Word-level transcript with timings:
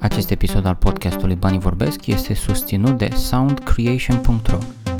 Acest 0.00 0.30
episod 0.30 0.66
al 0.66 0.74
podcastului 0.74 1.34
Banii 1.34 1.58
Vorbesc 1.58 2.06
este 2.06 2.34
susținut 2.34 2.98
de 2.98 3.08
soundcreation.ro. 3.14 4.58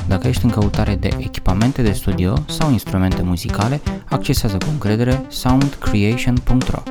Dacă 0.09 0.29
ești 0.29 0.45
în 0.45 0.51
căutare 0.51 0.95
de 0.95 1.11
echipamente 1.19 1.83
de 1.83 1.93
studio 1.93 2.35
sau 2.49 2.71
instrumente 2.71 3.23
muzicale, 3.23 3.81
accesează 4.09 4.57
cu 4.57 4.67
încredere 4.71 5.25
soundcreation.ro. 5.29 6.83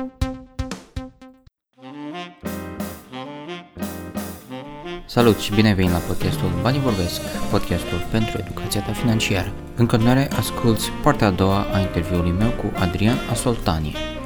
Salut 5.06 5.38
și 5.38 5.54
bine 5.54 5.74
venit 5.74 5.90
la 5.90 5.98
podcastul 5.98 6.50
Banii 6.62 6.80
Vorbesc, 6.80 7.20
podcastul 7.50 8.06
pentru 8.10 8.38
educația 8.38 8.80
ta 8.80 8.92
financiară. 8.92 9.52
În 9.76 9.86
continuare, 9.86 10.28
asculti 10.32 10.90
partea 11.02 11.26
a 11.26 11.30
doua 11.30 11.66
a 11.72 11.78
interviului 11.78 12.30
meu 12.38 12.50
cu 12.50 12.72
Adrian 12.78 13.16
Asoltani. 13.30 14.19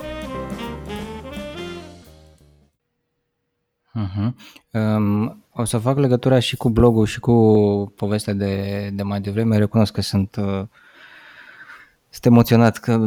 Uh-huh. 4.15 4.33
Um, 4.71 5.45
o 5.53 5.65
să 5.65 5.79
fac 5.79 5.99
legătura 5.99 6.39
și 6.39 6.57
cu 6.57 6.71
blogul 6.71 7.07
și 7.07 7.21
cu 7.21 7.33
povestea 7.97 8.33
de, 8.33 8.91
de 8.95 9.03
mai 9.03 9.21
devreme. 9.21 9.59
Recunosc 9.59 9.93
că 9.93 10.01
sunt, 10.01 10.37
uh, 10.37 10.67
sunt 12.11 12.25
emoționat 12.25 12.77
că 12.77 13.07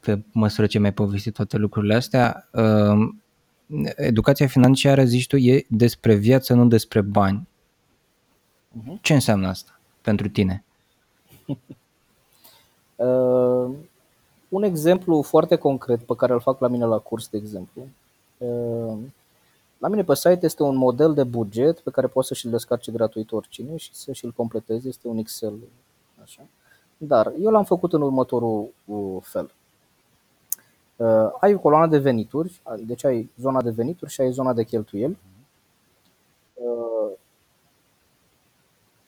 pe 0.00 0.22
măsură 0.32 0.66
ce 0.66 0.78
mi-ai 0.78 0.92
povestit 0.92 1.34
toate 1.34 1.56
lucrurile 1.56 1.94
astea. 1.94 2.48
Uh, 2.52 3.08
educația 3.96 4.46
financiară, 4.46 5.04
zici 5.04 5.26
tu, 5.26 5.36
e 5.36 5.66
despre 5.68 6.14
viață, 6.14 6.54
nu 6.54 6.66
despre 6.66 7.00
bani. 7.00 7.48
Uh-huh. 8.78 9.00
Ce 9.00 9.14
înseamnă 9.14 9.48
asta 9.48 9.80
pentru 10.02 10.28
tine? 10.28 10.64
uh, 12.96 13.70
un 14.48 14.62
exemplu 14.62 15.22
foarte 15.22 15.56
concret 15.56 16.02
pe 16.02 16.14
care 16.16 16.32
îl 16.32 16.40
fac 16.40 16.60
la 16.60 16.68
mine 16.68 16.84
la 16.84 16.98
curs, 16.98 17.28
de 17.28 17.36
exemplu. 17.36 17.86
Uh, 18.38 18.98
la 19.78 19.88
mine 19.88 20.04
pe 20.04 20.14
site 20.14 20.38
este 20.40 20.62
un 20.62 20.76
model 20.76 21.14
de 21.14 21.24
buget 21.24 21.80
pe 21.80 21.90
care 21.90 22.06
poți 22.06 22.28
să 22.28 22.34
și-l 22.34 22.50
descarce 22.50 22.92
gratuit 22.92 23.32
oricine 23.32 23.76
și 23.76 23.94
să 23.94 24.12
și-l 24.12 24.30
completeze. 24.30 24.88
Este 24.88 25.08
un 25.08 25.16
Excel. 25.16 25.58
Așa. 26.22 26.42
Dar 26.96 27.32
eu 27.40 27.50
l-am 27.50 27.64
făcut 27.64 27.92
în 27.92 28.02
următorul 28.02 28.72
uh, 28.84 29.16
fel. 29.22 29.50
Uh, 30.96 31.28
ai 31.40 31.54
o 31.54 31.58
coloană 31.58 31.86
de 31.86 31.98
venituri, 31.98 32.60
deci 32.78 33.04
ai 33.04 33.30
zona 33.40 33.62
de 33.62 33.70
venituri 33.70 34.10
și 34.10 34.20
ai 34.20 34.32
zona 34.32 34.52
de 34.52 34.64
cheltuieli. 34.64 35.18
Uh, 36.54 37.12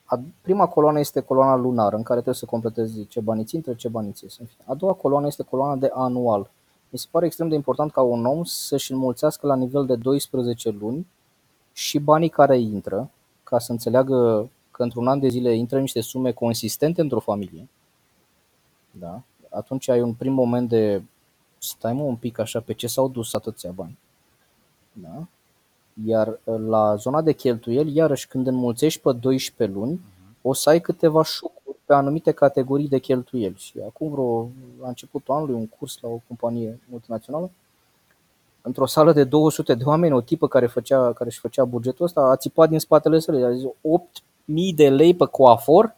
a, 0.05 0.21
prima 0.41 0.67
coloană 0.67 0.99
este 0.99 1.21
coloana 1.21 1.55
lunară, 1.55 1.95
în 1.95 2.03
care 2.03 2.19
trebuie 2.19 2.35
să 2.35 2.45
completezi 2.45 3.07
ce 3.07 3.19
bani 3.19 3.43
ți 3.43 3.55
intră, 3.55 3.73
ce 3.73 3.87
bani 3.87 4.11
ți 4.11 4.23
ies. 4.23 4.37
A 4.65 4.73
doua 4.73 4.93
coloană 4.93 5.27
este 5.27 5.43
coloana 5.43 5.75
de 5.75 5.89
anual. 5.93 6.49
Mi 6.89 6.99
se 6.99 7.07
pare 7.11 7.25
extrem 7.25 7.49
de 7.49 7.55
important 7.55 7.91
ca 7.91 8.01
un 8.01 8.25
om 8.25 8.43
să-și 8.43 8.91
înmulțească 8.91 9.47
la 9.47 9.55
nivel 9.55 9.85
de 9.85 9.95
12 9.95 10.69
luni 10.69 11.07
și 11.73 11.99
banii 11.99 12.29
care 12.29 12.59
intră, 12.59 13.09
ca 13.43 13.59
să 13.59 13.71
înțeleagă 13.71 14.49
că 14.71 14.83
într-un 14.83 15.07
an 15.07 15.19
de 15.19 15.27
zile 15.27 15.55
intră 15.55 15.79
niște 15.79 16.01
sume 16.01 16.31
consistente 16.31 17.01
într-o 17.01 17.19
familie. 17.19 17.67
Da? 18.91 19.21
Atunci 19.49 19.89
ai 19.89 20.01
un 20.01 20.13
prim 20.13 20.33
moment 20.33 20.69
de 20.69 21.01
stai 21.57 21.93
mă 21.93 22.03
un 22.03 22.15
pic 22.15 22.39
așa, 22.39 22.59
pe 22.59 22.73
ce 22.73 22.87
s-au 22.87 23.07
dus 23.07 23.33
atâția 23.33 23.71
bani? 23.71 23.97
Da? 24.93 25.27
Iar 26.05 26.27
uh, 26.43 26.59
la 26.67 26.95
zona 26.95 27.21
de 27.21 27.33
cheltuieli, 27.33 27.95
iarăși 27.95 28.27
când 28.27 28.47
înmulțești 28.47 29.01
pe 29.01 29.11
12 29.11 29.77
luni, 29.77 30.01
o 30.41 30.53
să 30.53 30.69
ai 30.69 30.81
câteva 30.81 31.23
șocuri 31.23 31.56
pe 31.87 31.93
anumite 31.93 32.31
categorii 32.31 32.87
de 32.87 32.99
cheltuieli. 32.99 33.55
Și 33.57 33.73
acum 33.85 34.09
vreo, 34.11 34.49
la 34.81 34.87
începutul 34.87 35.33
anului, 35.33 35.55
un 35.55 35.67
curs 35.67 35.99
la 36.01 36.09
o 36.09 36.19
companie 36.27 36.79
multinațională, 36.89 37.51
într-o 38.61 38.85
sală 38.85 39.13
de 39.13 39.23
200 39.23 39.73
de 39.73 39.83
oameni, 39.83 40.13
o 40.13 40.21
tipă 40.21 40.47
care, 40.47 40.67
făcea, 40.67 41.13
care 41.13 41.29
își 41.29 41.39
făcea 41.39 41.65
bugetul 41.65 42.05
ăsta, 42.05 42.21
a 42.21 42.35
țipat 42.35 42.69
din 42.69 42.79
spatele 42.79 43.19
sălii, 43.19 43.43
a 43.43 43.53
zis 43.53 43.63
8.000 43.65 44.75
de 44.75 44.89
lei 44.89 45.15
pe 45.15 45.25
coafor, 45.25 45.95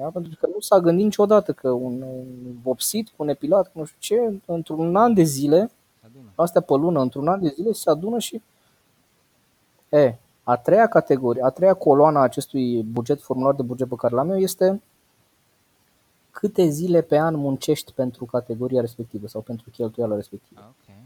da? 0.00 0.08
Pentru 0.08 0.32
că 0.40 0.46
nu 0.54 0.60
s-a 0.60 0.80
gândit 0.80 1.04
niciodată 1.04 1.52
că 1.52 1.70
un, 1.70 2.02
un 2.02 2.26
vopsit 2.62 3.08
cu 3.08 3.14
un 3.16 3.28
epilat, 3.28 3.72
cu 3.72 3.78
nu 3.78 3.84
știu 3.84 3.98
ce, 3.98 4.40
într-un 4.44 4.96
an 4.96 5.14
de 5.14 5.22
zile, 5.22 5.70
astea 6.34 6.60
pe 6.60 6.74
lună, 6.74 7.00
într-un 7.00 7.28
an 7.28 7.40
de 7.40 7.48
zile 7.48 7.72
se 7.72 7.90
adună 7.90 8.18
și... 8.18 8.42
E, 9.88 10.14
a 10.42 10.56
treia 10.56 10.86
categorie, 10.86 11.42
a 11.44 11.48
treia 11.48 11.74
coloană 11.74 12.18
a 12.18 12.22
acestui 12.22 12.82
buget, 12.82 13.20
formular 13.20 13.54
de 13.54 13.62
buget 13.62 13.88
pe 13.88 13.94
care 13.94 14.14
l-am 14.14 14.30
eu 14.30 14.38
este 14.38 14.82
câte 16.30 16.68
zile 16.68 17.00
pe 17.00 17.18
an 17.18 17.36
muncești 17.36 17.92
pentru 17.92 18.24
categoria 18.24 18.80
respectivă 18.80 19.26
sau 19.26 19.40
pentru 19.40 19.70
cheltuiala 19.70 20.14
respectivă. 20.14 20.74
Okay. 20.82 20.96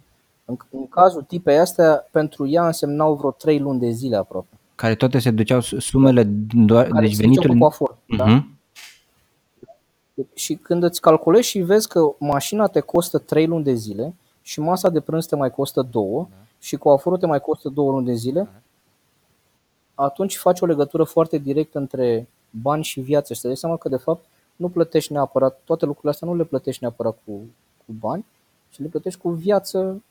În, 0.44 0.56
în 0.70 0.88
cazul 0.88 1.22
tipei 1.22 1.58
astea, 1.58 2.08
pentru 2.10 2.46
ea 2.46 2.66
însemnau 2.66 3.14
vreo 3.14 3.30
3 3.30 3.58
luni 3.58 3.80
de 3.80 3.90
zile 3.90 4.16
aproape. 4.16 4.58
Care 4.74 4.94
toate 4.94 5.18
se 5.18 5.30
duceau 5.30 5.60
sumele 5.60 6.22
doar, 6.52 6.86
care 6.86 7.06
deci 7.06 7.16
veniturile... 7.16 7.58
Cu 7.58 7.74
uh-huh. 7.74 8.16
da? 8.16 8.24
Mhm. 8.24 8.52
Și 10.34 10.54
când 10.54 10.82
îți 10.82 11.00
calculezi 11.00 11.48
și 11.48 11.58
vezi 11.58 11.88
că 11.88 12.14
mașina 12.18 12.66
te 12.66 12.80
costă 12.80 13.18
3 13.18 13.46
luni 13.46 13.64
de 13.64 13.74
zile 13.74 14.14
și 14.42 14.60
masa 14.60 14.88
de 14.90 15.00
prânz 15.00 15.26
te 15.26 15.36
mai 15.36 15.50
costă 15.50 15.82
2 15.82 16.04
da. 16.14 16.26
și 16.60 16.76
coaforul 16.76 17.18
te 17.18 17.26
mai 17.26 17.40
costă 17.40 17.68
2 17.68 17.86
luni 17.86 18.06
de 18.06 18.12
zile, 18.12 18.40
da. 18.40 20.04
atunci 20.04 20.36
faci 20.36 20.60
o 20.60 20.66
legătură 20.66 21.04
foarte 21.04 21.38
directă 21.38 21.78
între 21.78 22.28
bani 22.50 22.84
și 22.84 23.00
viață 23.00 23.34
și 23.34 23.40
te 23.40 23.46
dai 23.46 23.56
seama 23.56 23.76
că 23.76 23.88
de 23.88 23.96
fapt 23.96 24.24
nu 24.56 24.68
plătești 24.68 25.12
neapărat, 25.12 25.60
toate 25.64 25.84
lucrurile 25.84 26.12
astea 26.12 26.28
nu 26.28 26.34
le 26.34 26.44
plătești 26.44 26.82
neapărat 26.82 27.18
cu, 27.24 27.32
cu 27.86 27.92
bani, 27.98 28.24
ci 28.70 28.78
le 28.78 28.86
plătești 28.86 29.20
cu 29.20 29.30
viață, 29.30 30.02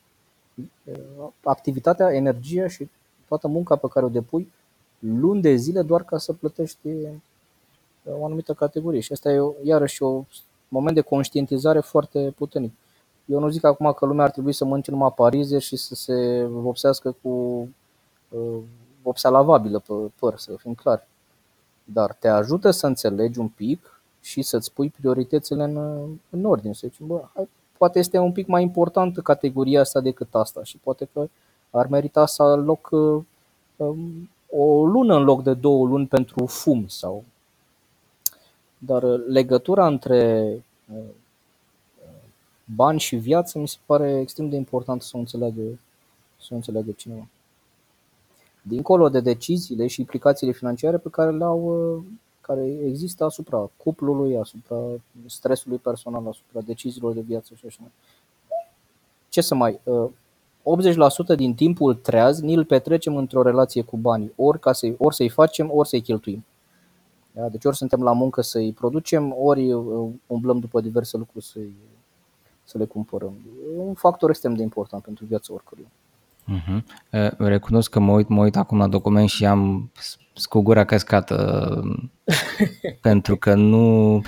activitatea, 1.43 2.13
energia 2.13 2.67
și 2.67 2.89
toată 3.27 3.47
munca 3.47 3.75
pe 3.75 3.87
care 3.87 4.05
o 4.05 4.09
depui 4.09 4.51
luni 4.99 5.41
de 5.41 5.55
zile 5.55 5.81
doar 5.81 6.03
ca 6.03 6.17
să 6.17 6.33
plătești 6.33 6.87
o 8.19 8.25
anumită 8.25 8.53
categorie. 8.53 8.99
Și 8.99 9.11
asta 9.11 9.31
e 9.31 9.41
iarăși 9.63 10.03
un 10.03 10.25
moment 10.67 10.95
de 10.95 11.01
conștientizare 11.01 11.79
foarte 11.79 12.33
puternic. 12.37 12.73
Eu 13.25 13.39
nu 13.39 13.49
zic 13.49 13.63
acum 13.63 13.93
că 13.93 14.05
lumea 14.05 14.25
ar 14.25 14.31
trebui 14.31 14.53
să 14.53 14.65
mănânce 14.65 14.91
numai 14.91 15.13
parize 15.15 15.59
și 15.59 15.75
să 15.75 15.95
se 15.95 16.45
vopsească 16.45 17.15
cu 17.21 17.29
uh, 18.29 18.59
vopsea 19.01 19.29
lavabilă 19.29 19.79
pe 19.79 19.93
păr, 20.19 20.37
să 20.37 20.55
fim 20.57 20.73
clari. 20.73 21.07
Dar 21.83 22.13
te 22.13 22.27
ajută 22.27 22.71
să 22.71 22.87
înțelegi 22.87 23.39
un 23.39 23.47
pic 23.47 24.01
și 24.23 24.41
să-ți 24.41 24.73
pui 24.73 24.89
prioritățile 24.89 25.63
în, 25.63 25.77
în 26.29 26.45
ordine. 26.45 26.73
Să 26.73 26.87
zici, 26.87 27.07
bă, 27.07 27.21
hai, 27.33 27.49
poate 27.77 27.99
este 27.99 28.17
un 28.17 28.31
pic 28.31 28.47
mai 28.47 28.61
importantă 28.61 29.21
categoria 29.21 29.79
asta 29.79 30.01
decât 30.01 30.35
asta 30.35 30.63
și 30.63 30.77
poate 30.77 31.09
că 31.13 31.27
ar 31.69 31.87
merita 31.87 32.25
să 32.25 32.43
aloc 32.43 32.89
uh, 32.91 33.23
um, 33.75 34.29
o 34.49 34.85
lună 34.85 35.15
în 35.15 35.23
loc 35.23 35.43
de 35.43 35.53
două 35.53 35.87
luni 35.87 36.07
pentru 36.07 36.45
fum 36.45 36.87
sau 36.87 37.23
dar 38.85 39.03
uh, 39.03 39.23
legătura 39.27 39.87
între 39.87 40.47
uh, 40.93 41.03
bani 42.65 42.99
și 42.99 43.15
viață 43.15 43.59
mi 43.59 43.67
se 43.67 43.77
pare 43.85 44.19
extrem 44.19 44.49
de 44.49 44.55
important 44.55 45.01
să 45.01 45.11
o 45.13 45.19
înțeleagă, 45.19 45.61
să 46.41 46.47
o 46.51 46.55
înțeleagă 46.55 46.91
cineva. 46.91 47.27
Dincolo 48.61 49.09
de 49.09 49.19
deciziile 49.19 49.87
și 49.87 49.99
implicațiile 49.99 50.51
financiare 50.53 50.97
pe 50.97 51.09
care 51.09 51.31
le 51.31 51.43
au, 51.43 51.93
uh, 51.95 52.03
care 52.45 52.65
există 52.85 53.23
asupra 53.23 53.69
cuplului, 53.77 54.37
asupra 54.37 54.77
stresului 55.25 55.77
personal, 55.77 56.27
asupra 56.27 56.61
deciziilor 56.61 57.13
de 57.13 57.21
viață 57.21 57.53
și 57.55 57.65
așa 57.65 57.77
mai. 57.79 57.91
Ce 59.29 59.41
să 59.41 59.55
mai, 59.55 59.79
80% 61.33 61.35
din 61.35 61.53
timpul 61.55 61.95
treaz 61.95 62.39
ni 62.41 62.53
îl 62.53 62.65
petrecem 62.65 63.15
într-o 63.15 63.41
relație 63.41 63.81
cu 63.81 63.97
banii, 63.97 64.33
ori, 64.35 64.59
ca 64.59 64.73
să 64.73 64.93
ori 64.97 65.15
să-i 65.15 65.29
facem, 65.29 65.69
ori 65.71 65.87
să-i 65.87 66.01
cheltuim. 66.01 66.45
Da? 67.31 67.49
Deci 67.49 67.65
ori 67.65 67.75
suntem 67.75 68.03
la 68.03 68.11
muncă 68.11 68.41
să-i 68.41 68.71
producem, 68.71 69.35
ori 69.37 69.73
uh, 69.73 70.09
umblăm 70.27 70.59
după 70.59 70.81
diverse 70.81 71.17
lucruri 71.17 71.45
să, 71.45 71.59
să 72.63 72.77
le 72.77 72.85
cumpărăm. 72.85 73.33
E 73.75 73.79
un 73.79 73.93
factor 73.93 74.29
extrem 74.29 74.53
de 74.53 74.61
important 74.61 75.03
pentru 75.03 75.25
viața 75.25 75.53
oricăruia. 75.53 75.87
Uh-huh. 76.51 76.83
Recunosc 77.37 77.89
că 77.89 77.99
mă 77.99 78.11
uit, 78.11 78.27
mă 78.27 78.41
uit 78.41 78.55
acum 78.55 78.77
la 78.77 78.87
document 78.87 79.29
și 79.29 79.45
am 79.45 79.91
cu 80.43 80.61
gura 80.61 80.85
căscată 80.85 81.81
pentru 83.01 83.35
că 83.35 83.53
nu 83.53 84.21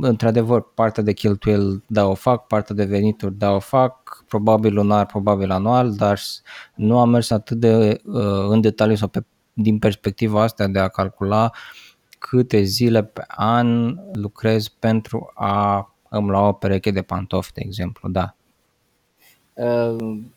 într-adevăr 0.00 0.72
partea 0.74 1.02
de 1.02 1.12
cheltuieli 1.12 1.82
da 1.86 2.06
o 2.06 2.14
fac, 2.14 2.46
partea 2.46 2.74
de 2.74 2.84
venituri 2.84 3.34
da 3.34 3.50
o 3.50 3.58
fac, 3.58 4.24
probabil 4.28 4.74
lunar, 4.74 5.06
probabil 5.06 5.50
anual, 5.50 5.94
dar 5.94 6.20
nu 6.74 6.98
am 6.98 7.10
mers 7.10 7.30
atât 7.30 7.56
de 7.56 8.00
în 8.48 8.60
detaliu 8.60 8.94
sau 8.94 9.08
pe 9.08 9.24
din 9.52 9.78
perspectiva 9.78 10.42
asta 10.42 10.66
de 10.66 10.78
a 10.78 10.88
calcula 10.88 11.50
câte 12.18 12.62
zile 12.62 13.04
pe 13.04 13.24
an 13.28 13.98
lucrez 14.12 14.68
pentru 14.68 15.32
a 15.34 15.92
îmi 16.08 16.28
lua 16.28 16.48
o 16.48 16.52
pereche 16.52 16.90
de 16.90 17.02
pantofi, 17.02 17.52
de 17.52 17.60
exemplu, 17.64 18.08
da. 18.08 18.36
Ehm, 19.54 20.32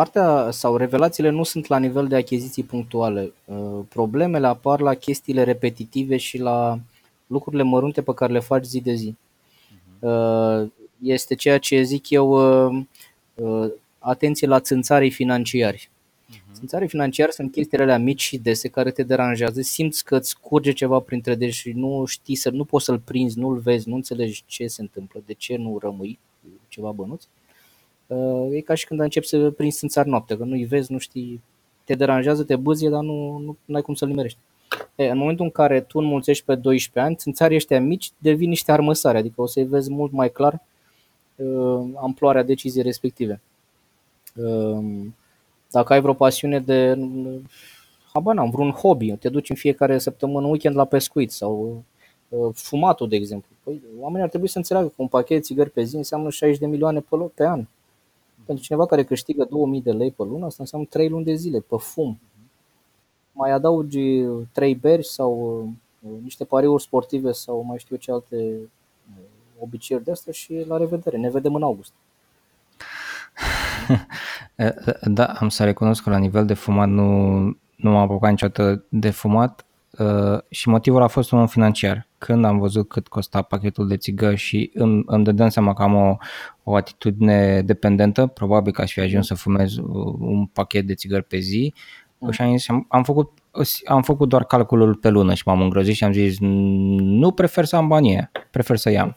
partea 0.00 0.50
sau 0.50 0.76
revelațiile 0.76 1.30
nu 1.30 1.42
sunt 1.42 1.66
la 1.66 1.78
nivel 1.78 2.06
de 2.06 2.16
achiziții 2.16 2.62
punctuale. 2.62 3.32
Ehm, 3.46 3.86
problemele 3.88 4.46
apar 4.46 4.80
la 4.80 4.94
chestiile 4.94 5.42
repetitive 5.42 6.16
și 6.16 6.38
la 6.38 6.78
lucrurile 7.26 7.62
mărunte 7.62 8.02
pe 8.02 8.14
care 8.14 8.32
le 8.32 8.38
faci 8.38 8.64
zi 8.64 8.80
de 8.80 8.94
zi. 8.94 9.14
Mhm. 9.98 10.08
Ehm, 10.08 10.72
este 11.02 11.34
ceea 11.34 11.58
ce 11.58 11.82
zic 11.82 12.10
eu 12.10 12.38
atenție 13.98 14.46
la 14.46 14.60
țânțarii 14.60 15.10
financiari. 15.10 15.90
Țânțarii 16.54 16.88
financiari 16.88 17.32
sunt 17.32 17.52
chestiile 17.52 17.82
alea 17.82 17.98
mici 17.98 18.20
și 18.20 18.38
dese 18.38 18.68
care 18.68 18.90
te 18.90 19.02
deranjează, 19.02 19.60
simți 19.60 20.04
că 20.04 20.16
îți 20.16 20.40
curge 20.40 20.72
ceva 20.72 20.98
printre 20.98 21.34
deși 21.34 21.60
și 21.60 21.72
nu 21.72 22.04
știi, 22.04 22.34
să, 22.34 22.50
nu 22.50 22.64
poți 22.64 22.84
să-l 22.84 22.98
prinzi, 22.98 23.38
nu-l 23.38 23.58
vezi, 23.58 23.88
nu 23.88 23.94
înțelegi 23.94 24.42
ce 24.46 24.66
se 24.66 24.80
întâmplă, 24.80 25.22
de 25.26 25.32
ce 25.32 25.56
nu 25.56 25.78
rămâi 25.82 26.18
ceva 26.68 26.90
bănuți. 26.90 27.28
Uh, 27.32 27.39
e 28.50 28.60
ca 28.60 28.74
și 28.74 28.86
când 28.86 29.00
începi 29.00 29.26
să 29.26 29.50
prinzi 29.50 29.78
țânțari 29.78 30.08
noapte, 30.08 30.36
că 30.36 30.44
nu-i 30.44 30.64
vezi, 30.64 30.92
nu 30.92 30.98
știi, 30.98 31.42
te 31.84 31.94
deranjează, 31.94 32.44
te 32.44 32.56
bâzie, 32.56 32.88
dar 32.88 33.02
nu, 33.02 33.38
nu 33.64 33.74
ai 33.74 33.82
cum 33.82 33.94
să-l 33.94 34.08
nimerești. 34.08 34.38
E, 34.94 35.10
în 35.10 35.18
momentul 35.18 35.44
în 35.44 35.50
care 35.50 35.80
tu 35.80 35.98
înmulțești 35.98 36.44
pe 36.44 36.54
12 36.54 37.04
ani, 37.04 37.16
țânțarii 37.16 37.56
ăștia 37.56 37.80
mici 37.80 38.10
devin 38.18 38.48
niște 38.48 38.72
armăsare, 38.72 39.18
adică 39.18 39.40
o 39.40 39.46
să-i 39.46 39.64
vezi 39.64 39.90
mult 39.90 40.12
mai 40.12 40.30
clar 40.30 40.62
uh, 41.36 41.82
amploarea 41.96 42.42
deciziei 42.42 42.84
respective. 42.84 43.40
Uh, 44.36 44.84
dacă 45.70 45.92
ai 45.92 46.00
vreo 46.00 46.14
pasiune 46.14 46.60
de, 46.60 46.98
habar 48.12 48.34
n-am, 48.34 48.50
vreun 48.50 48.70
hobby, 48.70 49.16
te 49.16 49.28
duci 49.28 49.50
în 49.50 49.56
fiecare 49.56 49.98
săptămână 49.98 50.46
weekend 50.46 50.76
la 50.76 50.84
pescuit 50.84 51.30
sau 51.30 51.84
uh, 52.28 52.50
fumatul, 52.54 53.08
de 53.08 53.16
exemplu. 53.16 53.48
Păi, 53.62 53.82
oamenii 53.98 54.22
ar 54.22 54.28
trebui 54.28 54.48
să 54.48 54.58
înțeleagă 54.58 54.88
că 54.88 54.94
un 54.96 55.08
pachet 55.08 55.36
de 55.36 55.42
țigări 55.42 55.70
pe 55.70 55.82
zi 55.82 55.96
înseamnă 55.96 56.30
60 56.30 56.60
de 56.60 56.66
milioane 56.66 57.00
pe, 57.00 57.16
pe 57.34 57.46
an. 57.46 57.64
Pentru 58.44 58.64
cineva 58.64 58.86
care 58.86 59.04
câștigă 59.04 59.46
2000 59.50 59.82
de 59.82 59.92
lei 59.92 60.10
pe 60.10 60.22
lună, 60.22 60.44
asta 60.46 60.56
înseamnă 60.60 60.86
3 60.90 61.08
luni 61.08 61.24
de 61.24 61.34
zile 61.34 61.60
pe 61.60 61.76
fum. 61.78 62.20
Mai 63.32 63.50
adaugi 63.50 64.22
3 64.52 64.74
beri 64.74 65.06
sau 65.06 65.62
uh, 66.00 66.10
niște 66.22 66.44
pariuri 66.44 66.82
sportive 66.82 67.32
sau 67.32 67.62
mai 67.62 67.78
știu 67.78 67.96
ce 67.96 68.12
alte 68.12 68.36
uh, 68.36 69.22
obiceiuri 69.60 70.04
de 70.04 70.10
astea 70.10 70.32
și 70.32 70.64
la 70.68 70.76
revedere. 70.76 71.16
Ne 71.16 71.30
vedem 71.30 71.54
în 71.54 71.62
august. 71.62 71.92
da, 75.04 75.24
am 75.24 75.48
să 75.48 75.64
recunosc 75.64 76.02
că 76.02 76.10
la 76.10 76.18
nivel 76.18 76.46
de 76.46 76.54
fumat 76.54 76.88
nu, 76.88 77.38
nu 77.76 77.90
m-am 77.90 77.96
apucat 77.96 78.30
niciodată 78.30 78.84
de 78.88 79.10
fumat 79.10 79.60
uh, 79.60 79.69
și 80.50 80.68
motivul 80.68 81.02
a 81.02 81.06
fost 81.06 81.30
unul 81.30 81.48
financiar. 81.48 82.08
Când 82.18 82.44
am 82.44 82.58
văzut 82.58 82.88
cât 82.88 83.08
costa 83.08 83.42
pachetul 83.42 83.88
de 83.88 83.96
țigări 83.96 84.36
și 84.36 84.70
îmi, 84.74 85.02
îmi 85.06 85.24
dădeam 85.24 85.48
seama 85.48 85.72
că 85.72 85.82
am 85.82 85.94
o, 85.94 86.16
o 86.62 86.74
atitudine 86.74 87.62
dependentă, 87.62 88.26
probabil 88.26 88.72
că 88.72 88.80
aș 88.80 88.92
fi 88.92 89.00
ajuns 89.00 89.26
să 89.26 89.34
fumez 89.34 89.76
un 90.18 90.46
pachet 90.46 90.86
de 90.86 90.94
țigări 90.94 91.24
pe 91.24 91.38
zi, 91.38 91.74
mm. 92.18 92.30
și 92.30 92.42
am, 92.42 92.56
zis, 92.56 92.68
am, 92.68 92.86
am 92.88 93.02
făcut 93.02 93.30
am 93.84 94.02
făcut 94.02 94.28
doar 94.28 94.44
calculul 94.44 94.94
pe 94.94 95.08
lună 95.08 95.34
și 95.34 95.42
m-am 95.46 95.60
îngrozit 95.60 95.94
și 95.94 96.04
am 96.04 96.12
zis 96.12 96.36
nu 96.38 97.32
prefer 97.32 97.64
să 97.64 97.76
am 97.76 97.88
banii 97.88 98.30
prefer 98.50 98.76
să 98.76 98.90
iau 98.90 99.16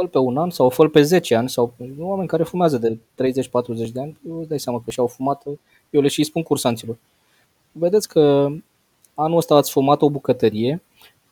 fă 0.00 0.06
pe 0.06 0.18
un 0.18 0.36
an 0.36 0.50
sau 0.50 0.68
fă 0.68 0.88
pe 0.88 1.02
10 1.02 1.34
ani 1.34 1.48
sau 1.48 1.74
oameni 1.98 2.28
care 2.28 2.42
fumează 2.42 2.78
de 2.78 2.98
30-40 2.98 2.98
de 3.92 4.00
ani, 4.00 4.18
îți 4.38 4.48
dai 4.48 4.60
seama 4.60 4.82
că 4.84 4.90
și-au 4.90 5.06
fumat, 5.06 5.42
eu 5.90 6.00
le 6.00 6.08
și 6.08 6.24
spun 6.24 6.42
cursanților. 6.42 6.96
Vedeți 7.72 8.08
că 8.08 8.48
anul 9.16 9.36
ăsta 9.36 9.54
ați 9.54 9.70
fumat 9.70 10.02
o 10.02 10.10
bucătărie, 10.10 10.82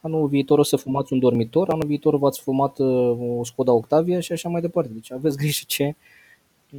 anul 0.01 0.29
viitor 0.29 0.59
o 0.59 0.63
să 0.63 0.77
fumați 0.77 1.13
un 1.13 1.19
dormitor, 1.19 1.69
anul 1.69 1.87
viitor 1.87 2.17
v-ați 2.17 2.41
fumat 2.41 2.79
uh, 2.79 3.39
o 3.39 3.45
Skoda 3.45 3.73
Octavia 3.73 4.21
și 4.21 4.33
așa 4.33 4.49
mai 4.49 4.61
departe. 4.61 4.91
Deci 4.93 5.13
aveți 5.13 5.37
grijă 5.37 5.65
ce, 5.67 5.95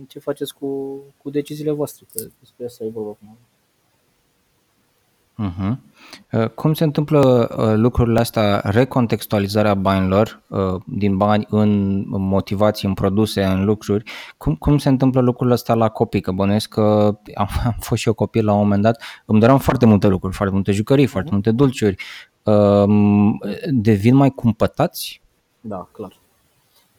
ce 0.08 0.20
faceți 0.20 0.56
cu, 0.56 1.00
cu 1.18 1.30
deciziile 1.30 1.72
voastre, 1.72 2.06
că 2.14 2.26
despre 2.40 2.66
asta 2.66 2.84
e 2.84 2.90
vorba 2.90 3.10
acum. 3.10 3.38
Uh-huh. 5.44 5.78
Cum 6.56 6.74
se 6.74 6.84
întâmplă 6.84 7.50
uh, 7.58 7.74
lucrurile 7.76 8.20
astea, 8.20 8.62
recontextualizarea 8.64 9.74
banilor 9.74 10.42
uh, 10.48 10.82
din 10.86 11.18
bani 11.18 11.46
în 11.50 12.04
motivații, 12.08 12.88
în 12.88 12.94
produse, 12.94 13.44
în 13.44 13.66
lucruri, 13.66 14.12
cum, 14.38 14.56
cum 14.56 14.78
se 14.78 14.90
întâmplă 14.90 15.22
lucrurile 15.22 15.54
astea 15.56 15.76
la 15.76 15.90
copii? 15.90 16.22
Că 16.22 16.32
bănuiesc 16.32 16.70
că 16.70 17.18
am, 17.36 17.48
am 17.66 17.76
fost 17.80 18.02
și 18.02 18.08
eu 18.08 18.14
copil 18.14 18.46
la 18.46 18.54
un 18.54 18.58
moment 18.60 18.82
dat, 18.82 19.02
îmi 19.26 19.40
doream 19.40 19.58
foarte 19.58 19.86
multe 19.86 20.08
lucruri, 20.08 20.36
foarte 20.36 20.54
multe 20.54 20.72
jucării, 20.72 21.06
foarte 21.06 21.32
multe 21.32 21.52
dulciuri. 21.52 21.96
Um, 22.44 23.40
devin 23.72 24.16
mai 24.16 24.30
cumpătați? 24.30 25.22
Da, 25.62 25.88
clar. 25.92 26.18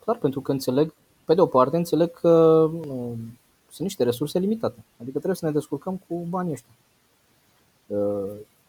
Clar, 0.04 0.16
pentru 0.16 0.40
că 0.40 0.52
înțeleg, 0.52 0.94
pe 1.24 1.34
de 1.34 1.40
o 1.40 1.46
parte, 1.46 1.76
înțeleg 1.76 2.10
că 2.20 2.66
sunt 3.68 3.88
niște 3.88 4.04
resurse 4.04 4.38
limitate. 4.38 4.84
Adică 4.96 5.10
trebuie 5.10 5.34
să 5.34 5.46
ne 5.46 5.52
descurcăm 5.52 6.00
cu 6.08 6.26
banii 6.28 6.52
ăștia 6.52 6.70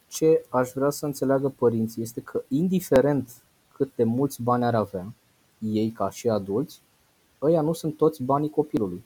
ce 0.08 0.46
aș 0.50 0.72
vrea 0.72 0.90
să 0.90 1.06
înțeleagă 1.06 1.50
părinții 1.50 2.02
este 2.02 2.22
că 2.22 2.44
indiferent 2.48 3.30
cât 3.74 3.96
de 3.96 4.04
mulți 4.04 4.42
bani 4.42 4.64
ar 4.64 4.75
avea 4.75 5.14
ei 5.60 5.92
ca 5.92 6.10
și 6.10 6.30
adulți, 6.30 6.81
ăia 7.42 7.62
nu 7.62 7.74
sunt 7.74 7.98
toți 7.98 8.24
banii 8.24 8.50
copilului. 8.50 9.04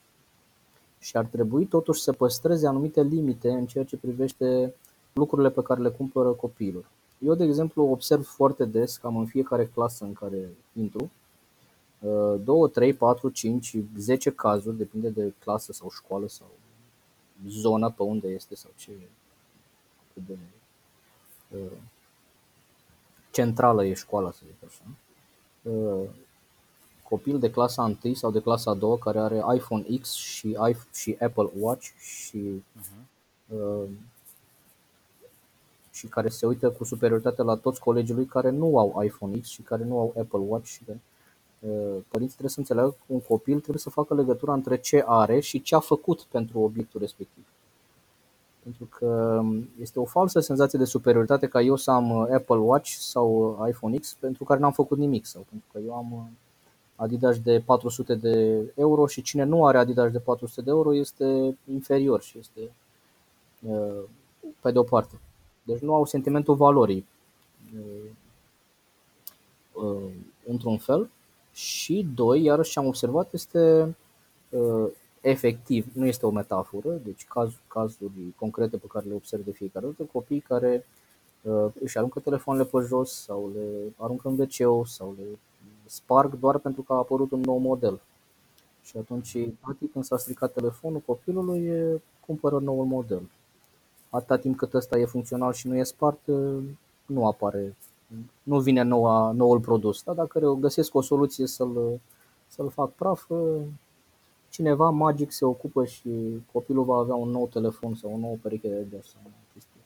Și 0.98 1.16
ar 1.16 1.24
trebui 1.24 1.66
totuși 1.66 2.00
să 2.00 2.12
păstreze 2.12 2.66
anumite 2.66 3.02
limite 3.02 3.50
în 3.50 3.66
ceea 3.66 3.84
ce 3.84 3.96
privește 3.96 4.74
lucrurile 5.12 5.50
pe 5.50 5.62
care 5.62 5.80
le 5.80 5.88
cumpără 5.88 6.30
copiilor. 6.30 6.84
Eu, 7.18 7.34
de 7.34 7.44
exemplu, 7.44 7.82
observ 7.82 8.24
foarte 8.24 8.64
des, 8.64 8.96
cam 8.96 9.16
în 9.16 9.26
fiecare 9.26 9.66
clasă 9.66 10.04
în 10.04 10.12
care 10.12 10.48
intru, 10.72 11.10
2, 12.44 12.70
3, 12.72 12.94
4, 12.94 13.28
5, 13.28 13.76
10 13.98 14.30
cazuri, 14.30 14.76
depinde 14.76 15.08
de 15.08 15.32
clasă 15.38 15.72
sau 15.72 15.90
școală 15.90 16.28
sau 16.28 16.46
zona 17.48 17.90
pe 17.90 18.02
unde 18.02 18.28
este 18.28 18.54
sau 18.54 18.70
ce 18.76 18.90
de 20.26 20.36
uh, 21.48 21.72
centrală 23.30 23.84
e 23.84 23.94
școala, 23.94 24.30
să 24.30 24.40
zic 24.46 24.68
așa. 24.68 24.82
Uh, 25.62 26.08
copil 27.08 27.38
de 27.38 27.50
clasa 27.50 27.96
1 28.04 28.14
sau 28.14 28.30
de 28.30 28.40
clasa 28.40 28.74
2 28.74 28.98
care 28.98 29.18
are 29.18 29.42
iPhone 29.54 29.84
X 30.00 30.12
și, 30.12 30.56
și 30.92 31.16
Apple 31.20 31.50
Watch 31.58 31.86
și 31.98 32.62
uh-huh. 32.80 33.88
și 35.90 36.06
care 36.06 36.28
se 36.28 36.46
uită 36.46 36.70
cu 36.70 36.84
superioritate 36.84 37.42
la 37.42 37.56
toți 37.56 37.80
colegii 37.80 38.14
lui 38.14 38.26
care 38.26 38.50
nu 38.50 38.78
au 38.78 39.02
iPhone 39.02 39.38
X 39.38 39.48
și 39.48 39.62
care 39.62 39.84
nu 39.84 39.98
au 39.98 40.14
Apple 40.18 40.38
Watch 40.38 40.68
și 40.68 40.84
care, 40.84 41.00
uh, 41.58 41.96
părinții 42.08 42.36
trebuie 42.36 42.50
să 42.50 42.58
înțeleagă 42.58 42.90
că 42.90 43.04
un 43.06 43.20
copil 43.20 43.58
trebuie 43.58 43.82
să 43.82 43.90
facă 43.90 44.14
legătura 44.14 44.52
între 44.52 44.78
ce 44.78 45.04
are 45.06 45.40
și 45.40 45.62
ce 45.62 45.74
a 45.74 45.80
făcut 45.80 46.22
pentru 46.22 46.60
obiectul 46.60 47.00
respectiv. 47.00 47.44
Pentru 48.62 48.84
că 48.84 49.40
este 49.80 49.98
o 49.98 50.04
falsă 50.04 50.40
senzație 50.40 50.78
de 50.78 50.84
superioritate 50.84 51.46
ca 51.46 51.60
eu 51.60 51.76
să 51.76 51.90
am 51.90 52.10
uh, 52.10 52.26
Apple 52.32 52.56
Watch 52.56 52.88
sau 52.88 53.58
uh, 53.60 53.68
iPhone 53.68 53.96
X 53.96 54.16
pentru 54.20 54.44
care 54.44 54.60
n-am 54.60 54.72
făcut 54.72 54.98
nimic 54.98 55.26
sau 55.26 55.46
pentru 55.48 55.68
că 55.72 55.78
eu 55.86 55.94
am 55.94 56.12
uh, 56.12 56.20
Adidas 56.96 57.40
de 57.40 57.62
400 57.64 58.14
de 58.14 58.64
euro 58.74 59.06
și 59.06 59.22
cine 59.22 59.44
nu 59.44 59.66
are 59.66 59.78
Adidas 59.78 60.10
de 60.10 60.18
400 60.18 60.60
de 60.60 60.70
euro 60.70 60.94
este 60.94 61.56
inferior 61.70 62.22
și 62.22 62.38
este 62.38 62.60
pe 64.60 64.70
de 64.70 64.78
o 64.78 64.82
parte. 64.82 65.20
Deci 65.62 65.78
nu 65.78 65.94
au 65.94 66.04
sentimentul 66.04 66.54
valorii 66.54 67.06
într-un 70.46 70.78
fel 70.78 71.10
și 71.52 72.06
doi, 72.14 72.42
iarăși 72.42 72.70
ce 72.70 72.78
am 72.78 72.86
observat 72.86 73.32
este 73.32 73.94
efectiv, 75.22 75.86
nu 75.92 76.06
este 76.06 76.26
o 76.26 76.30
metaforă, 76.30 77.00
deci 77.04 77.26
caz, 77.26 77.52
cazuri 77.66 78.34
concrete 78.36 78.76
pe 78.76 78.86
care 78.86 79.06
le 79.08 79.14
observ 79.14 79.44
de 79.44 79.50
fiecare 79.50 79.86
dată, 79.86 80.02
copii 80.12 80.40
care 80.40 80.86
uh, 81.42 81.66
își 81.80 81.98
aruncă 81.98 82.20
telefoanele 82.20 82.66
pe 82.66 82.78
jos 82.86 83.12
sau 83.22 83.50
le 83.54 83.92
aruncă 83.96 84.28
în 84.28 84.38
wc 84.38 84.86
sau 84.86 85.14
le 85.18 85.24
sparg 85.86 86.38
doar 86.38 86.58
pentru 86.58 86.82
că 86.82 86.92
a 86.92 86.96
apărut 86.96 87.30
un 87.30 87.40
nou 87.40 87.58
model. 87.58 88.00
Și 88.84 88.96
atunci, 88.96 89.36
practic, 89.60 89.92
când 89.92 90.04
s-a 90.04 90.16
stricat 90.16 90.52
telefonul 90.52 91.02
copilului, 91.06 92.00
cumpără 92.26 92.58
noul 92.58 92.84
model. 92.84 93.22
Atâta 94.10 94.36
timp 94.36 94.56
cât 94.56 94.74
ăsta 94.74 94.98
e 94.98 95.04
funcțional 95.04 95.52
și 95.52 95.68
nu 95.68 95.76
e 95.76 95.82
spart, 95.82 96.26
uh, 96.26 96.62
nu 97.06 97.26
apare, 97.26 97.76
nu 98.42 98.60
vine 98.60 98.82
noua, 98.82 99.30
noul 99.30 99.60
produs. 99.60 100.02
Dar 100.02 100.14
dacă 100.14 100.56
găsesc 100.60 100.94
o 100.94 101.00
soluție 101.00 101.46
să-l, 101.46 102.00
să-l 102.48 102.70
fac 102.70 102.90
praf, 102.90 103.28
uh, 103.28 103.60
cineva 104.52 104.90
magic 104.90 105.30
se 105.30 105.44
ocupă 105.44 105.84
și 105.84 106.10
copilul 106.52 106.84
va 106.84 106.96
avea 106.96 107.14
un 107.14 107.28
nou 107.28 107.46
telefon 107.46 107.94
sau 107.94 108.12
o 108.12 108.18
nouă 108.18 108.36
pereche 108.42 108.68
de 108.68 108.80
deasă 108.80 109.08
sau 109.12 109.20
o 109.24 109.52
chestie 109.52 109.80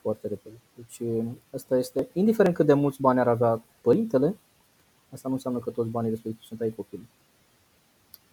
foarte 0.00 0.28
repede. 0.28 0.54
Deci 0.74 1.26
asta 1.54 1.76
este, 1.76 2.08
indiferent 2.12 2.54
cât 2.54 2.66
de 2.66 2.72
mulți 2.72 3.00
bani 3.00 3.20
ar 3.20 3.28
avea 3.28 3.62
părintele, 3.80 4.36
asta 5.10 5.28
nu 5.28 5.34
înseamnă 5.34 5.58
că 5.58 5.70
toți 5.70 5.88
banii 5.88 6.10
respectivi 6.10 6.46
sunt 6.46 6.60
ai 6.60 6.74
copilului. 6.76 7.10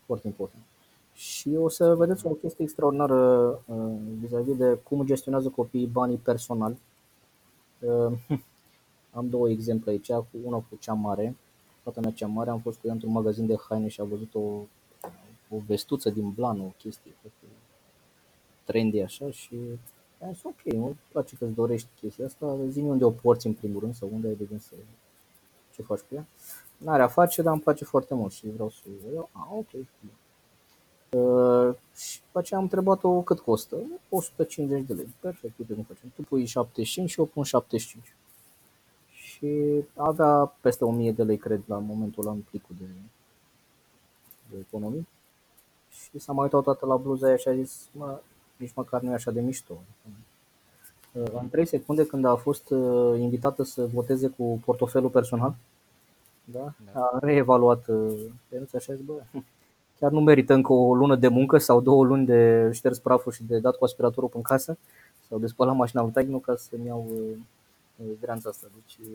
Foarte 0.06 0.28
important. 0.28 0.64
Și 1.14 1.56
o 1.56 1.70
să 1.70 1.96
vedeți 1.96 2.26
o 2.26 2.30
chestie 2.30 2.64
extraordinară 2.64 3.50
uh, 3.66 3.94
vis-a-vis 4.20 4.58
de 4.58 4.80
cum 4.84 5.06
gestionează 5.06 5.50
copiii 5.50 5.86
banii 5.86 6.18
personali. 6.18 6.78
Uh, 7.80 8.12
am 9.18 9.30
două 9.30 9.50
exemple 9.50 9.92
aici, 9.92 10.12
cu 10.12 10.38
una 10.44 10.58
cu 10.58 10.78
cea 10.80 10.94
mare, 10.94 11.36
fata 11.84 12.02
mea 12.02 12.12
cea 12.12 12.28
mare, 12.28 12.50
am 12.50 12.60
fost 12.60 12.80
cu 12.80 12.88
ea 12.88 12.94
într-un 12.94 13.12
magazin 13.12 13.46
de 13.46 13.56
haine 13.70 13.88
și 13.88 14.02
a 14.02 14.04
văzut 14.04 14.34
o 14.34 14.42
o 15.56 15.58
vestuță 15.68 16.10
din 16.10 16.30
blan, 16.30 16.60
o 16.60 16.74
chestie 16.78 17.12
trendy 18.64 19.02
așa 19.02 19.32
și 19.32 19.56
am 20.24 20.34
zis, 20.34 20.44
ok, 20.44 20.74
mă 20.74 20.92
place 21.12 21.36
că-ți 21.36 21.54
dorești 21.54 21.88
chestia 22.00 22.26
asta, 22.26 22.58
zi 22.70 22.80
unde 22.80 23.04
o 23.04 23.10
porți 23.10 23.48
în 23.48 23.54
primul 23.54 23.80
rând 23.80 23.96
sau 23.96 24.10
unde 24.14 24.28
ai 24.28 24.36
de 24.36 24.44
gând 24.44 24.62
să 24.62 24.74
ce 25.74 25.82
faci 25.82 26.00
cu 26.00 26.16
ea. 26.16 26.26
N-are 26.78 27.02
a 27.02 27.08
face, 27.08 27.42
dar 27.42 27.54
îmi 27.54 27.62
place 27.62 27.86
foarte 27.86 28.14
mult 28.14 28.32
și 28.32 28.50
vreau 28.50 28.70
să 28.70 28.82
o 28.88 29.14
iau. 29.14 29.30
Ah, 29.32 29.48
ok. 29.52 29.70
Uh, 31.10 31.76
și 31.96 32.20
după 32.26 32.40
aceea 32.40 32.60
am 32.60 32.66
întrebat-o 32.66 33.22
cât 33.22 33.40
costă. 33.40 33.78
150 34.10 34.86
de 34.86 34.94
lei. 34.94 35.16
Perfect, 35.20 35.58
uite 35.58 35.74
cum 35.74 35.84
facem. 35.84 36.12
Tu 36.16 36.22
pui 36.22 36.46
75 36.46 37.10
și 37.10 37.20
eu 37.20 37.26
pun 37.26 37.44
75. 37.44 38.16
Și 39.10 39.84
avea 39.96 40.56
peste 40.62 40.86
1000 40.86 41.12
de 41.12 41.24
lei, 41.24 41.38
cred, 41.38 41.62
la 41.66 41.78
momentul 41.78 42.24
ăla 42.24 42.32
în 42.32 42.42
plicul 42.42 42.76
de, 42.80 42.86
de 44.52 44.58
economii. 44.68 45.08
Și 45.94 46.20
s-a 46.20 46.32
mai 46.32 46.44
uitat 46.44 46.64
toată 46.64 46.86
la 46.86 46.96
bluza 46.96 47.28
aia 47.28 47.36
și 47.36 47.48
a 47.48 47.54
zis, 47.54 47.88
mă, 47.92 48.20
nici 48.58 48.74
măcar 48.76 49.02
nu 49.02 49.12
e 49.12 49.14
așa 49.14 49.32
de 49.32 49.42
mișto. 49.42 49.74
În 51.14 51.50
3 51.50 51.66
secunde, 51.66 52.06
când 52.06 52.26
a 52.26 52.36
fost 52.36 52.70
uh, 52.70 53.20
invitată 53.20 53.64
să 53.64 53.86
voteze 53.86 54.28
cu 54.28 54.62
portofelul 54.66 55.10
personal, 55.10 55.56
da? 56.44 56.74
da. 56.94 57.00
a 57.00 57.20
reevaluat 57.22 57.86
perența 58.48 58.78
uh, 58.78 58.82
și 58.82 58.92
a 58.92 58.94
zis, 58.94 59.06
bă, 59.06 59.14
chiar 60.00 60.12
nu 60.12 60.22
merită 60.22 60.54
încă 60.54 60.74
o 60.74 60.96
lună 60.96 61.16
de 61.16 61.28
muncă 61.28 61.58
sau 61.58 61.82
două 61.82 62.04
luni 62.04 62.26
de 62.26 62.70
șters 62.72 63.00
praful 63.00 63.32
și 63.32 63.44
de 63.44 63.60
dat 63.60 63.76
cu 63.76 63.84
aspiratorul 63.84 64.32
în 64.34 64.42
casă 64.42 64.78
sau 65.28 65.40
de 65.40 65.48
spălat 65.48 65.76
mașina 65.76 66.02
lui 66.02 66.12
Tagnu 66.12 66.40
ca 66.40 66.56
să-mi 66.56 66.86
iau 66.86 67.08
uh, 67.10 68.06
granța 68.22 68.50
asta. 68.50 68.68
Deci, 68.74 69.08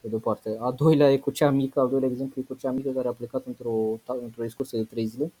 pe 0.00 0.08
de-o 0.08 0.18
parte. 0.18 0.56
A 0.60 0.70
doilea 0.70 1.12
e 1.12 1.18
cu 1.18 1.30
cea 1.30 1.50
mică, 1.50 1.80
al 1.80 1.88
doilea 1.88 2.08
exemplu 2.08 2.40
e 2.40 2.44
cu 2.48 2.54
cea 2.54 2.70
mică 2.70 2.90
care 2.90 3.08
a 3.08 3.12
plecat 3.12 3.46
într-o, 3.46 3.98
într-o 4.22 4.44
excursie 4.44 4.78
de 4.78 4.84
3 4.84 5.06
zile 5.06 5.32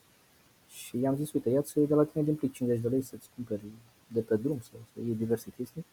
și 0.74 1.00
i-am 1.00 1.16
zis, 1.16 1.32
uite, 1.32 1.50
ia-ți 1.50 1.80
de 1.80 1.94
la 1.94 2.04
tine 2.04 2.24
din 2.24 2.34
plic 2.34 2.52
50 2.52 2.80
de 2.80 2.88
lei 2.88 3.02
să-ți 3.02 3.28
cumperi 3.34 3.60
de 4.06 4.20
pe 4.20 4.36
drum 4.36 4.58
sau 4.60 4.80
să 4.92 5.00
iei 5.06 5.14
diverse 5.14 5.52
chestii 5.56 5.84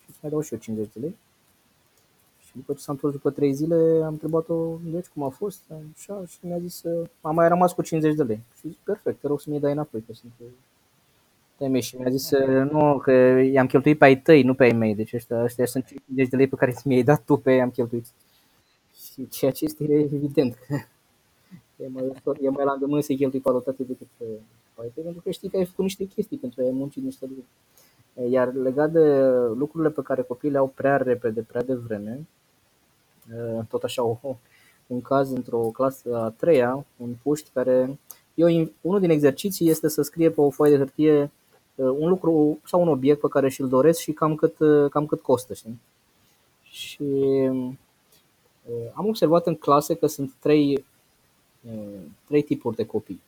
și 0.00 0.06
îți 0.08 0.18
mai 0.22 0.30
dau 0.30 0.40
și 0.40 0.52
eu 0.52 0.58
50 0.58 0.92
de 0.92 1.00
lei. 1.00 1.16
Și 2.38 2.52
după 2.54 2.72
ce 2.72 2.80
s-a 2.80 2.92
întors 2.92 3.12
după 3.12 3.30
3 3.30 3.52
zile, 3.52 4.02
am 4.04 4.12
întrebat-o, 4.12 4.78
deci 4.84 5.06
cum 5.06 5.22
a 5.22 5.28
fost, 5.28 5.60
așa, 5.94 6.22
și 6.26 6.38
mi-a 6.40 6.58
zis, 6.58 6.82
am 7.20 7.34
mai 7.34 7.48
rămas 7.48 7.72
cu 7.72 7.82
50 7.82 8.14
de 8.14 8.22
lei. 8.22 8.40
Și 8.58 8.68
zic, 8.68 8.78
perfect, 8.84 9.20
te 9.20 9.26
rog 9.26 9.40
să 9.40 9.50
mi 9.50 9.60
dai 9.60 9.72
înapoi, 9.72 10.04
că 10.06 10.12
sunt 10.12 10.32
ai 11.60 11.68
mei 11.68 11.80
și 11.80 11.96
mi-a 11.96 12.10
zis, 12.10 12.30
nu, 12.70 12.98
că 12.98 13.12
i-am 13.52 13.66
cheltuit 13.66 13.98
pe 13.98 14.04
ai 14.04 14.20
tăi, 14.20 14.42
nu 14.42 14.54
pe 14.54 14.64
ai 14.64 14.72
mei, 14.72 14.94
deci 14.94 15.12
ăștia, 15.12 15.42
ăștia 15.42 15.66
sunt 15.66 15.86
50 15.86 16.28
de 16.28 16.36
lei 16.36 16.46
pe 16.46 16.56
care 16.56 16.74
mi-ai 16.84 17.02
dat 17.02 17.22
tu, 17.24 17.36
pe 17.36 17.52
ei 17.52 17.60
am 17.60 17.70
cheltuit. 17.70 18.06
Și 18.94 19.28
ceea 19.28 19.50
ce 19.50 19.64
este 19.64 19.84
evident 20.12 20.54
că 20.54 20.76
e 21.82 21.88
mai, 21.88 22.04
ușor, 22.14 22.38
e 22.40 22.48
mai 22.48 22.64
la 22.64 22.72
îndemână 22.72 23.00
să-i 23.00 23.16
cheltui 23.16 23.40
pe 23.40 23.48
alotate 23.48 23.82
decât 23.82 24.06
pe 24.16 24.24
ai 24.74 24.90
tăi, 24.94 25.02
pentru 25.02 25.22
că 25.22 25.30
știi 25.30 25.48
că 25.48 25.56
ai 25.56 25.64
făcut 25.64 25.84
niște 25.84 26.04
chestii 26.04 26.36
pentru 26.36 26.62
a-i 26.62 26.70
muncit 26.70 27.02
niște 27.02 27.26
lucruri. 27.26 28.32
Iar 28.32 28.54
legat 28.54 28.92
de 28.92 29.28
lucrurile 29.54 29.90
pe 29.90 30.02
care 30.02 30.22
copiii 30.22 30.52
le 30.52 30.58
au 30.58 30.72
prea 30.74 30.96
repede, 30.96 31.42
prea 31.42 31.62
devreme, 31.62 32.26
tot 33.68 33.82
așa 33.82 34.02
o, 34.02 34.18
un 34.86 35.00
caz 35.00 35.30
într-o 35.30 35.58
clasă 35.58 36.16
a 36.16 36.30
treia, 36.30 36.86
un 36.96 37.14
puști 37.22 37.50
care, 37.52 37.98
eu, 38.34 38.68
unul 38.80 39.00
din 39.00 39.10
exerciții 39.10 39.68
este 39.68 39.88
să 39.88 40.02
scrie 40.02 40.30
pe 40.30 40.40
o 40.40 40.50
foaie 40.50 40.72
de 40.72 40.78
hârtie 40.78 41.30
un 41.74 42.08
lucru 42.08 42.60
sau 42.64 42.80
un 42.80 42.88
obiect 42.88 43.20
pe 43.20 43.28
care 43.28 43.48
și-l 43.48 43.68
doresc 43.68 44.00
și 44.00 44.12
cam 44.12 44.34
cât, 44.34 44.56
cam 44.90 45.06
cât 45.06 45.20
costă. 45.20 45.54
Știi? 45.54 45.80
Și 46.62 47.04
am 48.92 49.06
observat 49.06 49.46
în 49.46 49.54
clase 49.54 49.94
că 49.94 50.06
sunt 50.06 50.32
trei, 50.40 50.84
trei 52.26 52.42
tipuri 52.42 52.76
de 52.76 52.86
copii. 52.86 53.20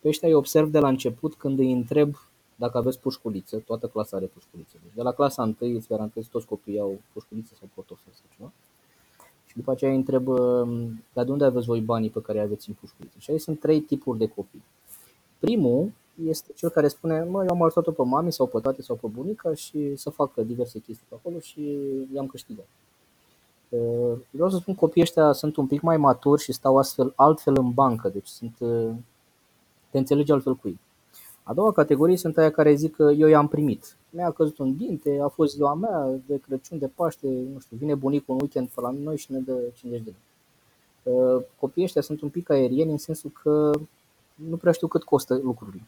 Pe 0.00 0.08
ăștia 0.08 0.28
îi 0.28 0.34
observ 0.34 0.70
de 0.70 0.78
la 0.78 0.88
început 0.88 1.34
când 1.34 1.58
îi 1.58 1.72
întreb 1.72 2.14
dacă 2.56 2.78
aveți 2.78 3.00
pușculiță, 3.00 3.56
toată 3.56 3.86
clasa 3.86 4.16
are 4.16 4.26
pușculiță. 4.26 4.76
Deci 4.82 4.94
de 4.94 5.02
la 5.02 5.12
clasa 5.12 5.42
1 5.42 5.54
îți 5.58 5.88
garantez 5.88 6.26
toți 6.26 6.46
copiii 6.46 6.78
au 6.78 7.00
pușculiță 7.12 7.54
sau 7.58 7.68
portofel 7.74 8.12
sau 8.12 8.24
ceva. 8.36 8.52
Și 9.46 9.56
după 9.56 9.70
aceea 9.70 9.90
îi 9.90 9.96
întreb, 9.96 10.24
dar 11.12 11.24
de 11.24 11.30
unde 11.30 11.44
aveți 11.44 11.66
voi 11.66 11.80
banii 11.80 12.10
pe 12.10 12.20
care 12.20 12.40
aveți 12.40 12.68
în 12.68 12.74
pușculiță? 12.80 13.16
Și 13.18 13.30
aici 13.30 13.40
sunt 13.40 13.60
trei 13.60 13.80
tipuri 13.80 14.18
de 14.18 14.26
copii. 14.26 14.62
Primul 15.38 15.92
este 16.24 16.52
cel 16.54 16.68
care 16.68 16.88
spune, 16.88 17.22
mă, 17.22 17.42
eu 17.42 17.50
am 17.50 17.62
ajutat-o 17.62 17.92
pe 17.92 18.02
mami 18.02 18.32
sau 18.32 18.46
pe 18.46 18.60
tate 18.60 18.82
sau 18.82 18.96
pe 18.96 19.06
bunica 19.06 19.54
și 19.54 19.96
să 19.96 20.10
facă 20.10 20.42
diverse 20.42 20.78
chestii 20.78 21.06
pe 21.08 21.14
acolo 21.14 21.38
și 21.38 21.78
i-am 22.14 22.26
câștigat. 22.26 22.66
Vreau 24.30 24.50
să 24.50 24.56
spun 24.56 24.74
copiii 24.74 25.04
ăștia 25.04 25.32
sunt 25.32 25.56
un 25.56 25.66
pic 25.66 25.80
mai 25.80 25.96
maturi 25.96 26.42
și 26.42 26.52
stau 26.52 26.78
astfel 26.78 27.12
altfel 27.16 27.56
în 27.56 27.70
bancă, 27.70 28.08
deci 28.08 28.26
sunt, 28.26 28.56
te 29.90 29.98
înțelegi 29.98 30.32
altfel 30.32 30.54
cu 30.54 30.68
ei. 30.68 30.78
A 31.42 31.54
doua 31.54 31.72
categorie 31.72 32.16
sunt 32.16 32.36
aia 32.38 32.50
care 32.50 32.74
zic 32.74 32.96
că 32.96 33.02
eu 33.02 33.28
i-am 33.28 33.48
primit. 33.48 33.96
Mi-a 34.10 34.30
căzut 34.30 34.58
un 34.58 34.76
dinte, 34.76 35.18
a 35.22 35.28
fost 35.28 35.54
ziua 35.54 35.74
mea 35.74 36.08
de 36.26 36.38
Crăciun, 36.38 36.78
de 36.78 36.90
Paște, 36.94 37.26
nu 37.26 37.58
știu, 37.58 37.76
vine 37.76 37.94
bunicul 37.94 38.34
un 38.34 38.40
weekend 38.40 38.68
pe 38.68 38.80
la 38.80 38.90
noi 38.90 39.16
și 39.16 39.32
ne 39.32 39.38
dă 39.38 39.52
50 39.74 40.02
de 40.02 40.12
lei. 40.12 41.44
Copiii 41.60 41.84
ăștia 41.84 42.02
sunt 42.02 42.20
un 42.20 42.28
pic 42.28 42.50
aerieni 42.50 42.90
în 42.90 42.98
sensul 42.98 43.30
că 43.42 43.70
nu 44.34 44.56
prea 44.56 44.72
știu 44.72 44.86
cât 44.86 45.02
costă 45.02 45.40
lucrurile 45.42 45.82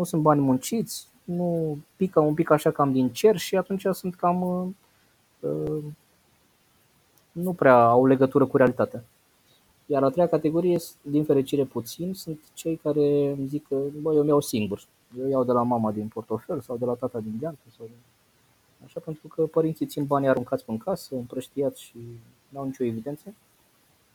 nu 0.00 0.06
sunt 0.06 0.22
bani 0.22 0.40
munciți, 0.40 1.08
nu 1.24 1.78
pică 1.96 2.20
un 2.20 2.34
pic 2.34 2.50
așa 2.50 2.70
cam 2.70 2.92
din 2.92 3.08
cer 3.08 3.36
și 3.36 3.56
atunci 3.56 3.86
sunt 3.92 4.14
cam 4.14 4.42
uh, 5.40 5.78
nu 7.32 7.52
prea 7.52 7.82
au 7.82 8.06
legătură 8.06 8.46
cu 8.46 8.56
realitatea. 8.56 9.04
Iar 9.86 10.02
a 10.02 10.08
treia 10.10 10.28
categorie, 10.28 10.78
din 11.02 11.24
fericire 11.24 11.64
puțin, 11.64 12.14
sunt 12.14 12.40
cei 12.54 12.76
care 12.76 13.34
îmi 13.38 13.46
zic 13.46 13.66
că 13.68 13.76
bă, 14.00 14.14
eu 14.14 14.22
mi-au 14.22 14.40
singur. 14.40 14.86
Eu 15.18 15.28
iau 15.28 15.44
de 15.44 15.52
la 15.52 15.62
mama 15.62 15.92
din 15.92 16.08
portofel 16.08 16.60
sau 16.60 16.76
de 16.76 16.84
la 16.84 16.94
tata 16.94 17.20
din 17.20 17.36
geantă. 17.38 17.60
Sau... 17.76 17.88
Așa 18.84 19.00
pentru 19.00 19.28
că 19.28 19.42
părinții 19.42 19.86
țin 19.86 20.04
banii 20.04 20.28
aruncați 20.28 20.64
în 20.66 20.78
casă, 20.78 21.14
împrăștiați 21.14 21.82
și 21.82 21.98
nu 22.48 22.58
au 22.58 22.64
nicio 22.64 22.84
evidență. 22.84 23.34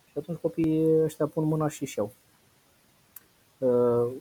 Și 0.06 0.18
atunci 0.18 0.38
copiii 0.38 1.04
ăștia 1.04 1.28
pun 1.28 1.44
mâna 1.44 1.68
și 1.68 1.86
și-au. 1.86 2.12
Uh, 3.58 4.12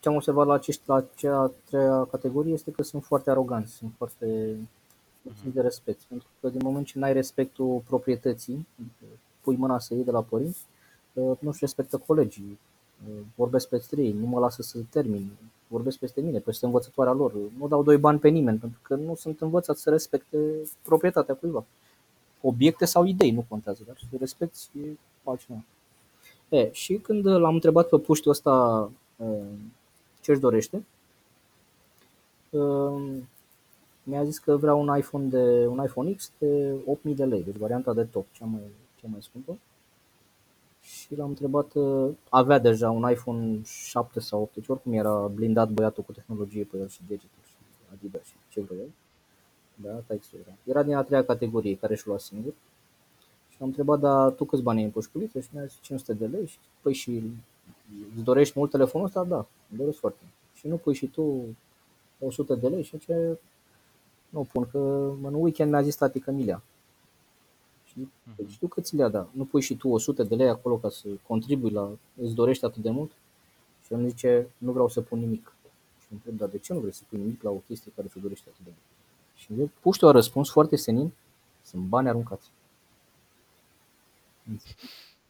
ce 0.00 0.08
am 0.08 0.14
observat 0.14 0.46
la, 0.46 0.54
acești, 0.54 0.82
la 0.86 1.04
cea 1.14 1.52
treia 1.64 2.04
categorie 2.10 2.52
este 2.52 2.70
că 2.70 2.82
sunt 2.82 3.04
foarte 3.04 3.30
aroganți, 3.30 3.72
sunt 3.72 3.92
foarte 3.96 4.56
puțin 5.26 5.52
de 5.54 5.60
respect. 5.60 6.00
Pentru 6.02 6.28
că 6.40 6.48
din 6.48 6.60
moment 6.62 6.86
ce 6.86 6.98
n-ai 6.98 7.12
respectul 7.12 7.82
proprietății, 7.86 8.66
pui 9.40 9.56
mâna 9.56 9.78
să 9.78 9.94
iei 9.94 10.04
de 10.04 10.10
la 10.10 10.22
părinți, 10.22 10.60
nu-și 11.38 11.58
respectă 11.60 11.98
colegii, 11.98 12.58
vorbesc 13.34 13.68
peste 13.68 14.02
ei, 14.02 14.12
nu 14.12 14.26
mă 14.26 14.38
lasă 14.38 14.62
să 14.62 14.78
termin, 14.90 15.30
vorbesc 15.68 15.98
peste 15.98 16.20
mine, 16.20 16.38
peste 16.38 16.64
învățătoarea 16.64 17.12
lor, 17.12 17.32
nu 17.58 17.68
dau 17.68 17.82
doi 17.82 17.96
bani 17.96 18.18
pe 18.18 18.28
nimeni, 18.28 18.58
pentru 18.58 18.78
că 18.82 18.94
nu 18.94 19.14
sunt 19.14 19.40
învățați 19.40 19.82
să 19.82 19.90
respecte 19.90 20.38
proprietatea 20.82 21.34
cuiva. 21.34 21.64
Obiecte 22.40 22.84
sau 22.84 23.04
idei, 23.04 23.30
nu 23.30 23.44
contează, 23.48 23.82
dar 23.86 23.96
să 23.98 24.16
respecti 24.18 24.68
e 24.84 24.96
altceva. 25.24 25.58
E, 26.48 26.72
și 26.72 26.94
când 26.94 27.26
l-am 27.26 27.54
întrebat 27.54 27.88
pe 27.88 27.98
puștiul 27.98 28.32
ăsta 28.32 28.90
ce 30.20 30.30
își 30.30 30.40
dorește. 30.40 30.84
Ehm, 34.06 34.10
mi-a 34.10 34.24
zis 34.24 34.38
că 34.38 34.56
vrea 34.56 34.74
un 34.74 34.96
iPhone, 34.96 35.28
de, 35.28 35.66
un 35.66 35.82
iPhone 35.84 36.12
X 36.12 36.32
de 36.38 36.74
8000 36.86 37.14
de 37.14 37.24
lei, 37.24 37.42
deci 37.42 37.56
varianta 37.56 37.94
de 37.94 38.04
top, 38.04 38.26
cea 38.32 38.44
mai, 38.44 38.60
cea 39.00 39.06
mai 39.10 39.22
scumpă. 39.22 39.58
Și 40.80 41.16
l-am 41.16 41.28
întrebat, 41.28 41.74
ă, 41.74 42.10
avea 42.28 42.58
deja 42.58 42.90
un 42.90 43.10
iPhone 43.10 43.60
7 43.64 44.20
sau 44.20 44.40
8, 44.40 44.54
deci 44.54 44.68
oricum 44.68 44.92
era 44.92 45.26
blindat 45.26 45.70
băiatul 45.70 46.02
cu 46.02 46.12
tehnologie 46.12 46.64
pe 46.64 46.76
el 46.76 46.88
și 46.88 47.00
gadgeturi 47.08 47.46
și 47.46 47.54
Adidas 47.92 48.24
și 48.24 48.34
ce 48.48 48.60
vrea 48.60 48.78
el. 48.78 48.90
Da, 49.74 49.90
textul 50.06 50.38
era. 50.44 50.56
Era 50.64 50.82
din 50.82 50.94
a 50.94 51.02
treia 51.02 51.24
categorie 51.24 51.76
care 51.76 51.94
și 51.94 52.06
lua 52.06 52.18
singur. 52.18 52.52
Și 53.48 53.56
am 53.60 53.66
întrebat, 53.66 54.00
dar 54.00 54.30
tu 54.30 54.44
câți 54.44 54.62
bani 54.62 54.78
ai 54.78 54.84
în 54.84 54.90
pușculiță? 54.90 55.40
Și 55.40 55.48
mi-a 55.52 55.64
zis 55.64 55.78
500 55.80 56.12
de 56.12 56.26
lei. 56.26 56.46
Și, 56.46 56.58
păi 56.80 56.92
și 56.92 57.22
îți 58.14 58.24
dorești 58.24 58.58
mult 58.58 58.70
telefonul 58.70 59.06
ăsta? 59.06 59.24
Da, 59.24 59.46
îmi 59.70 59.78
doresc 59.78 59.98
foarte 59.98 60.18
mult. 60.22 60.34
Și 60.54 60.66
nu 60.66 60.76
pui 60.76 60.94
și 60.94 61.06
tu 61.06 61.42
100 62.18 62.54
de 62.54 62.68
lei 62.68 62.82
și 62.82 62.98
ce 62.98 63.38
nu 64.28 64.46
pun, 64.52 64.68
că 64.70 64.78
în 65.22 65.34
weekend 65.34 65.70
mi-a 65.70 65.82
zis 65.82 65.96
tati 65.96 66.20
că 66.20 66.30
mi 66.30 66.44
le 66.44 66.60
Și 67.84 67.94
uh-huh. 67.98 68.48
știu 68.48 68.66
că 68.66 68.80
ți 68.80 68.96
le 68.96 69.08
da. 69.08 69.28
Nu 69.32 69.44
pui 69.44 69.62
și 69.62 69.76
tu 69.76 69.88
100 69.88 70.22
de 70.22 70.34
lei 70.34 70.48
acolo 70.48 70.76
ca 70.76 70.88
să 70.88 71.08
contribui 71.26 71.70
la, 71.70 71.90
îți 72.22 72.34
dorești 72.34 72.64
atât 72.64 72.82
de 72.82 72.90
mult? 72.90 73.10
Și 73.84 73.92
îmi 73.92 74.08
zice, 74.08 74.48
nu 74.58 74.72
vreau 74.72 74.88
să 74.88 75.00
pun 75.00 75.18
nimic. 75.18 75.54
Și 75.98 76.06
îmi 76.10 76.20
întreb, 76.24 76.36
dar 76.36 76.48
de 76.48 76.58
ce 76.58 76.72
nu 76.72 76.80
vrei 76.80 76.92
să 76.92 77.02
pui 77.08 77.18
nimic 77.18 77.42
la 77.42 77.50
o 77.50 77.62
chestie 77.66 77.92
care 77.94 78.08
ți-o 78.08 78.20
dorește 78.20 78.48
atât 78.52 78.64
de 78.64 78.70
mult? 78.70 78.84
Și 79.34 79.70
puștiu 79.80 80.08
a 80.08 80.10
răspuns 80.10 80.50
foarte 80.50 80.76
senin, 80.76 81.12
sunt 81.62 81.82
bani 81.82 82.08
aruncați. 82.08 82.50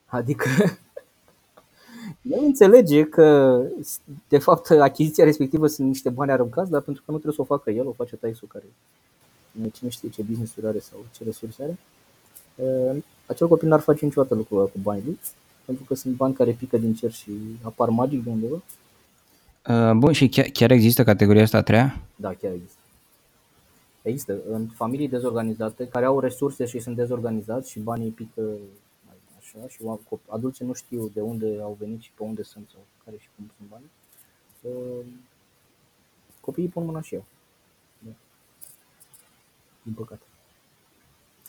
Adică 0.07 0.49
el 2.31 2.41
înțelege 2.45 3.05
că, 3.05 3.61
de 4.29 4.39
fapt, 4.39 4.71
achiziția 4.71 5.25
respectivă 5.25 5.67
sunt 5.67 5.87
niște 5.87 6.09
bani 6.09 6.31
aruncați, 6.31 6.71
dar 6.71 6.81
pentru 6.81 7.03
că 7.07 7.11
nu 7.13 7.19
trebuie 7.19 7.47
să 7.47 7.53
o 7.53 7.57
facă 7.57 7.71
el, 7.71 7.87
o 7.87 7.93
face 7.93 8.17
Taisu 8.17 8.47
care 8.47 8.65
cine 9.73 9.91
știe 9.91 10.09
ce 10.09 10.23
business 10.23 10.55
are 10.65 10.79
sau 10.79 10.99
ce 11.17 11.25
resurse 11.25 11.63
are. 11.63 11.79
Uh, 12.55 13.03
acel 13.27 13.49
copil 13.49 13.69
n-ar 13.69 13.81
face 13.81 14.05
niciodată 14.05 14.35
lucrul 14.35 14.59
ăla 14.59 14.69
cu 14.69 14.79
banii 14.83 15.03
lui, 15.05 15.19
pentru 15.65 15.85
că 15.85 15.95
sunt 15.95 16.15
bani 16.15 16.35
care 16.35 16.51
pică 16.51 16.79
din 16.79 16.95
cer 16.95 17.11
și 17.11 17.31
apar 17.63 17.89
magic 17.89 18.25
de 18.25 18.31
undeva. 18.31 18.63
Uh, 19.69 19.93
bun, 19.97 20.13
și 20.13 20.29
chiar, 20.29 20.47
chiar 20.53 20.71
există 20.71 21.05
categoria 21.05 21.43
asta 21.43 21.57
a 21.57 21.63
treia? 21.63 22.01
Da, 22.17 22.29
chiar 22.29 22.53
există. 22.53 22.81
Există. 24.03 24.37
În 24.51 24.67
familii 24.67 25.09
dezorganizate, 25.09 25.89
care 25.89 26.05
au 26.05 26.21
resurse 26.21 26.65
și 26.67 26.79
sunt 26.79 26.97
dezorganizați 26.97 27.71
și 27.71 27.79
banii 27.79 28.11
pică 28.11 28.43
așa 29.55 29.69
și 29.69 29.81
adulții 30.29 30.67
nu 30.67 30.73
știu 30.73 31.09
de 31.09 31.21
unde 31.21 31.61
au 31.63 31.77
venit 31.79 32.01
și 32.01 32.13
pe 32.13 32.23
unde 32.23 32.43
sunt 32.43 32.69
sau 32.73 32.81
care 33.05 33.17
și 33.17 33.29
cum 33.37 33.51
sunt 33.57 33.69
banii. 33.69 33.91
copiii 36.41 36.69
pun 36.69 36.85
mâna 36.85 37.01
și 37.01 37.15
eu. 37.15 37.25
Da. 37.99 38.11
Din 39.83 39.93
păcate. 39.93 40.23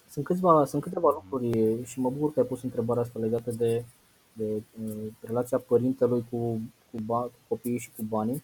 Sunt, 0.09 0.25
câțiva, 0.25 0.65
sunt 0.65 0.81
câteva 0.81 1.11
lucruri 1.11 1.83
și 1.83 1.99
mă 1.99 2.09
bucur 2.09 2.33
că 2.33 2.39
ai 2.39 2.45
pus 2.45 2.63
întrebarea 2.63 3.01
asta 3.01 3.19
legată 3.19 3.51
de, 3.51 3.85
de 4.33 4.63
uh, 4.85 5.07
relația 5.21 5.57
părintelui 5.57 6.25
cu, 6.29 6.61
cu, 6.91 7.01
ba, 7.05 7.21
cu 7.21 7.37
copiii 7.47 7.77
și 7.77 7.91
cu 7.95 8.03
banii. 8.03 8.43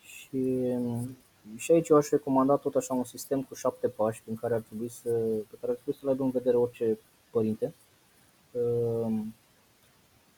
Și, 0.00 0.74
și 1.56 1.72
aici 1.72 1.88
eu 1.88 1.96
aș 1.96 2.08
recomanda 2.08 2.56
tot 2.56 2.74
așa 2.74 2.94
un 2.94 3.04
sistem 3.04 3.42
cu 3.42 3.54
șapte 3.54 3.88
pași 3.88 4.22
prin 4.22 4.36
care 4.36 4.54
ar 4.54 4.60
trebui 4.60 4.88
să, 4.88 5.10
pe 5.50 5.56
care 5.60 5.72
ar 5.72 5.74
trebui 5.74 5.94
să 5.94 6.00
le 6.02 6.10
aibă 6.10 6.24
în 6.24 6.30
vedere 6.30 6.56
orice 6.56 6.98
părinte. 7.30 7.64
Uh, 7.66 7.89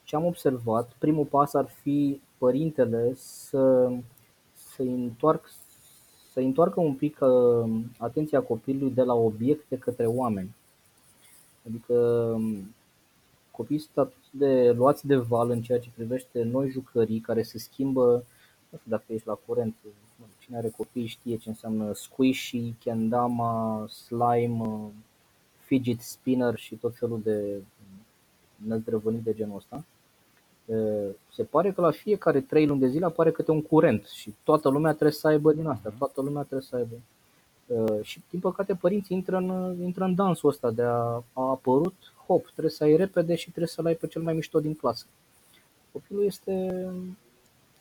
ce 0.02 0.16
am 0.16 0.25
observat, 0.25 0.92
primul 0.99 1.25
pas 1.25 1.54
ar 1.54 1.69
fi 1.69 2.21
părintele 2.38 3.12
să, 3.14 3.92
să 4.52 4.83
întoarcă 4.83 5.49
să 6.33 6.40
întoarcă 6.40 6.81
un 6.81 6.95
pic 6.95 7.19
uh, 7.21 7.81
atenția 7.99 8.42
copilului 8.42 8.95
de 8.95 9.02
la 9.02 9.14
obiecte 9.14 9.78
către 9.78 10.07
oameni. 10.07 10.54
Adică 11.69 11.95
um, 12.35 12.75
copiii 13.50 13.78
sunt 13.78 13.97
atât 13.97 14.31
de 14.31 14.71
luați 14.71 15.07
de 15.07 15.16
val 15.16 15.50
în 15.50 15.62
ceea 15.62 15.81
ce 15.81 15.90
privește 15.95 16.42
noi 16.42 16.71
jucării 16.71 17.21
care 17.21 17.42
se 17.42 17.59
schimbă, 17.59 18.25
nu 18.69 18.78
știu 18.78 18.90
dacă 18.90 19.04
ești 19.07 19.26
la 19.26 19.38
curent, 19.47 19.75
cine 20.38 20.57
are 20.57 20.69
copii 20.69 21.07
știe 21.07 21.37
ce 21.37 21.49
înseamnă 21.49 21.92
squishy, 21.92 22.75
kendama, 22.78 23.87
slime, 23.87 24.92
fidget 25.64 26.00
spinner 26.00 26.57
și 26.57 26.75
tot 26.75 26.97
felul 26.97 27.21
de 27.23 27.62
năzdrăvăniri 28.66 29.23
de 29.23 29.35
genul 29.35 29.57
ăsta. 29.57 29.85
Se 31.35 31.42
pare 31.42 31.73
că 31.73 31.81
la 31.81 31.90
fiecare 31.90 32.40
trei 32.40 32.66
luni 32.66 32.81
de 32.81 32.88
zile 32.88 33.04
apare 33.04 33.31
câte 33.31 33.50
un 33.50 33.62
curent 33.62 34.07
și 34.07 34.35
toată 34.45 34.69
lumea 34.69 34.90
trebuie 34.90 35.12
să 35.12 35.26
aibă 35.26 35.52
din 35.52 35.66
asta, 35.66 35.95
toată 35.99 36.21
lumea 36.21 36.42
trebuie 36.42 36.69
să 36.71 36.76
aibă. 36.76 36.95
Și 38.02 38.23
din 38.31 38.40
păcate 38.40 38.75
părinții 38.75 39.16
intră 39.16 39.37
în, 39.37 39.76
intră 39.83 40.04
în 40.04 40.14
dansul 40.14 40.49
ăsta 40.49 40.71
de 40.71 40.83
a, 40.83 41.23
a 41.33 41.49
apărut, 41.50 41.95
hop, 42.26 42.50
trebuie 42.50 42.71
să 42.73 42.85
ai 42.85 42.97
repede 42.97 43.35
și 43.35 43.47
trebuie 43.49 43.66
să-l 43.66 43.87
ai 43.87 43.95
pe 43.95 44.07
cel 44.07 44.23
mai 44.23 44.35
mișto 44.35 44.61
din 44.61 44.75
clasă. 44.75 45.04
Copilul 45.92 46.25
este, 46.25 46.87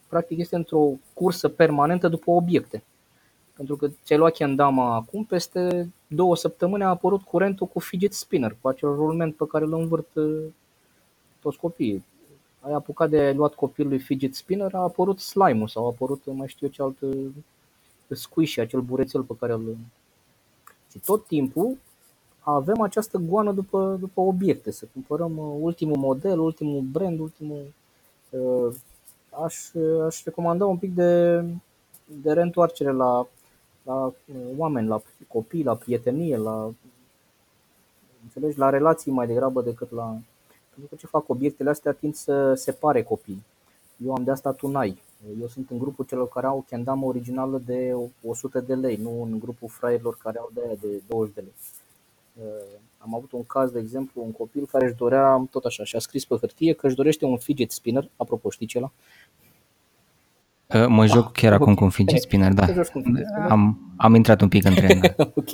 practic 0.07 0.37
este 0.37 0.55
într-o 0.55 0.91
cursă 1.13 1.49
permanentă 1.49 2.07
după 2.07 2.31
obiecte. 2.31 2.83
Pentru 3.55 3.75
că 3.75 3.87
ți-ai 4.03 4.19
luat 4.19 4.33
kendama 4.33 4.95
acum, 4.95 5.23
peste 5.23 5.91
două 6.07 6.35
săptămâni 6.35 6.83
a 6.83 6.89
apărut 6.89 7.21
curentul 7.21 7.67
cu 7.67 7.79
fidget 7.79 8.13
spinner, 8.13 8.55
cu 8.61 8.67
acel 8.67 8.89
rulment 8.89 9.35
pe 9.35 9.45
care 9.47 9.65
îl 9.65 9.73
învârt 9.73 10.07
toți 11.41 11.57
copiii. 11.57 12.03
Ai 12.59 12.73
apucat 12.73 13.09
de 13.09 13.19
ai 13.19 13.33
luat 13.33 13.53
copilului 13.53 13.99
fidget 13.99 14.35
spinner, 14.35 14.73
a 14.73 14.79
apărut 14.79 15.19
slime-ul 15.19 15.67
sau 15.67 15.85
a 15.85 15.87
apărut 15.87 16.21
mai 16.25 16.47
știu 16.47 16.67
eu 16.67 16.71
ce 16.73 16.81
altă 16.81 17.17
squishy, 18.07 18.59
acel 18.59 18.81
burețel 18.81 19.23
pe 19.23 19.33
care 19.39 19.53
îl... 19.53 19.77
Și 20.91 20.99
tot 20.99 21.25
timpul 21.25 21.77
avem 22.43 22.81
această 22.81 23.17
goană 23.17 23.51
după, 23.51 23.97
după 23.99 24.21
obiecte, 24.21 24.71
să 24.71 24.85
cumpărăm 24.93 25.37
uh, 25.37 25.57
ultimul 25.59 25.97
model, 25.97 26.39
ultimul 26.39 26.81
brand, 26.81 27.19
ultimul... 27.19 27.73
Uh, 28.29 28.75
aș, 29.43 29.71
aș 30.05 30.23
recomanda 30.23 30.65
un 30.65 30.77
pic 30.77 30.93
de, 30.93 31.41
de 32.05 32.33
reîntoarcere 32.33 32.91
la, 32.91 33.27
la 33.83 33.93
uh, 33.93 34.13
oameni, 34.57 34.87
la 34.87 35.01
copii, 35.27 35.63
la 35.63 35.75
prietenie, 35.75 36.37
la, 36.37 36.71
înțelegi, 38.23 38.57
la 38.57 38.69
relații 38.69 39.11
mai 39.11 39.27
degrabă 39.27 39.61
decât 39.61 39.91
la, 39.91 40.17
pentru 40.75 40.89
că 40.89 40.95
ce 40.95 41.07
fac 41.07 41.29
obiectele 41.29 41.69
astea 41.69 41.91
tind 41.91 42.15
să 42.15 42.53
separe 42.53 43.03
copii. 43.03 43.43
Eu 44.05 44.13
am 44.13 44.23
de 44.23 44.31
asta 44.31 44.51
tunai. 44.51 45.01
Eu 45.41 45.47
sunt 45.47 45.69
în 45.69 45.77
grupul 45.77 46.05
celor 46.05 46.29
care 46.29 46.45
au 46.45 46.65
kendama 46.69 47.07
originală 47.07 47.61
de 47.65 47.95
100 48.25 48.59
de 48.59 48.73
lei, 48.73 48.95
nu 48.95 49.21
în 49.23 49.39
grupul 49.39 49.67
fraierilor 49.67 50.17
care 50.23 50.37
au 50.37 50.49
de 50.53 50.61
aia 50.65 50.75
de 50.81 51.01
20 51.07 51.33
de 51.33 51.41
lei. 51.41 51.53
Uh, 52.33 52.79
am 52.97 53.15
avut 53.15 53.31
un 53.31 53.43
caz, 53.45 53.71
de 53.71 53.79
exemplu, 53.79 54.23
un 54.23 54.31
copil 54.31 54.67
care 54.71 54.85
își 54.85 54.95
dorea, 54.95 55.47
tot 55.51 55.65
așa, 55.65 55.83
și 55.83 55.95
a 55.95 55.99
scris 55.99 56.25
pe 56.25 56.35
hârtie 56.39 56.73
că 56.73 56.87
își 56.87 56.95
dorește 56.95 57.25
un 57.25 57.37
fidget 57.37 57.71
spinner, 57.71 58.09
apropo, 58.15 58.49
știi 58.49 58.65
ce 58.65 58.79
la? 58.79 58.91
Uh, 60.75 60.85
mă 60.87 61.05
joc 61.05 61.25
ah, 61.25 61.31
chiar 61.31 61.51
okay. 61.51 61.61
acum 61.61 61.75
cu 61.75 61.83
un 61.83 61.89
fidget 61.89 62.21
spinner, 62.21 62.53
da. 62.53 62.65
Am, 63.49 63.93
am 63.97 64.15
intrat 64.15 64.41
un 64.41 64.49
pic 64.49 64.65
în 64.65 64.73
tren. 64.73 64.99
Da. 64.99 65.13
ok. 65.41 65.49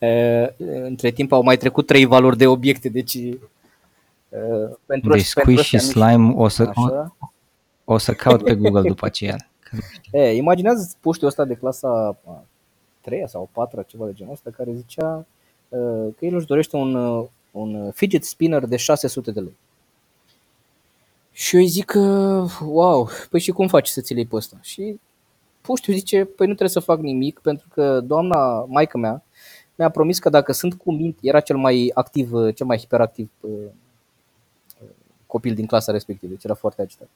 Uh, 0.00 0.66
între 0.82 1.10
timp 1.10 1.32
au 1.32 1.42
mai 1.42 1.56
trecut 1.56 1.86
trei 1.86 2.04
valori 2.04 2.36
de 2.36 2.46
obiecte, 2.46 2.88
deci 2.88 3.14
Uh, 3.14 3.55
pentru 4.86 5.10
deci 5.10 5.24
squish 5.24 5.62
și 5.62 5.78
slime 5.78 6.32
o 6.36 6.48
să, 6.48 6.70
o, 6.74 6.88
o 7.84 7.98
să 7.98 8.12
caut 8.12 8.42
pe 8.42 8.54
Google 8.54 8.88
după 8.88 9.06
aceea. 9.06 9.36
E, 10.10 10.32
imaginează 10.32 10.96
puștiul 11.00 11.28
ăsta 11.28 11.44
de 11.44 11.54
clasa 11.54 12.16
3 13.00 13.28
sau 13.28 13.48
4 13.52 13.84
ceva 13.86 14.06
de 14.06 14.12
genul 14.12 14.32
ăsta 14.32 14.50
care 14.50 14.72
zicea 14.72 15.26
uh, 15.68 16.08
că 16.16 16.24
el 16.24 16.34
își 16.34 16.46
dorește 16.46 16.76
un, 16.76 16.94
uh, 16.94 17.26
un 17.50 17.90
fidget 17.90 18.24
spinner 18.24 18.64
de 18.64 18.76
600 18.76 19.30
de 19.30 19.40
lei. 19.40 19.56
Și 21.32 21.54
eu 21.56 21.60
îi 21.62 21.68
zic, 21.68 21.92
wow, 22.64 23.08
păi 23.30 23.40
și 23.40 23.50
cum 23.50 23.68
faci 23.68 23.88
să 23.88 24.00
ți 24.00 24.14
le 24.14 24.24
pe 24.24 24.36
ăsta? 24.36 24.56
Și 24.60 25.00
puștiul 25.60 25.96
zice, 25.96 26.24
păi 26.24 26.46
nu 26.46 26.54
trebuie 26.54 26.68
să 26.68 26.80
fac 26.80 27.00
nimic 27.00 27.38
pentru 27.38 27.68
că 27.72 28.00
doamna, 28.00 28.64
maică 28.68 28.98
mea, 28.98 29.22
mi-a 29.74 29.90
promis 29.90 30.18
că 30.18 30.28
dacă 30.28 30.52
sunt 30.52 30.74
cu 30.74 30.92
minte, 30.92 31.18
era 31.22 31.40
cel 31.40 31.56
mai 31.56 31.90
activ, 31.94 32.30
cel 32.54 32.66
mai 32.66 32.78
hiperactiv 32.78 33.30
copil 35.26 35.54
din 35.54 35.66
clasa 35.66 35.92
respectivă, 35.92 36.32
deci 36.32 36.44
era 36.44 36.54
foarte 36.54 36.82
agitat. 36.82 37.08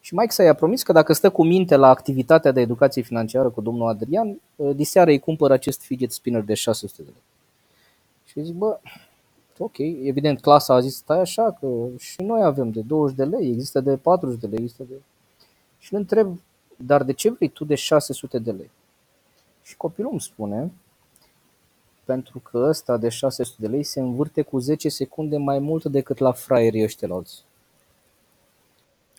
Și 0.00 0.14
Mike 0.14 0.30
s-a 0.30 0.52
promis 0.52 0.82
că 0.82 0.92
dacă 0.92 1.12
stă 1.12 1.30
cu 1.30 1.44
minte 1.44 1.76
la 1.76 1.88
activitatea 1.88 2.52
de 2.52 2.60
educație 2.60 3.02
financiară 3.02 3.50
cu 3.50 3.60
domnul 3.60 3.88
Adrian, 3.88 4.40
ă, 4.58 4.72
diseară 4.72 5.10
îi 5.10 5.18
cumpără 5.18 5.52
acest 5.52 5.82
fidget 5.82 6.12
spinner 6.12 6.42
de 6.42 6.54
600 6.54 7.02
de 7.02 7.08
lei. 7.08 7.22
Și 8.24 8.38
eu 8.38 8.44
zic, 8.44 8.54
bă, 8.54 8.78
ok, 9.58 9.78
evident 9.78 10.40
clasa 10.40 10.74
a 10.74 10.80
zis, 10.80 10.96
stai 10.96 11.20
așa, 11.20 11.56
că 11.60 11.66
și 11.98 12.22
noi 12.22 12.42
avem 12.42 12.70
de 12.70 12.80
20 12.80 13.16
de 13.16 13.24
lei, 13.24 13.50
există 13.50 13.80
de 13.80 13.96
40 13.96 14.40
de 14.40 14.46
lei, 14.46 14.58
există 14.58 14.82
de... 14.88 14.94
Și 15.78 15.94
îl 15.94 15.98
întreb, 15.98 16.40
dar 16.76 17.02
de 17.02 17.12
ce 17.12 17.30
vrei 17.30 17.48
tu 17.48 17.64
de 17.64 17.74
600 17.74 18.38
de 18.38 18.50
lei? 18.50 18.70
Și 19.62 19.76
copilul 19.76 20.10
îmi 20.10 20.20
spune, 20.20 20.72
pentru 22.04 22.38
că 22.38 22.58
ăsta 22.58 22.96
de 22.96 23.08
600 23.08 23.56
de 23.58 23.66
lei 23.66 23.82
se 23.82 24.00
învârte 24.00 24.42
cu 24.42 24.58
10 24.58 24.88
secunde 24.88 25.36
mai 25.36 25.58
mult 25.58 25.84
decât 25.84 26.18
la 26.18 26.32
fraierii 26.32 26.82
ăștia 26.82 27.08
la 27.08 27.14
alții. 27.14 27.42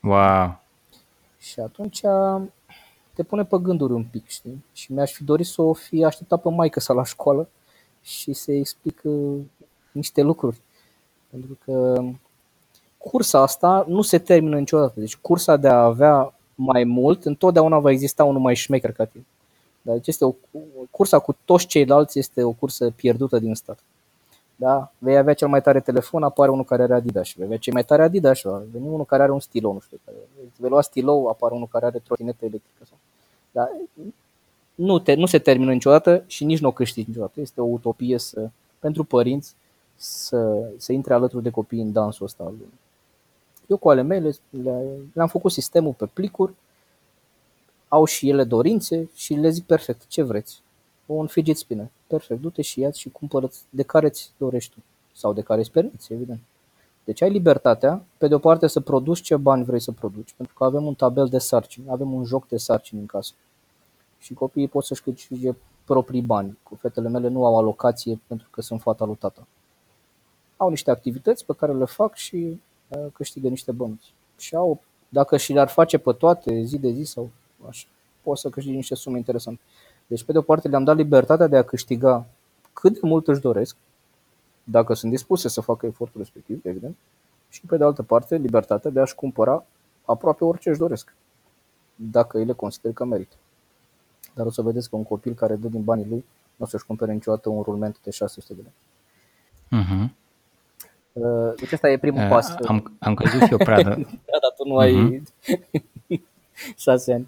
Wow! 0.02 0.60
Și 1.40 1.60
atunci 1.60 2.02
te 3.14 3.24
pune 3.24 3.46
pe 3.46 3.58
gânduri 3.62 3.94
un 3.94 4.04
pic, 4.04 4.28
știi? 4.28 4.66
Și 4.74 4.94
mi-aș 4.94 5.12
fi 5.12 5.24
dorit 5.24 5.46
să 5.46 5.62
o 5.62 5.74
fi 5.74 6.04
așteptat 6.04 6.42
pe 6.42 6.50
maică 6.50 6.80
sa 6.80 6.94
la 6.94 7.04
școală 7.04 7.50
și 8.02 8.34
să 8.34 8.52
explic 8.52 9.02
uh, 9.04 9.42
niște 9.92 10.22
lucruri. 10.22 10.62
Pentru 11.30 11.58
că 11.66 12.04
cursa 12.98 13.42
asta 13.42 13.86
nu 13.88 14.02
se 14.02 14.18
termină 14.18 14.58
niciodată. 14.58 15.00
Deci 15.00 15.16
cursa 15.16 15.58
de 15.58 15.68
a 15.68 15.84
avea 15.84 16.34
mai 16.56 16.84
mult, 16.84 17.26
întotdeauna 17.26 17.80
va 17.80 17.92
exista 17.92 18.24
unul 18.24 18.42
mai 18.42 18.56
șmecher 18.56 18.92
ca 18.92 19.06
tine. 19.06 19.26
Dar 19.82 19.96
deci 19.96 20.08
este 20.08 20.26
o, 20.26 20.34
cursa 20.92 21.20
cu 21.20 21.36
toți 21.46 21.66
ceilalți 21.66 22.20
este 22.20 22.44
o 22.44 22.52
cursă 22.52 22.92
pierdută 22.92 23.40
din 23.40 23.56
start. 23.56 23.80
Da? 24.62 24.91
Vei 24.97 25.17
avea 25.17 25.34
cel 25.34 25.47
mai 25.47 25.62
tare 25.62 25.80
telefon, 25.80 26.24
apare 26.24 26.52
unul 26.52 26.63
care 26.63 26.84
are 26.84 26.93
Adidas. 26.93 27.34
Vei 27.34 27.45
avea 27.45 27.58
cel 27.58 27.74
mai 27.74 27.84
tare 27.84 28.02
Adidas, 28.02 28.41
va 28.41 28.62
veni 28.71 28.88
unul 28.88 29.06
care 29.06 29.24
are 29.24 29.32
un 29.32 29.39
stilou, 29.39 29.74
nu 29.74 29.80
știu. 29.80 30.00
Care, 30.06 30.17
vei 30.58 30.69
lua 30.69 30.82
stilou, 30.82 31.28
apare 31.28 31.54
unul 31.54 31.67
care 31.67 31.86
are 31.86 32.00
trotinetă 32.00 32.45
electrică. 32.45 32.84
Sau. 32.88 32.97
Da? 33.52 33.69
Nu, 34.76 35.00
te, 35.00 35.13
nu 35.13 35.26
se 35.26 35.39
termină 35.39 35.71
niciodată 35.71 36.24
și 36.28 36.43
nici 36.45 36.60
nu 36.60 36.67
o 36.67 36.71
câștigi 36.71 37.08
niciodată. 37.08 37.39
Este 37.39 37.62
o 37.62 37.63
utopie 37.63 38.17
să, 38.17 38.50
pentru 38.80 39.04
părinți 39.04 39.56
să, 39.95 40.69
să 40.78 40.91
intre 40.91 41.13
alături 41.13 41.43
de 41.43 41.50
copii 41.50 41.82
în 41.82 41.91
dansul 41.91 42.26
ăsta 42.26 42.54
Eu 43.67 43.78
cu 43.78 43.89
ale 43.89 44.02
mele 44.02 44.32
le, 44.50 44.86
le-am 45.13 45.28
făcut 45.28 45.52
sistemul 45.52 45.93
pe 45.93 46.06
plicuri, 46.06 46.54
au 47.88 48.06
și 48.06 48.30
ele 48.30 48.43
dorințe 48.43 49.10
și 49.15 49.34
le 49.34 49.50
zic 49.50 49.65
perfect, 49.65 50.08
ce 50.08 50.21
vreți? 50.21 50.62
Un 51.13 51.28
fidget 51.28 51.58
spinner. 51.58 51.89
Perfect, 52.08 52.41
du-te 52.41 52.62
și 52.62 52.80
ia 52.80 52.91
și 52.91 53.10
cumpără 53.10 53.50
de 53.69 53.84
care 53.84 54.08
îți 54.08 54.32
dorești 54.38 54.74
tu 54.74 54.80
sau 55.13 55.34
de 55.34 55.41
care 55.41 55.60
îți 55.60 55.71
permiți, 55.71 56.13
evident. 56.13 56.39
Deci 57.04 57.21
ai 57.21 57.30
libertatea, 57.30 58.04
pe 58.17 58.28
de 58.28 58.34
o 58.34 58.39
parte, 58.39 58.67
să 58.67 58.80
produci 58.80 59.21
ce 59.21 59.36
bani 59.36 59.63
vrei 59.63 59.80
să 59.80 59.91
produci, 59.91 60.34
pentru 60.38 60.56
că 60.56 60.63
avem 60.63 60.86
un 60.86 60.93
tabel 60.93 61.28
de 61.28 61.38
sarcini, 61.38 61.89
avem 61.89 62.13
un 62.13 62.24
joc 62.24 62.47
de 62.47 62.58
sarcini 62.58 63.00
în 63.00 63.06
casă. 63.06 63.34
Și 64.19 64.34
copiii 64.34 64.67
pot 64.67 64.84
să-și 64.84 65.04
câștige 65.04 65.56
proprii 65.86 66.21
bani. 66.21 66.58
Cu 66.63 66.76
fetele 66.76 67.10
mele 67.10 67.28
nu 67.28 67.45
au 67.45 67.58
alocație 67.58 68.19
pentru 68.28 68.47
că 68.52 68.62
sunt 68.62 68.82
fata 68.82 69.06
lui 69.06 69.15
tata. 69.15 69.47
Au 70.58 70.69
niște 70.69 70.91
activități 70.91 71.45
pe 71.45 71.54
care 71.58 71.74
le 71.74 71.86
fac 71.86 72.15
și 72.15 72.62
uh, 72.88 73.06
câștigă 73.13 73.47
niște 73.47 73.71
bănuți. 73.71 74.13
Și 74.38 74.56
au, 74.56 74.82
dacă 75.10 75.38
și 75.38 75.54
le-ar 75.54 75.67
face 75.67 75.97
pe 75.97 76.13
toate, 76.13 76.63
zi 76.63 76.78
de 76.78 76.89
zi 76.91 77.04
sau 77.04 77.30
așa, 77.67 77.88
pot 78.21 78.38
să 78.38 78.50
câștige 78.50 78.76
niște 78.76 78.95
sume 78.95 79.17
interesante. 79.17 79.62
Deci, 80.12 80.24
pe 80.24 80.32
de 80.32 80.38
o 80.38 80.41
parte, 80.41 80.67
le-am 80.67 80.84
dat 80.84 80.95
libertatea 80.95 81.47
de 81.47 81.58
a 81.58 81.63
câștiga 81.63 82.26
cât 82.74 82.93
de 82.93 83.00
mult 83.02 83.28
își 83.28 83.41
doresc, 83.41 83.76
dacă 84.63 84.93
sunt 84.93 85.12
dispuse 85.12 85.47
să 85.47 85.62
facă 85.62 85.86
efortul 85.86 86.19
respectiv, 86.19 86.65
evident, 86.65 86.95
și 87.50 87.65
pe 87.65 87.78
de 87.78 87.84
altă 87.84 88.04
parte, 88.04 88.36
libertatea 88.36 88.91
de 88.91 89.00
a-și 89.00 89.15
cumpăra 89.15 89.65
aproape 90.06 90.43
orice 90.43 90.69
își 90.69 90.80
doresc. 90.80 91.13
dacă 91.95 92.38
ele 92.38 92.54
consider 92.54 92.91
că 92.93 93.06
merită. 93.06 93.36
Dar 94.34 94.45
o 94.45 94.50
să 94.50 94.62
vedeți 94.62 94.89
că 94.89 94.95
un 94.95 95.04
copil 95.04 95.34
care 95.34 95.56
dă 95.56 95.67
din 95.67 95.84
banii 95.84 96.08
lui 96.10 96.26
nu 96.56 96.65
o 96.65 96.67
să-și 96.67 96.86
cumpere 96.86 97.13
niciodată 97.13 97.50
un 97.50 97.62
rulment 97.62 98.00
de 98.04 98.10
600 98.12 98.54
de 98.54 98.62
lei. 98.62 98.74
Uh-huh. 99.82 100.10
Deci 101.56 101.71
ăsta 101.71 101.89
e 101.89 101.97
primul 101.97 102.21
Uh, 102.24 102.30
pas. 102.30 102.56
am, 102.65 102.91
am 103.00 103.13
căzut 103.13 103.41
și 103.41 103.52
eu 103.52 103.58
pradă. 103.58 103.89
da, 104.32 104.38
dar 104.41 104.54
tu 104.58 104.67
nu 104.67 104.78
ai 104.78 105.24
șase 106.84 107.13
ani. 107.13 107.28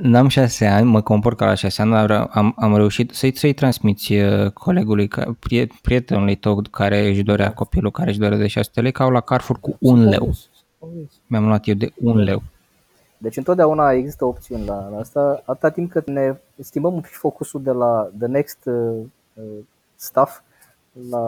N-am 0.00 0.28
șase 0.28 0.66
ani, 0.66 0.86
mă 0.86 1.00
compor 1.00 1.34
ca 1.34 1.46
la 1.46 1.54
șase 1.54 1.82
ani, 1.82 1.90
dar 1.90 2.28
am, 2.30 2.54
am 2.58 2.76
reușit 2.76 3.10
să-i, 3.10 3.36
să-i 3.36 3.52
transmiți 3.52 4.12
uh, 4.12 4.50
colegului, 4.50 5.08
ca- 5.08 5.36
prie- 5.38 5.68
prietenului 5.82 6.34
tău 6.36 6.62
care 6.70 7.08
își 7.08 7.22
dorea, 7.22 7.52
copilul 7.52 7.90
care 7.90 8.10
își 8.10 8.18
dorea 8.18 8.38
de 8.38 8.46
600 8.46 8.80
lei, 8.80 8.92
că 8.92 9.02
au 9.02 9.10
la 9.10 9.20
Carrefour 9.20 9.60
cu 9.60 9.76
un 9.80 10.04
leu. 10.08 10.18
Convins, 10.18 10.48
convins. 10.78 11.10
Mi-am 11.26 11.46
luat 11.46 11.66
eu 11.66 11.74
de 11.74 11.92
un 12.00 12.16
leu. 12.18 12.42
Deci 13.18 13.36
întotdeauna 13.36 13.92
există 13.92 14.24
opțiuni 14.24 14.64
la, 14.66 14.88
la 14.88 14.98
asta, 14.98 15.42
atâta 15.44 15.70
timp 15.70 15.90
cât 15.90 16.06
ne 16.06 16.34
schimbăm 16.60 16.94
un 16.94 17.00
pic 17.00 17.12
focusul 17.12 17.62
de 17.62 17.70
la 17.70 18.08
the 18.18 18.26
next 18.26 18.58
uh, 18.64 18.74
uh, 19.34 19.44
stuff 19.96 20.40
la, 21.10 21.20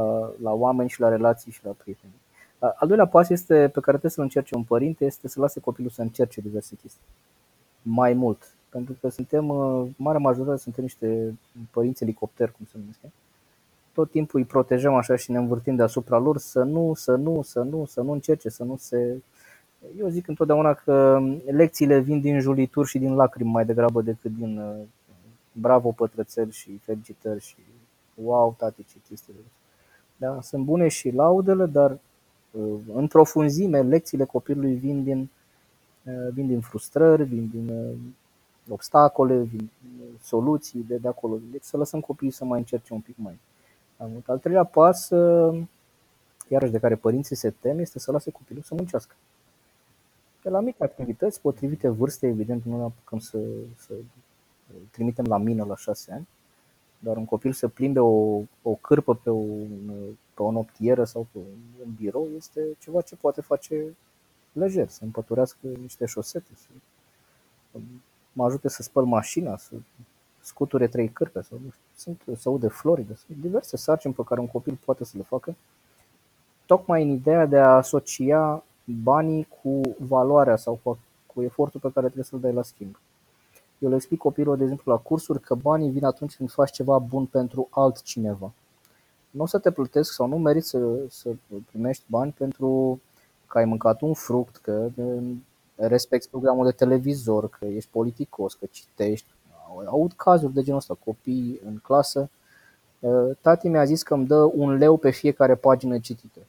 la 0.42 0.50
oameni 0.52 0.88
și 0.88 1.00
la 1.00 1.08
relații 1.08 1.52
și 1.52 1.60
la 1.64 1.70
prieteni. 1.82 2.12
A- 2.58 2.74
Al 2.78 2.88
doilea 2.88 3.06
pas 3.06 3.28
este, 3.28 3.54
pe 3.54 3.80
care 3.80 3.88
trebuie 3.90 4.10
să-l 4.10 4.22
încerce 4.22 4.54
un 4.54 4.62
părinte 4.62 5.04
este 5.04 5.28
să 5.28 5.40
lase 5.40 5.60
copilul 5.60 5.90
să 5.90 6.02
încerce 6.02 6.40
diverse 6.40 6.74
chestii. 6.82 7.00
Mai 7.88 8.12
mult. 8.12 8.54
Pentru 8.68 8.96
că 9.00 9.08
suntem, 9.08 9.48
uh, 9.48 9.88
marea 9.96 10.20
majoritate, 10.20 10.58
suntem 10.58 10.84
niște 10.84 11.38
părinți 11.70 12.02
elicopter, 12.02 12.50
cum 12.50 12.66
se 12.70 12.78
numesc. 12.78 12.98
Tot 13.92 14.10
timpul 14.10 14.40
îi 14.40 14.46
protejăm 14.46 14.94
așa 14.94 15.16
și 15.16 15.30
ne 15.30 15.38
învârtim 15.38 15.76
deasupra 15.76 16.18
lor 16.18 16.38
să 16.38 16.62
nu, 16.62 16.94
să 16.94 17.14
nu, 17.14 17.42
să 17.42 17.62
nu, 17.62 17.84
să 17.84 18.00
nu 18.00 18.12
încerce, 18.12 18.48
să 18.48 18.64
nu 18.64 18.76
se 18.76 19.16
eu 19.98 20.08
zic 20.08 20.28
întotdeauna 20.28 20.74
că 20.74 21.20
lecțiile 21.44 21.98
vin 21.98 22.20
din 22.20 22.40
julituri 22.40 22.88
și 22.88 22.98
din 22.98 23.14
lacrimi 23.14 23.50
mai 23.50 23.64
degrabă 23.64 24.02
decât 24.02 24.36
din 24.36 24.58
uh, 24.58 24.84
bravo 25.52 25.90
pătrățel 25.90 26.50
și 26.50 26.80
felicitări 26.82 27.40
și 27.40 27.56
wow 28.14 28.54
tati 28.58 28.84
ce 28.84 28.96
chestii. 29.08 29.34
Da, 30.16 30.38
sunt 30.42 30.64
bune 30.64 30.88
și 30.88 31.10
laudele, 31.10 31.66
dar 31.66 31.98
uh, 32.50 32.78
în 32.94 33.06
profunzime 33.06 33.82
lecțiile 33.82 34.24
copilului 34.24 34.74
vin 34.74 35.02
din, 35.02 35.18
uh, 35.18 35.28
vin 36.32 36.46
din 36.46 36.60
frustrări, 36.60 37.24
vin 37.24 37.48
din 37.48 37.68
uh, 37.68 37.96
obstacole, 38.68 39.36
vin 39.38 39.70
din 39.80 40.00
uh, 40.00 40.20
soluții 40.22 40.84
de, 40.88 40.96
de 40.96 41.08
acolo. 41.08 41.38
Deci 41.50 41.62
să 41.62 41.76
lăsăm 41.76 42.00
copiii 42.00 42.30
să 42.30 42.44
mai 42.44 42.58
încerce 42.58 42.92
un 42.92 43.00
pic 43.00 43.14
mai, 43.16 43.38
mai 43.98 44.08
mult. 44.12 44.28
Al 44.28 44.38
treilea 44.38 44.64
pas, 44.64 45.10
uh, 45.10 45.62
iarăși 46.48 46.72
de 46.72 46.78
care 46.78 46.96
părinții 46.96 47.36
se 47.36 47.50
tem, 47.60 47.78
este 47.78 47.98
să 47.98 48.12
lase 48.12 48.30
copilul 48.30 48.62
să 48.62 48.74
muncească 48.74 49.14
de 50.46 50.52
la 50.52 50.60
mici 50.60 50.80
activități 50.82 51.40
potrivite 51.40 51.88
vârstei, 51.88 52.30
evident 52.30 52.64
nu 52.64 52.76
ne 52.76 52.82
apucăm 52.82 53.18
să, 53.18 53.38
să 53.76 53.94
trimitem 54.90 55.24
la 55.24 55.38
mină 55.38 55.64
la 55.64 55.76
șase 55.76 56.12
ani, 56.12 56.28
dar 56.98 57.16
un 57.16 57.24
copil 57.24 57.52
să 57.52 57.68
plimbe 57.68 58.00
o, 58.00 58.40
o 58.62 58.74
cârpă 58.80 59.14
pe, 59.14 59.30
un, 59.30 59.68
pe 60.34 60.42
o 60.42 60.50
noptieră 60.50 61.04
sau 61.04 61.26
pe 61.32 61.38
un 61.84 61.92
birou 61.96 62.28
este 62.36 62.60
ceva 62.78 63.00
ce 63.00 63.16
poate 63.16 63.40
face 63.40 63.96
lejer, 64.58 64.88
să 64.88 65.04
împăturească 65.04 65.58
niște 65.80 66.06
șosete, 66.06 66.50
să 66.54 66.66
mă 68.32 68.44
ajute 68.44 68.68
să 68.68 68.82
spăl 68.82 69.04
mașina, 69.04 69.56
să 69.56 69.74
scuture 70.40 70.86
trei 70.86 71.08
cârpe, 71.08 71.40
sau 71.42 71.58
nu 71.64 71.70
știu, 71.70 71.84
sunt, 71.96 72.38
să 72.38 72.50
ude 72.50 72.68
floride, 72.68 73.14
sunt 73.26 73.38
diverse 73.40 73.76
sarcini 73.76 74.14
pe 74.14 74.22
care 74.24 74.40
un 74.40 74.46
copil 74.46 74.78
poate 74.84 75.04
să 75.04 75.16
le 75.16 75.22
facă, 75.22 75.54
tocmai 76.66 77.02
în 77.02 77.08
ideea 77.08 77.46
de 77.46 77.58
a 77.58 77.76
asocia 77.76 78.64
banii 79.02 79.48
cu 79.62 79.80
valoarea 79.98 80.56
sau 80.56 80.80
cu, 80.82 80.98
cu 81.26 81.42
efortul 81.42 81.80
pe 81.80 81.90
care 81.90 82.06
trebuie 82.06 82.24
să-l 82.24 82.40
dai 82.40 82.52
la 82.52 82.62
schimb. 82.62 82.98
Eu 83.78 83.88
le 83.88 83.94
explic 83.94 84.18
copilul, 84.18 84.56
de 84.56 84.62
exemplu, 84.62 84.92
la 84.92 84.98
cursuri 84.98 85.40
că 85.40 85.54
banii 85.54 85.90
vin 85.90 86.04
atunci 86.04 86.36
când 86.36 86.50
faci 86.50 86.70
ceva 86.70 86.98
bun 86.98 87.26
pentru 87.26 87.68
altcineva. 87.70 88.52
Nu 89.30 89.42
o 89.42 89.46
să 89.46 89.58
te 89.58 89.70
plătesc 89.70 90.12
sau 90.12 90.26
nu 90.26 90.38
meriți 90.38 90.68
să, 90.68 91.06
să 91.08 91.30
primești 91.66 92.04
bani 92.06 92.32
pentru 92.32 93.00
că 93.56 93.62
ai 93.62 93.68
mâncat 93.68 94.00
un 94.00 94.14
fruct, 94.14 94.56
că 94.56 94.88
respecti 95.74 96.28
programul 96.28 96.64
de 96.64 96.72
televizor, 96.72 97.48
că 97.48 97.64
ești 97.64 97.90
politicos, 97.90 98.54
că 98.54 98.66
citești. 98.70 99.26
Aud 99.86 100.12
cazuri 100.12 100.52
de 100.52 100.62
genul 100.62 100.78
ăsta, 100.78 100.98
copii 101.04 101.60
în 101.66 101.78
clasă. 101.82 102.30
Tati 103.40 103.68
mi-a 103.68 103.84
zis 103.84 104.02
că 104.02 104.14
îmi 104.14 104.26
dă 104.26 104.36
un 104.36 104.76
leu 104.76 104.96
pe 104.96 105.10
fiecare 105.10 105.54
pagină 105.54 105.98
citită. 105.98 106.40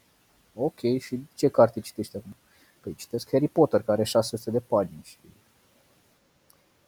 Ok, 0.55 0.79
și 0.99 1.19
ce 1.35 1.47
carte 1.47 1.79
citești 1.79 2.17
acum? 2.17 2.35
Păi 2.81 2.95
citesc 2.95 3.29
Harry 3.31 3.47
Potter, 3.47 3.79
care 3.81 3.91
are 3.91 4.03
600 4.03 4.51
de 4.51 4.59
pagini. 4.59 5.01
Și... 5.03 5.17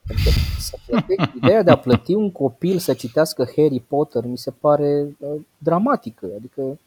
Adică 0.10 0.30
să 0.60 0.78
plătești, 0.86 1.38
ideea 1.38 1.64
de 1.64 1.72
a 1.72 1.78
plăti 1.78 2.14
un 2.14 2.32
copil 2.32 2.78
să 2.78 2.94
citească 2.94 3.44
Harry 3.56 3.84
Potter 3.88 4.26
mi 4.26 4.38
se 4.38 4.52
pare 4.52 5.16
uh, 5.20 5.42
dramatică. 5.58 6.26
Adică 6.36 6.78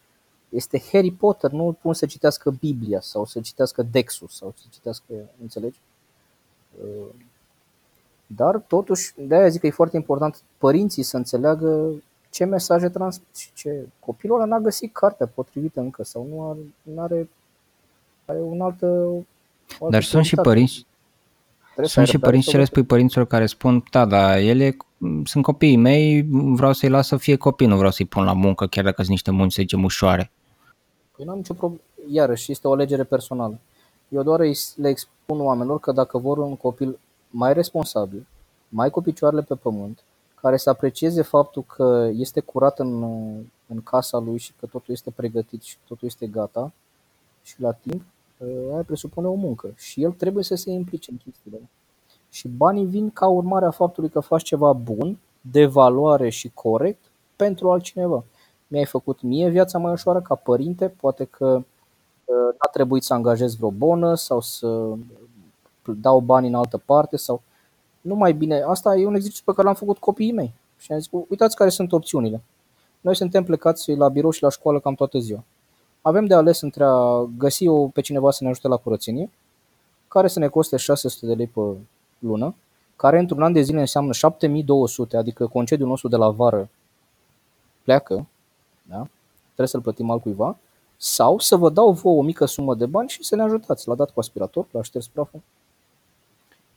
este 0.54 0.82
Harry 0.92 1.10
Potter, 1.10 1.50
nu 1.50 1.66
îl 1.66 1.72
pun 1.72 1.94
să 1.94 2.06
citească 2.06 2.50
Biblia 2.50 3.00
sau 3.00 3.24
să 3.24 3.40
citească 3.40 3.82
Dexus 3.82 4.36
sau 4.36 4.54
să 4.56 4.64
citească, 4.72 5.04
înțelegi? 5.40 5.78
Uh, 6.82 7.14
dar 8.26 8.56
totuși, 8.56 9.12
de 9.18 9.34
aia 9.34 9.48
zic 9.48 9.60
că 9.60 9.66
e 9.66 9.70
foarte 9.70 9.96
important 9.96 10.42
părinții 10.58 11.02
să 11.02 11.16
înțeleagă 11.16 11.90
ce 12.30 12.44
mesaje 12.44 12.88
transmit 12.88 13.36
și 13.36 13.50
ce... 13.54 13.86
Copilul 13.98 14.36
ăla 14.36 14.44
n-a 14.44 14.58
găsit 14.58 14.92
cartea 14.92 15.26
potrivită 15.26 15.80
încă 15.80 16.04
sau 16.04 16.26
nu 16.30 16.50
are, 16.50 16.58
nu 16.82 17.02
are, 17.02 17.28
are 18.24 18.38
un 18.40 18.60
altă... 18.60 18.86
O 18.86 19.84
altă 19.84 19.90
Dar 19.90 20.02
sunt 20.02 20.24
și 20.24 20.34
prioritate. 20.34 20.48
părinți, 20.48 20.86
Trebuie 21.62 21.86
să 21.86 21.92
sunt 21.92 22.06
ai 22.06 22.06
și 22.06 22.12
răbdare 22.12 22.30
părinți 22.30 22.44
să 22.44 22.50
ce 22.50 22.56
o 22.56 22.60
le 22.60 22.66
spui 22.66 22.84
părinților 22.84 23.26
care 23.26 23.46
spun, 23.46 23.84
da, 23.90 24.04
da, 24.04 24.40
ele 24.40 24.76
sunt 25.24 25.44
copiii 25.44 25.76
mei, 25.76 26.26
vreau 26.30 26.72
să-i 26.72 26.88
las 26.88 27.06
să 27.06 27.16
fie 27.16 27.36
copii, 27.36 27.66
nu 27.66 27.76
vreau 27.76 27.90
să-i 27.90 28.06
pun 28.06 28.24
la 28.24 28.32
muncă, 28.32 28.66
chiar 28.66 28.84
dacă 28.84 28.96
sunt 28.96 29.08
niște 29.08 29.30
munci, 29.30 29.52
să 29.52 29.60
zicem, 29.60 29.84
ușoare. 29.84 30.30
Păi 31.16 31.24
n-am 31.24 31.36
nicio 31.36 31.54
problemă. 31.54 31.82
Iarăși, 32.10 32.50
este 32.52 32.68
o 32.68 32.72
alegere 32.72 33.04
personală. 33.04 33.58
Eu 34.08 34.22
doar 34.22 34.40
îi- 34.40 34.74
le 34.76 34.88
expun 34.88 35.40
oamenilor 35.40 35.80
că 35.80 35.92
dacă 35.92 36.18
vor 36.18 36.38
un 36.38 36.56
copil 36.56 36.98
mai 37.30 37.52
responsabil, 37.52 38.26
mai 38.68 38.90
cu 38.90 39.00
picioarele 39.02 39.42
pe 39.42 39.54
pământ, 39.54 40.04
care 40.40 40.56
să 40.56 40.70
aprecieze 40.70 41.22
faptul 41.22 41.64
că 41.76 42.10
este 42.12 42.40
curat 42.40 42.78
în, 42.78 43.02
în 43.66 43.82
casa 43.84 44.18
lui 44.18 44.38
și 44.38 44.52
că 44.60 44.66
totul 44.66 44.94
este 44.94 45.10
pregătit 45.10 45.62
și 45.62 45.76
totul 45.88 46.08
este 46.08 46.26
gata 46.26 46.72
și 47.42 47.60
la 47.60 47.72
timp, 47.72 48.02
ă, 48.40 48.72
aia 48.72 48.82
presupune 48.82 49.26
o 49.26 49.34
muncă 49.34 49.72
și 49.76 50.02
el 50.02 50.12
trebuie 50.12 50.44
să 50.44 50.54
se 50.54 50.70
implice 50.70 51.10
în 51.10 51.16
chestiile 51.16 51.56
alea. 51.56 51.68
Și 52.30 52.48
banii 52.48 52.84
vin 52.84 53.10
ca 53.10 53.26
urmare 53.26 53.64
a 53.64 53.70
faptului 53.70 54.08
că 54.10 54.20
faci 54.20 54.42
ceva 54.42 54.72
bun, 54.72 55.18
de 55.40 55.66
valoare 55.66 56.28
și 56.28 56.50
corect 56.54 57.04
pentru 57.36 57.70
altcineva. 57.70 58.24
Mi-ai 58.72 58.84
făcut 58.84 59.22
mie 59.22 59.48
viața 59.48 59.78
mai 59.78 59.92
ușoară 59.92 60.20
ca 60.20 60.34
părinte, 60.34 60.88
poate 60.88 61.24
că 61.24 61.46
uh, 62.24 62.54
n-a 62.58 62.70
trebuit 62.72 63.02
să 63.02 63.14
angajez 63.14 63.56
vreo 63.56 63.70
bonă 63.70 64.14
sau 64.14 64.40
să 64.40 64.92
dau 65.84 66.20
bani 66.20 66.46
în 66.46 66.54
altă 66.54 66.82
parte 66.84 67.16
sau 67.16 67.42
nu 68.00 68.14
mai 68.14 68.32
bine. 68.32 68.60
Asta 68.60 68.96
e 68.96 69.06
un 69.06 69.14
exercițiu 69.14 69.44
pe 69.46 69.52
care 69.52 69.66
l-am 69.66 69.76
făcut 69.76 69.98
copiii 69.98 70.32
mei. 70.32 70.54
Și 70.78 70.92
am 70.92 70.98
zis, 70.98 71.10
uitați 71.28 71.56
care 71.56 71.70
sunt 71.70 71.92
opțiunile. 71.92 72.42
Noi 73.00 73.16
suntem 73.16 73.44
plecați 73.44 73.94
la 73.94 74.08
birou 74.08 74.30
și 74.30 74.42
la 74.42 74.50
școală 74.50 74.80
cam 74.80 74.94
toată 74.94 75.18
ziua. 75.18 75.44
Avem 76.02 76.26
de 76.26 76.34
ales 76.34 76.60
între 76.60 76.84
a 76.84 77.28
găsi 77.38 77.66
o, 77.66 77.86
pe 77.86 78.00
cineva 78.00 78.30
să 78.30 78.44
ne 78.44 78.50
ajute 78.50 78.68
la 78.68 78.76
curățenie, 78.76 79.30
care 80.08 80.28
să 80.28 80.38
ne 80.38 80.48
coste 80.48 80.76
600 80.76 81.26
de 81.26 81.34
lei 81.34 81.46
pe 81.46 81.60
lună, 82.18 82.54
care 82.96 83.18
într-un 83.18 83.42
an 83.42 83.52
de 83.52 83.60
zile 83.60 83.80
înseamnă 83.80 84.12
7200, 84.12 85.16
adică 85.16 85.46
concediul 85.46 85.88
nostru 85.88 86.08
de 86.08 86.16
la 86.16 86.30
vară 86.30 86.68
pleacă, 87.82 88.26
da? 88.82 89.06
trebuie 89.44 89.66
să-l 89.66 89.80
plătim 89.80 90.10
altcuiva, 90.10 90.56
sau 90.96 91.38
să 91.38 91.56
vă 91.56 91.70
dau 91.70 91.92
vouă 91.92 92.18
o 92.18 92.22
mică 92.22 92.44
sumă 92.44 92.74
de 92.74 92.86
bani 92.86 93.08
și 93.08 93.24
să 93.24 93.36
ne 93.36 93.42
ajutați. 93.42 93.88
L-a 93.88 93.94
dat 93.94 94.10
cu 94.10 94.20
aspirator, 94.20 94.66
l-a 94.70 94.82
șters 94.82 95.06
praful. 95.06 95.40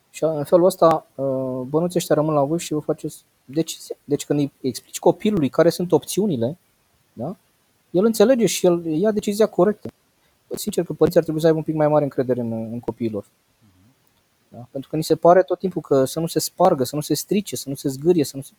Și 0.10 0.24
în 0.24 0.44
felul 0.44 0.66
ăsta, 0.66 1.08
uh, 1.16 1.62
bănuții 1.68 2.00
ăștia 2.00 2.16
rămân 2.16 2.34
la 2.34 2.44
voi 2.44 2.60
și 2.60 2.74
vă 2.74 2.80
faceți 2.80 3.24
decizia. 3.46 3.96
Deci 4.04 4.26
când 4.26 4.40
îi 4.40 4.52
explici 4.62 5.00
copilului 5.00 5.50
care 5.50 5.70
sunt 5.70 5.92
opțiunile, 5.92 6.58
da? 7.14 7.36
el 7.92 8.06
înțelege 8.06 8.46
și 8.46 8.66
el 8.66 8.86
ia 8.86 9.12
decizia 9.12 9.48
corectă. 9.48 9.90
Sincer 10.56 10.84
că 10.84 10.94
părinții 10.94 11.18
ar 11.20 11.24
trebui 11.24 11.42
să 11.42 11.48
aibă 11.48 11.60
un 11.60 11.66
pic 11.66 11.76
mai 11.76 11.88
mare 11.88 12.04
încredere 12.04 12.42
în, 12.42 12.52
în 12.52 12.80
copiilor. 12.80 13.26
Da? 14.48 14.68
Pentru 14.72 14.90
că 14.90 14.96
ni 14.96 15.04
se 15.04 15.16
pare 15.16 15.44
tot 15.44 15.60
timpul 15.60 15.82
că 15.82 16.06
să 16.06 16.20
nu 16.20 16.28
se 16.28 16.40
spargă, 16.40 16.84
să 16.84 16.96
nu 16.96 17.02
se 17.02 17.14
strice, 17.14 17.56
să 17.56 17.70
nu 17.70 17.76
se 17.76 17.90
zgârie, 17.90 18.24
să 18.24 18.36
nu 18.36 18.42
se... 18.42 18.52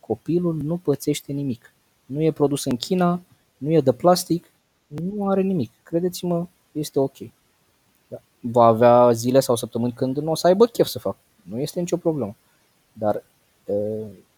Copilul 0.00 0.54
nu 0.62 0.76
pățește 0.76 1.32
nimic. 1.32 1.74
Nu 2.12 2.22
e 2.22 2.32
produs 2.32 2.64
în 2.64 2.76
China, 2.76 3.20
nu 3.56 3.70
e 3.72 3.80
de 3.80 3.92
plastic, 3.92 4.50
nu 4.86 5.28
are 5.28 5.42
nimic. 5.42 5.70
Credeți-mă, 5.82 6.46
este 6.72 6.98
ok. 6.98 7.16
Da. 8.08 8.20
Va 8.40 8.64
avea 8.64 9.12
zile 9.12 9.40
sau 9.40 9.56
săptămâni 9.56 9.92
când 9.92 10.16
nu 10.16 10.30
o 10.30 10.34
să 10.34 10.46
aibă 10.46 10.66
chef 10.66 10.86
să 10.86 10.98
facă. 10.98 11.16
Nu 11.42 11.58
este 11.60 11.80
nicio 11.80 11.96
problemă. 11.96 12.34
Dar 12.92 13.22
e, 13.66 13.74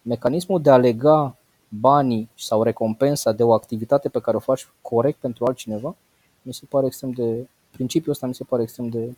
mecanismul 0.01 0.61
de 0.61 0.69
a 0.69 0.77
lega 0.77 1.35
banii 1.67 2.29
sau 2.35 2.63
recompensa 2.63 3.31
de 3.31 3.43
o 3.43 3.53
activitate 3.53 4.09
pe 4.09 4.19
care 4.19 4.37
o 4.37 4.39
faci 4.39 4.67
corect 4.81 5.19
pentru 5.19 5.45
altcineva, 5.45 5.95
mi 6.41 6.53
se 6.53 6.65
pare 6.69 6.85
extrem 6.85 7.11
de, 7.11 7.47
principiul 7.71 8.11
ăsta 8.11 8.27
mi 8.27 8.35
se 8.35 8.43
pare 8.43 8.61
extrem 8.61 8.87
de, 8.89 9.15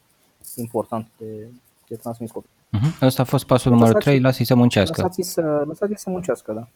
important 0.56 1.08
de, 1.18 1.48
de 1.88 1.96
transmis 1.96 2.32
copii. 2.32 2.50
Uh-huh. 2.50 3.02
Ăsta 3.02 3.22
a 3.22 3.26
fost 3.26 3.46
pasul 3.46 3.72
numărul 3.72 4.02
3, 4.02 4.20
lasă-i 4.20 4.46
să 4.46 4.56
muncească. 4.56 5.02
Lăsați-i 5.02 5.24
să, 5.24 5.64
lăsați 5.66 6.02
să 6.02 6.10
muncească, 6.10 6.54
da. 6.54 6.68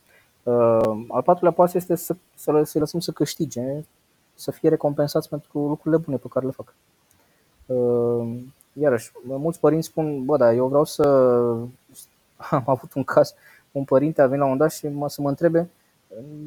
Uh, 0.43 1.05
al 1.07 1.21
patrulea 1.23 1.53
pas 1.53 1.73
este 1.73 1.95
să, 1.95 2.15
să, 2.35 2.63
să 2.63 2.79
lăsăm 2.79 2.99
să 2.99 3.11
câștige, 3.11 3.85
să 4.35 4.51
fie 4.51 4.69
recompensați 4.69 5.29
pentru 5.29 5.67
lucrurile 5.67 6.01
bune 6.01 6.17
pe 6.17 6.27
care 6.27 6.45
le 6.45 6.51
fac. 6.51 6.73
Uh, 7.65 8.41
iarăși, 8.73 9.11
mulți 9.23 9.59
părinți 9.59 9.87
spun, 9.87 10.25
bă, 10.25 10.37
da, 10.37 10.53
eu 10.53 10.67
vreau 10.67 10.83
să... 10.83 11.03
Am 12.49 12.63
avut 12.65 12.93
un 12.93 13.03
caz, 13.03 13.33
un 13.71 13.83
părinte 13.83 14.21
a 14.21 14.27
venit 14.27 14.43
la 14.43 14.51
un 14.51 14.57
dat 14.57 14.71
și 14.71 14.87
mă, 14.87 15.09
să 15.09 15.21
mă 15.21 15.29
întrebe, 15.29 15.69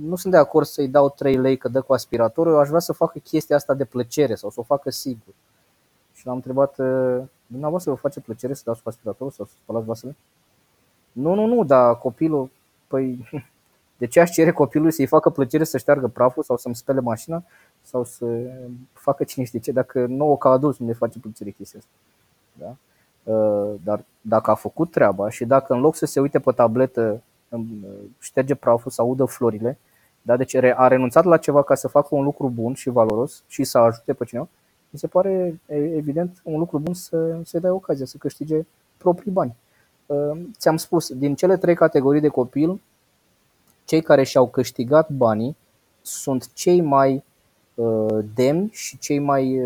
nu 0.00 0.16
sunt 0.16 0.32
de 0.32 0.38
acord 0.38 0.66
să-i 0.66 0.88
dau 0.88 1.10
3 1.10 1.36
lei 1.36 1.56
că 1.56 1.68
dă 1.68 1.80
cu 1.80 1.92
aspiratorul, 1.92 2.52
eu 2.52 2.58
aș 2.58 2.68
vrea 2.68 2.80
să 2.80 2.92
facă 2.92 3.18
chestia 3.18 3.56
asta 3.56 3.74
de 3.74 3.84
plăcere 3.84 4.34
sau 4.34 4.50
să 4.50 4.60
o 4.60 4.62
facă 4.62 4.90
sigur. 4.90 5.34
Și 6.12 6.26
l-am 6.26 6.34
întrebat, 6.34 6.76
dumneavoastră 7.46 7.90
vă 7.90 7.96
face 7.96 8.20
plăcere 8.20 8.54
să 8.54 8.62
dați 8.64 8.82
cu 8.82 8.88
aspiratorul 8.88 9.32
sau 9.32 9.44
să 9.44 9.52
spălați 9.62 9.86
vasele? 9.86 10.16
Nu, 11.12 11.34
nu, 11.34 11.46
nu, 11.46 11.64
dar 11.64 11.98
copilul, 11.98 12.50
păi 12.86 13.28
de 14.04 14.10
ce 14.10 14.20
aș 14.20 14.30
cere 14.30 14.52
copilului 14.52 14.92
să-i 14.92 15.06
facă 15.06 15.30
plăcere 15.30 15.64
să 15.64 15.78
șteargă 15.78 16.06
praful 16.06 16.42
sau 16.42 16.56
să-mi 16.56 16.74
spele 16.74 17.00
mașina 17.00 17.42
sau 17.82 18.04
să 18.04 18.26
facă 18.92 19.24
cine 19.24 19.44
știe 19.44 19.58
ce, 19.58 19.72
dacă 19.72 20.06
nouă 20.06 20.38
ca 20.38 20.48
adult 20.48 20.78
nu 20.78 20.86
ne 20.86 20.92
face 20.92 21.18
plăcere 21.18 21.50
chestia 21.50 21.78
asta. 21.78 21.92
Da? 22.52 22.76
Dar 23.84 24.04
dacă 24.20 24.50
a 24.50 24.54
făcut 24.54 24.90
treaba 24.90 25.30
și 25.30 25.44
dacă 25.44 25.74
în 25.74 25.80
loc 25.80 25.96
să 25.96 26.06
se 26.06 26.20
uite 26.20 26.38
pe 26.38 26.52
tabletă 26.52 27.22
șterge 28.18 28.54
praful, 28.54 28.90
să 28.90 29.00
audă 29.00 29.24
florile, 29.24 29.78
da? 30.22 30.36
deci 30.36 30.54
a 30.54 30.88
renunțat 30.88 31.24
la 31.24 31.36
ceva 31.36 31.62
ca 31.62 31.74
să 31.74 31.88
facă 31.88 32.08
un 32.10 32.24
lucru 32.24 32.48
bun 32.48 32.74
și 32.74 32.88
valoros 32.88 33.42
și 33.46 33.64
să 33.64 33.78
ajute 33.78 34.12
pe 34.12 34.24
cineva, 34.24 34.48
mi 34.90 34.98
se 34.98 35.06
pare 35.06 35.60
evident 35.96 36.40
un 36.42 36.58
lucru 36.58 36.78
bun 36.78 36.94
să, 36.94 37.38
să 37.44 37.58
dai 37.58 37.70
ocazia 37.70 38.06
să 38.06 38.16
câștige 38.18 38.66
proprii 38.96 39.32
bani. 39.32 39.54
Ți-am 40.58 40.76
spus, 40.76 41.12
din 41.12 41.34
cele 41.34 41.56
trei 41.56 41.74
categorii 41.74 42.20
de 42.20 42.28
copil, 42.28 42.80
cei 43.84 44.02
care 44.02 44.22
și-au 44.22 44.48
câștigat 44.48 45.10
banii 45.10 45.56
sunt 46.02 46.52
cei 46.52 46.80
mai 46.80 47.24
demni 48.34 48.68
și 48.72 48.98
cei 48.98 49.18
mai 49.18 49.60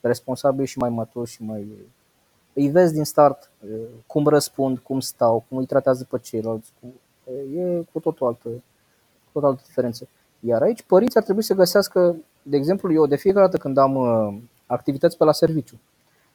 responsabili 0.00 0.66
și 0.66 0.78
mai 0.78 0.88
maturi 0.88 1.30
și 1.30 1.42
mai 1.42 1.66
îi 2.52 2.68
vezi 2.68 2.92
din 2.92 3.04
start 3.04 3.50
cum 4.06 4.26
răspund, 4.26 4.78
cum 4.78 5.00
stau, 5.00 5.44
cum 5.48 5.58
îi 5.58 5.66
tratează 5.66 6.06
pe 6.10 6.18
ceilalți. 6.18 6.72
E 7.56 7.82
cu 7.92 8.00
totul 8.00 8.26
altă, 8.26 8.48
cu 8.48 9.30
totul 9.32 9.48
altă 9.48 9.62
diferență. 9.66 10.08
Iar 10.40 10.62
aici 10.62 10.82
părinții 10.82 11.18
ar 11.18 11.24
trebui 11.24 11.42
să 11.42 11.54
găsească, 11.54 12.16
de 12.42 12.56
exemplu, 12.56 12.92
eu 12.92 13.06
de 13.06 13.16
fiecare 13.16 13.44
dată 13.44 13.56
când 13.56 13.78
am 13.78 13.96
activități 14.66 15.16
pe 15.16 15.24
la 15.24 15.32
serviciu 15.32 15.80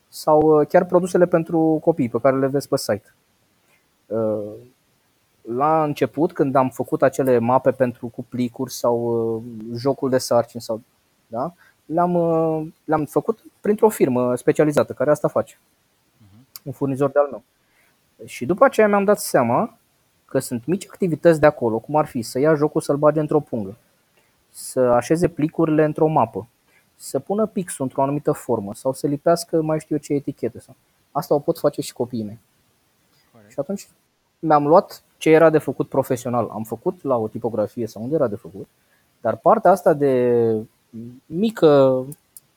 sau 0.07 0.65
chiar 0.65 0.85
produsele 0.85 1.25
pentru 1.25 1.79
copii 1.81 2.09
pe 2.09 2.19
care 2.19 2.39
le 2.39 2.47
vezi 2.47 2.67
pe 2.67 2.77
site. 2.77 3.13
La 5.41 5.83
început, 5.83 6.33
când 6.33 6.55
am 6.55 6.69
făcut 6.69 7.01
acele 7.01 7.37
mape 7.37 7.71
pentru 7.71 8.07
cu 8.07 8.25
plicuri 8.29 8.73
sau 8.73 9.43
jocul 9.75 10.09
de 10.09 10.17
sarcini 10.17 10.61
sau 10.61 10.81
da, 11.27 11.53
le-am, 11.85 12.13
le-am 12.83 13.05
făcut 13.05 13.43
printr-o 13.61 13.89
firmă 13.89 14.35
specializată 14.35 14.93
care 14.93 15.11
asta 15.11 15.27
face 15.27 15.59
un 16.63 16.71
furnizor 16.71 17.09
de-al 17.09 17.27
meu. 17.31 17.43
Și 18.25 18.45
după 18.45 18.65
aceea 18.65 18.87
mi-am 18.87 19.03
dat 19.03 19.19
seama 19.19 19.77
că 20.25 20.39
sunt 20.39 20.65
mici 20.65 20.87
activități 20.87 21.39
de 21.39 21.45
acolo, 21.45 21.79
cum 21.79 21.95
ar 21.95 22.05
fi 22.05 22.21
să 22.21 22.39
ia 22.39 22.55
jocul 22.55 22.81
să-l 22.81 22.97
bage 22.97 23.19
într-o 23.19 23.39
pungă, 23.39 23.77
să 24.49 24.79
așeze 24.79 25.27
plicurile 25.27 25.83
într-o 25.83 26.07
mapă, 26.07 26.47
să 26.95 27.19
pună 27.19 27.45
pixul 27.45 27.85
într-o 27.85 28.01
anumită 28.01 28.31
formă 28.31 28.73
sau 28.73 28.93
să 28.93 29.07
lipească 29.07 29.61
mai 29.61 29.79
știu 29.79 29.95
eu 29.95 30.01
ce 30.01 30.13
etichete. 30.13 30.59
Sau. 30.59 30.75
Asta 31.11 31.33
o 31.33 31.39
pot 31.39 31.59
face 31.59 31.81
și 31.81 31.93
copiii 31.93 32.23
mei. 32.23 32.39
Corect. 33.31 33.51
Și 33.51 33.59
atunci 33.59 33.87
mi-am 34.39 34.67
luat 34.67 35.03
ce 35.21 35.29
era 35.29 35.49
de 35.49 35.57
făcut 35.57 35.87
profesional. 35.87 36.49
Am 36.51 36.63
făcut 36.63 37.03
la 37.03 37.17
o 37.17 37.27
tipografie 37.27 37.87
sau 37.87 38.01
unde 38.01 38.15
era 38.15 38.27
de 38.27 38.35
făcut, 38.35 38.67
dar 39.21 39.35
partea 39.35 39.71
asta 39.71 39.93
de 39.93 40.65
mică, 41.25 42.03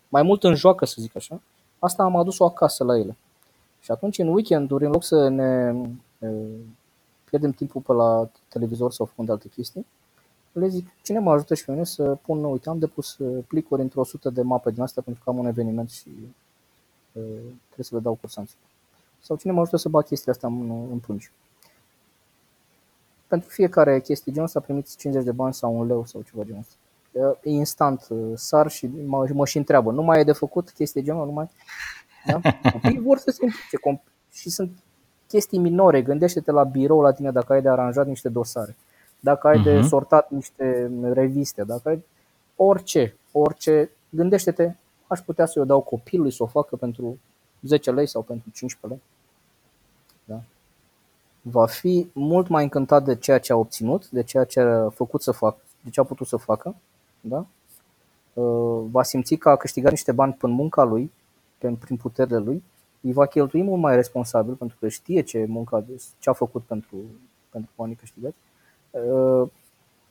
mai 0.09 0.23
mult 0.23 0.45
în 0.45 0.55
joacă 0.55 0.85
să 0.85 0.97
zic 0.99 1.17
așa, 1.17 1.41
asta 1.79 2.03
am 2.03 2.17
adus-o 2.17 2.45
acasă 2.45 2.85
la 2.85 2.99
ele. 2.99 3.17
Și 3.81 3.91
atunci, 3.91 4.19
în 4.19 4.29
weekenduri, 4.29 4.85
în 4.85 4.91
loc 4.91 5.05
să 5.05 5.29
ne 5.29 5.75
pierdem 7.25 7.51
timpul 7.51 7.81
pe 7.81 7.93
la 7.93 8.29
televizor 8.49 8.93
sau 8.93 9.07
făcând 9.07 9.29
alte 9.29 9.49
chestii, 9.49 9.87
le 10.53 10.69
zic, 10.69 10.87
cine 11.03 11.19
mă 11.19 11.33
ajută 11.33 11.55
și 11.55 11.65
pe 11.65 11.71
mine 11.73 11.85
să 11.85 12.19
pun, 12.27 12.45
uite, 12.45 12.69
am 12.69 12.79
depus 12.79 13.19
plicuri 13.47 13.83
într-o 13.83 14.05
sută 14.05 14.31
de 14.31 14.43
mape 14.43 14.71
din 14.71 14.83
astea 14.83 15.03
pentru 15.03 15.23
că 15.25 15.31
am 15.31 15.39
un 15.39 15.47
eveniment 15.47 15.91
și 15.91 16.09
trebuie 17.13 17.85
să 17.85 17.95
le 17.95 18.01
dau 18.01 18.15
cursanții. 18.21 18.57
Sau 19.21 19.37
cine 19.37 19.53
mă 19.53 19.61
ajută 19.61 19.77
să 19.77 19.89
bag 19.89 20.05
chestiile 20.05 20.33
astea 20.33 20.49
în, 20.49 20.71
în 20.71 20.99
pungi. 20.99 21.31
Pentru 23.27 23.49
fiecare 23.49 24.01
chestie 24.01 24.33
genul 24.33 24.47
ăsta 24.47 24.61
primiți 24.61 24.97
50 24.97 25.25
de 25.25 25.33
bani 25.33 25.55
sau 25.55 25.79
un 25.79 25.87
leu 25.87 26.05
sau 26.07 26.23
ceva 26.23 26.43
genul 26.45 26.61
ăsta. 26.61 26.75
E 27.43 27.51
instant, 27.51 28.07
sar 28.35 28.71
și 28.71 28.91
mă, 29.07 29.29
mă 29.33 29.47
și 29.47 29.57
întreabă, 29.57 29.91
nu 29.91 30.03
mai 30.03 30.21
e 30.21 30.25
de 30.25 30.33
făcut 30.33 30.71
chestie 30.71 31.03
genul, 31.03 31.27
nu 31.27 31.33
mai... 31.33 31.51
Da? 32.27 32.41
Copiii 32.71 33.01
vor 33.07 33.19
să 33.19 33.31
se 33.31 33.45
implice 33.45 34.03
și 34.33 34.51
sunt 34.51 34.71
chestii 35.29 35.59
minore. 35.59 36.03
Gândește-te 36.03 36.51
la 36.51 36.65
birou 36.65 37.01
la 37.01 37.13
tine 37.13 37.31
dacă 37.31 37.53
ai 37.53 37.63
de 37.63 37.69
aranjat 37.69 38.07
niște 38.07 38.29
dosare, 38.29 38.77
dacă 39.21 39.47
ai 39.47 39.61
uh-huh. 39.61 39.65
de 39.65 39.79
mhm. 39.79 39.87
sortat 39.87 40.31
niște 40.31 40.91
reviste, 41.13 41.65
dacă 41.65 41.89
ai 41.89 42.05
orice, 42.57 43.17
orice. 43.33 43.91
Gândește-te, 44.11 44.73
aș 45.07 45.21
putea 45.21 45.47
să-i 45.47 45.63
o 45.63 45.65
dau 45.65 45.81
copilului 45.81 46.33
să 46.33 46.43
o 46.43 46.47
facă 46.47 46.77
pentru 46.77 47.19
10 47.63 47.91
lei 47.91 48.07
sau 48.07 48.23
pentru 48.23 48.51
15 48.51 48.87
lei. 48.87 49.14
Da? 51.45 51.51
Va 51.51 51.67
fi 51.67 52.11
mult 52.13 52.49
mai 52.49 52.63
încântat 52.63 53.05
de 53.05 53.17
ceea 53.17 53.39
ce 53.39 53.53
a 53.53 53.57
obținut, 53.57 54.11
de 54.11 54.23
ceea 54.23 54.45
ce 54.45 54.61
a 54.61 54.89
făcut 54.89 55.23
să 55.23 55.33
facă, 55.33 55.57
de 55.81 55.91
ce 55.91 56.01
a 56.01 56.05
putut 56.05 56.27
să 56.27 56.37
facă. 56.37 56.75
Da? 57.21 57.47
Uh, 58.33 58.85
va 58.91 59.03
simți 59.03 59.35
că 59.35 59.49
a 59.49 59.57
câștigat 59.57 59.91
niște 59.91 60.13
bani 60.13 60.33
prin 60.33 60.51
munca 60.51 60.83
lui 60.83 61.11
prin 61.73 61.97
puterile 61.97 62.39
lui, 62.39 62.63
îi 63.01 63.13
va 63.13 63.27
cheltui 63.27 63.63
mult 63.63 63.81
mai 63.81 63.95
responsabil 63.95 64.55
pentru 64.55 64.77
că 64.81 64.89
știe 64.89 65.21
ce 65.21 65.45
muncă, 65.49 65.85
ce 66.19 66.31
a 66.31 66.33
făcut 66.33 66.63
pentru, 66.63 66.97
pentru 67.51 67.71
banii 67.77 67.95
câștigați. 67.95 68.37
Uh, 68.91 69.49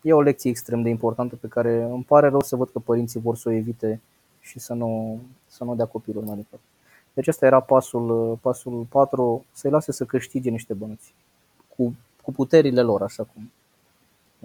e 0.02 0.14
o 0.14 0.22
lecție 0.22 0.50
extrem 0.50 0.82
de 0.82 0.90
importantă 0.90 1.36
pe 1.36 1.48
care 1.48 1.84
îmi 1.84 2.04
pare 2.04 2.28
rău 2.28 2.42
să 2.42 2.56
văd 2.56 2.70
că 2.70 2.80
părinții 2.80 3.20
vor 3.20 3.36
să 3.36 3.50
o 3.50 3.52
evite 3.52 4.02
și 4.40 4.60
să 4.60 4.74
nu, 4.74 5.20
să 5.48 5.64
nu 5.64 5.76
dea 5.76 5.86
copilul 5.86 6.24
mai 6.24 6.36
departe. 6.36 6.66
Deci 7.14 7.28
ăsta 7.28 7.46
era 7.46 7.60
pasul, 7.60 8.38
pasul 8.42 8.86
4, 8.90 9.46
să-i 9.52 9.72
lase 9.72 9.92
să 9.92 10.06
câștige 10.06 10.50
niște 10.50 10.74
bănuți 10.74 11.14
cu, 11.76 11.96
cu 12.22 12.32
puterile 12.32 12.82
lor, 12.82 13.02
așa 13.02 13.24
cum, 13.24 13.52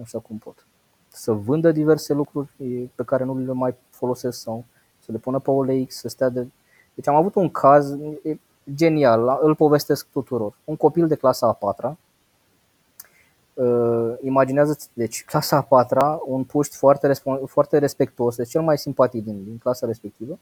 așa 0.01 0.19
cum 0.19 0.37
pot. 0.37 0.65
Să 1.07 1.31
vândă 1.31 1.71
diverse 1.71 2.13
lucruri 2.13 2.49
pe 2.95 3.03
care 3.03 3.23
nu 3.23 3.37
le 3.37 3.53
mai 3.53 3.75
folosesc 3.89 4.39
sau 4.39 4.65
să 4.99 5.11
le 5.11 5.17
pună 5.17 5.39
pe 5.39 5.51
OLX, 5.51 5.95
să 5.95 6.07
stea 6.07 6.29
de 6.29 6.47
deci 6.93 7.07
am 7.07 7.15
avut 7.15 7.35
un 7.35 7.49
caz 7.49 7.97
genial, 8.73 9.39
îl 9.41 9.55
povestesc 9.55 10.07
tuturor. 10.11 10.57
Un 10.63 10.75
copil 10.75 11.07
de 11.07 11.15
clasa 11.15 11.47
a 11.47 11.53
patra, 11.53 11.97
uh, 13.53 14.13
imaginează 14.21 14.77
deci 14.93 15.23
clasa 15.25 15.57
a 15.57 15.61
patra, 15.61 16.21
un 16.25 16.43
puști 16.43 16.75
foarte, 16.75 17.11
foarte 17.45 17.77
respectuos, 17.77 18.35
deci 18.35 18.49
cel 18.49 18.61
mai 18.61 18.77
simpatic 18.77 19.23
din, 19.23 19.43
din 19.43 19.57
clasa 19.57 19.85
respectivă. 19.85 20.39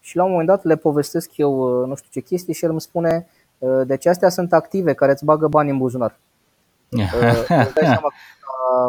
Și 0.00 0.16
la 0.16 0.24
un 0.24 0.30
moment 0.30 0.48
dat 0.48 0.64
le 0.64 0.76
povestesc 0.76 1.36
eu 1.36 1.80
uh, 1.80 1.86
nu 1.86 1.94
știu 1.94 2.08
ce 2.10 2.20
chestii 2.20 2.54
și 2.54 2.64
el 2.64 2.70
îmi 2.70 2.80
spune 2.80 3.26
uh, 3.26 3.39
deci 3.84 4.06
astea 4.06 4.28
sunt 4.28 4.52
active 4.52 4.92
care 4.92 5.12
îți 5.12 5.24
bagă 5.24 5.48
bani 5.48 5.70
în 5.70 5.78
buzunar. 5.78 6.18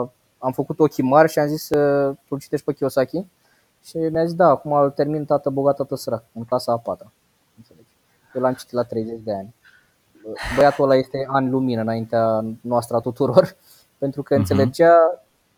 uh, 0.02 0.10
am 0.38 0.52
făcut 0.52 0.80
ochii 0.80 1.04
mari 1.04 1.32
și 1.32 1.40
am 1.40 1.48
zis 1.48 1.68
tu 2.28 2.38
citești 2.38 2.66
pe 2.66 2.74
Kiyosaki? 2.74 3.26
Și 3.84 3.98
mi-a 3.98 4.26
zis, 4.26 4.36
da, 4.36 4.48
acum 4.48 4.74
îl 4.74 4.90
termin 4.90 5.26
tată 5.26 5.50
bogat, 5.50 5.76
tată 5.76 5.96
sărac, 5.96 6.24
în 6.34 6.44
clasa 6.44 6.72
a 6.72 6.78
patra. 6.78 7.12
Înțelegi? 7.58 7.88
Eu 8.34 8.42
l-am 8.42 8.54
citit 8.54 8.74
la 8.74 8.84
30 8.84 9.20
de 9.24 9.34
ani. 9.34 9.56
Băiatul 10.56 10.84
ăla 10.84 10.96
este 10.96 11.28
ani 11.28 11.50
lumină 11.50 11.82
înaintea 11.82 12.46
noastră 12.62 12.96
a 12.96 13.00
tuturor, 13.00 13.56
pentru 14.02 14.24
că 14.24 14.34
uh-huh. 14.34 14.38
înțelegea 14.38 14.94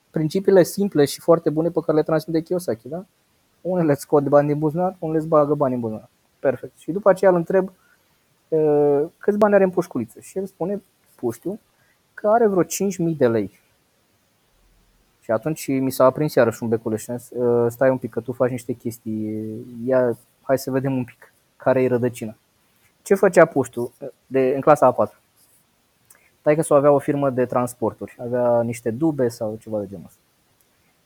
principiile 0.10 0.63
simple 0.63 1.06
și 1.06 1.19
foarte 1.19 1.49
bune 1.49 1.69
pe 1.69 1.80
care 1.86 1.97
le 1.97 2.04
transmite 2.04 2.41
Kiyosaki, 2.41 2.88
da? 2.88 3.06
Unele 3.62 3.91
îți 3.91 4.02
scot 4.02 4.23
bani 4.23 4.47
din 4.47 4.60
buzunar, 4.60 4.95
unele 4.99 5.17
îți 5.17 5.28
bagă 5.28 5.54
bani 5.54 5.73
în 5.73 5.80
buzunar. 5.80 6.10
Perfect. 6.39 6.78
Și 6.78 6.91
după 6.91 7.10
aceea 7.10 7.32
îl 7.32 7.38
întreb 7.38 7.71
câți 9.18 9.38
bani 9.38 9.54
are 9.54 9.63
în 9.63 9.70
pușculiță. 9.70 10.20
Și 10.20 10.38
el 10.38 10.46
spune, 10.46 10.82
puștiu, 11.16 11.60
că 12.13 12.28
are 12.28 12.48
vreo 12.48 12.63
5.000 12.63 13.18
de 13.18 13.28
lei 13.28 13.62
și 15.24 15.32
atunci 15.32 15.68
mi 15.68 15.92
s-a 15.92 16.06
aprins 16.06 16.34
iarăși 16.34 16.63
un 16.63 16.70
beculeș. 16.70 17.08
Ă, 17.39 17.70
stai 17.70 17.89
un 17.89 17.98
pic 17.98 18.10
că 18.10 18.20
tu 18.20 18.32
faci 18.32 18.50
niște 18.50 18.74
chestii, 18.74 19.46
ia, 19.86 20.18
hai 20.42 20.58
să 20.58 20.72
vedem 20.72 20.98
un 20.98 21.04
pic 21.04 21.34
care 21.58 21.84
e 21.84 21.88
rădăcina. 21.88 22.36
Ce 23.02 23.16
făcea 23.16 23.46
puștul 23.46 23.92
de, 24.28 24.52
în 24.56 24.62
clasa 24.62 24.86
a 24.86 24.92
4? 24.92 25.18
Tai 26.42 26.56
că 26.56 26.74
avea 26.74 26.92
o 26.92 27.00
firmă 27.00 27.30
de 27.30 27.46
transporturi, 27.46 28.16
avea 28.20 28.62
niște 28.62 28.92
dube 28.92 29.28
sau 29.28 29.58
ceva 29.62 29.80
de 29.80 29.88
genul 29.88 30.06
ăsta. 30.06 30.20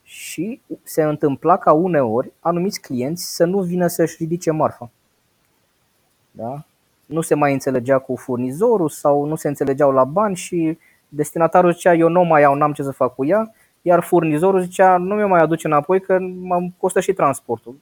Și 0.02 0.60
se 0.82 1.02
întâmpla 1.02 1.56
ca 1.56 1.72
uneori 1.72 2.32
anumiți 2.40 2.80
clienți 2.80 3.34
să 3.34 3.44
nu 3.44 3.62
vină 3.62 3.86
să-și 3.86 4.16
ridice 4.18 4.50
marfa. 4.50 4.90
Da? 6.30 6.64
Nu 7.08 7.20
se 7.20 7.34
mai 7.34 7.52
înțelegea 7.52 7.98
cu 7.98 8.16
furnizorul 8.16 8.88
sau 8.88 9.24
nu 9.24 9.36
se 9.36 9.48
înțelegeau 9.48 9.90
la 9.90 10.04
bani 10.04 10.36
și 10.36 10.78
destinatarul 11.08 11.72
zicea 11.72 11.94
eu 11.94 12.08
nu 12.08 12.22
mai 12.22 12.40
iau, 12.40 12.54
n-am 12.54 12.72
ce 12.72 12.82
să 12.82 12.90
fac 12.90 13.14
cu 13.14 13.24
ea, 13.24 13.54
iar 13.82 14.02
furnizorul 14.02 14.60
zicea 14.60 14.96
nu 14.96 15.14
mi 15.14 15.22
mai 15.22 15.40
aduce 15.40 15.66
înapoi 15.66 16.00
că 16.00 16.18
mă 16.40 16.68
costă 16.78 17.00
și 17.00 17.12
transportul. 17.12 17.76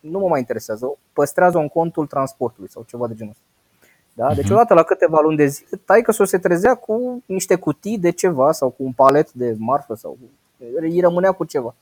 Nu 0.00 0.18
mă 0.18 0.28
mai 0.28 0.38
interesează, 0.38 0.96
păstrează 1.12 1.58
un 1.58 1.68
contul 1.68 2.06
transportului 2.06 2.70
sau 2.70 2.84
ceva 2.86 3.06
de 3.06 3.14
genul 3.14 3.32
ăsta. 3.32 3.44
Da? 4.12 4.34
Deci 4.34 4.50
odată 4.50 4.74
la 4.74 4.82
câteva 4.82 5.20
luni 5.20 5.36
de 5.36 5.46
zile, 5.46 5.80
tai 5.84 6.02
că 6.02 6.12
se 6.12 6.38
trezea 6.38 6.74
cu 6.74 7.22
niște 7.26 7.54
cutii 7.54 7.98
de 7.98 8.10
ceva 8.10 8.52
sau 8.52 8.70
cu 8.70 8.82
un 8.82 8.92
palet 8.92 9.32
de 9.32 9.54
marfă 9.58 9.94
sau 9.94 10.18
îi 10.80 11.00
rămânea 11.00 11.32
cu 11.32 11.44
ceva. 11.44 11.74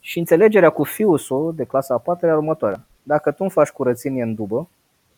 Și 0.00 0.18
înțelegerea 0.18 0.70
cu 0.70 0.84
fiul 0.84 1.52
de 1.56 1.64
clasa 1.64 1.94
a 1.94 1.98
4 1.98 2.26
era 2.26 2.36
următoarea. 2.36 2.80
Dacă 3.02 3.30
tu 3.30 3.36
îmi 3.40 3.50
faci 3.50 3.68
curățenie 3.68 4.22
în 4.22 4.34
dubă, 4.34 4.68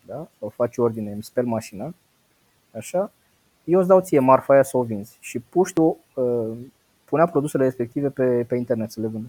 da? 0.07 0.29
sau 0.39 0.49
faci 0.49 0.77
ordine, 0.77 1.13
îmi 1.13 1.23
speli 1.23 1.47
mașina, 1.47 1.95
așa, 2.73 3.11
eu 3.65 3.79
îți 3.79 3.89
dau 3.89 4.01
ție 4.01 4.19
marfa 4.19 4.53
aia 4.53 4.63
să 4.63 4.77
o 4.77 4.83
vinzi. 4.83 5.19
Și 5.21 5.39
puștul 5.39 5.97
uh, 6.15 6.57
punea 7.05 7.27
produsele 7.27 7.65
respective 7.65 8.09
pe, 8.09 8.45
pe 8.45 8.57
internet 8.57 8.91
să 8.91 9.01
le 9.01 9.07
vândă. 9.07 9.29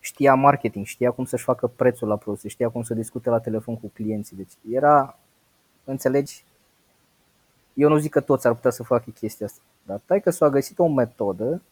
Știa 0.00 0.34
marketing, 0.34 0.86
știa 0.86 1.10
cum 1.10 1.24
să-și 1.24 1.44
facă 1.44 1.66
prețul 1.66 2.08
la 2.08 2.16
produse, 2.16 2.48
știa 2.48 2.68
cum 2.68 2.82
să 2.82 2.94
discute 2.94 3.30
la 3.30 3.38
telefon 3.38 3.76
cu 3.76 3.90
clienții. 3.94 4.36
Deci 4.36 4.52
era, 4.70 5.18
înțelegi, 5.84 6.44
eu 7.74 7.88
nu 7.88 7.98
zic 7.98 8.10
că 8.10 8.20
toți 8.20 8.46
ar 8.46 8.54
putea 8.54 8.70
să 8.70 8.82
facă 8.82 9.10
chestia 9.10 9.46
asta, 9.46 9.60
dar 9.82 10.00
tai 10.04 10.20
că 10.20 10.30
s-a 10.30 10.48
găsit 10.48 10.78
o 10.78 10.88
metodă 10.88 11.62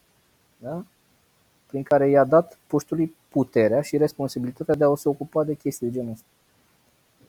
da? 0.57 0.83
prin 1.67 1.83
care 1.83 2.09
i-a 2.09 2.23
dat 2.23 2.57
puștului 2.67 3.15
puterea 3.29 3.81
și 3.81 3.97
responsabilitatea 3.97 4.75
de 4.75 4.83
a 4.83 4.95
se 4.95 5.09
ocupa 5.09 5.43
de 5.43 5.53
chestii 5.53 5.87
de 5.87 5.93
genul 5.93 6.11
ăsta. 6.11 6.25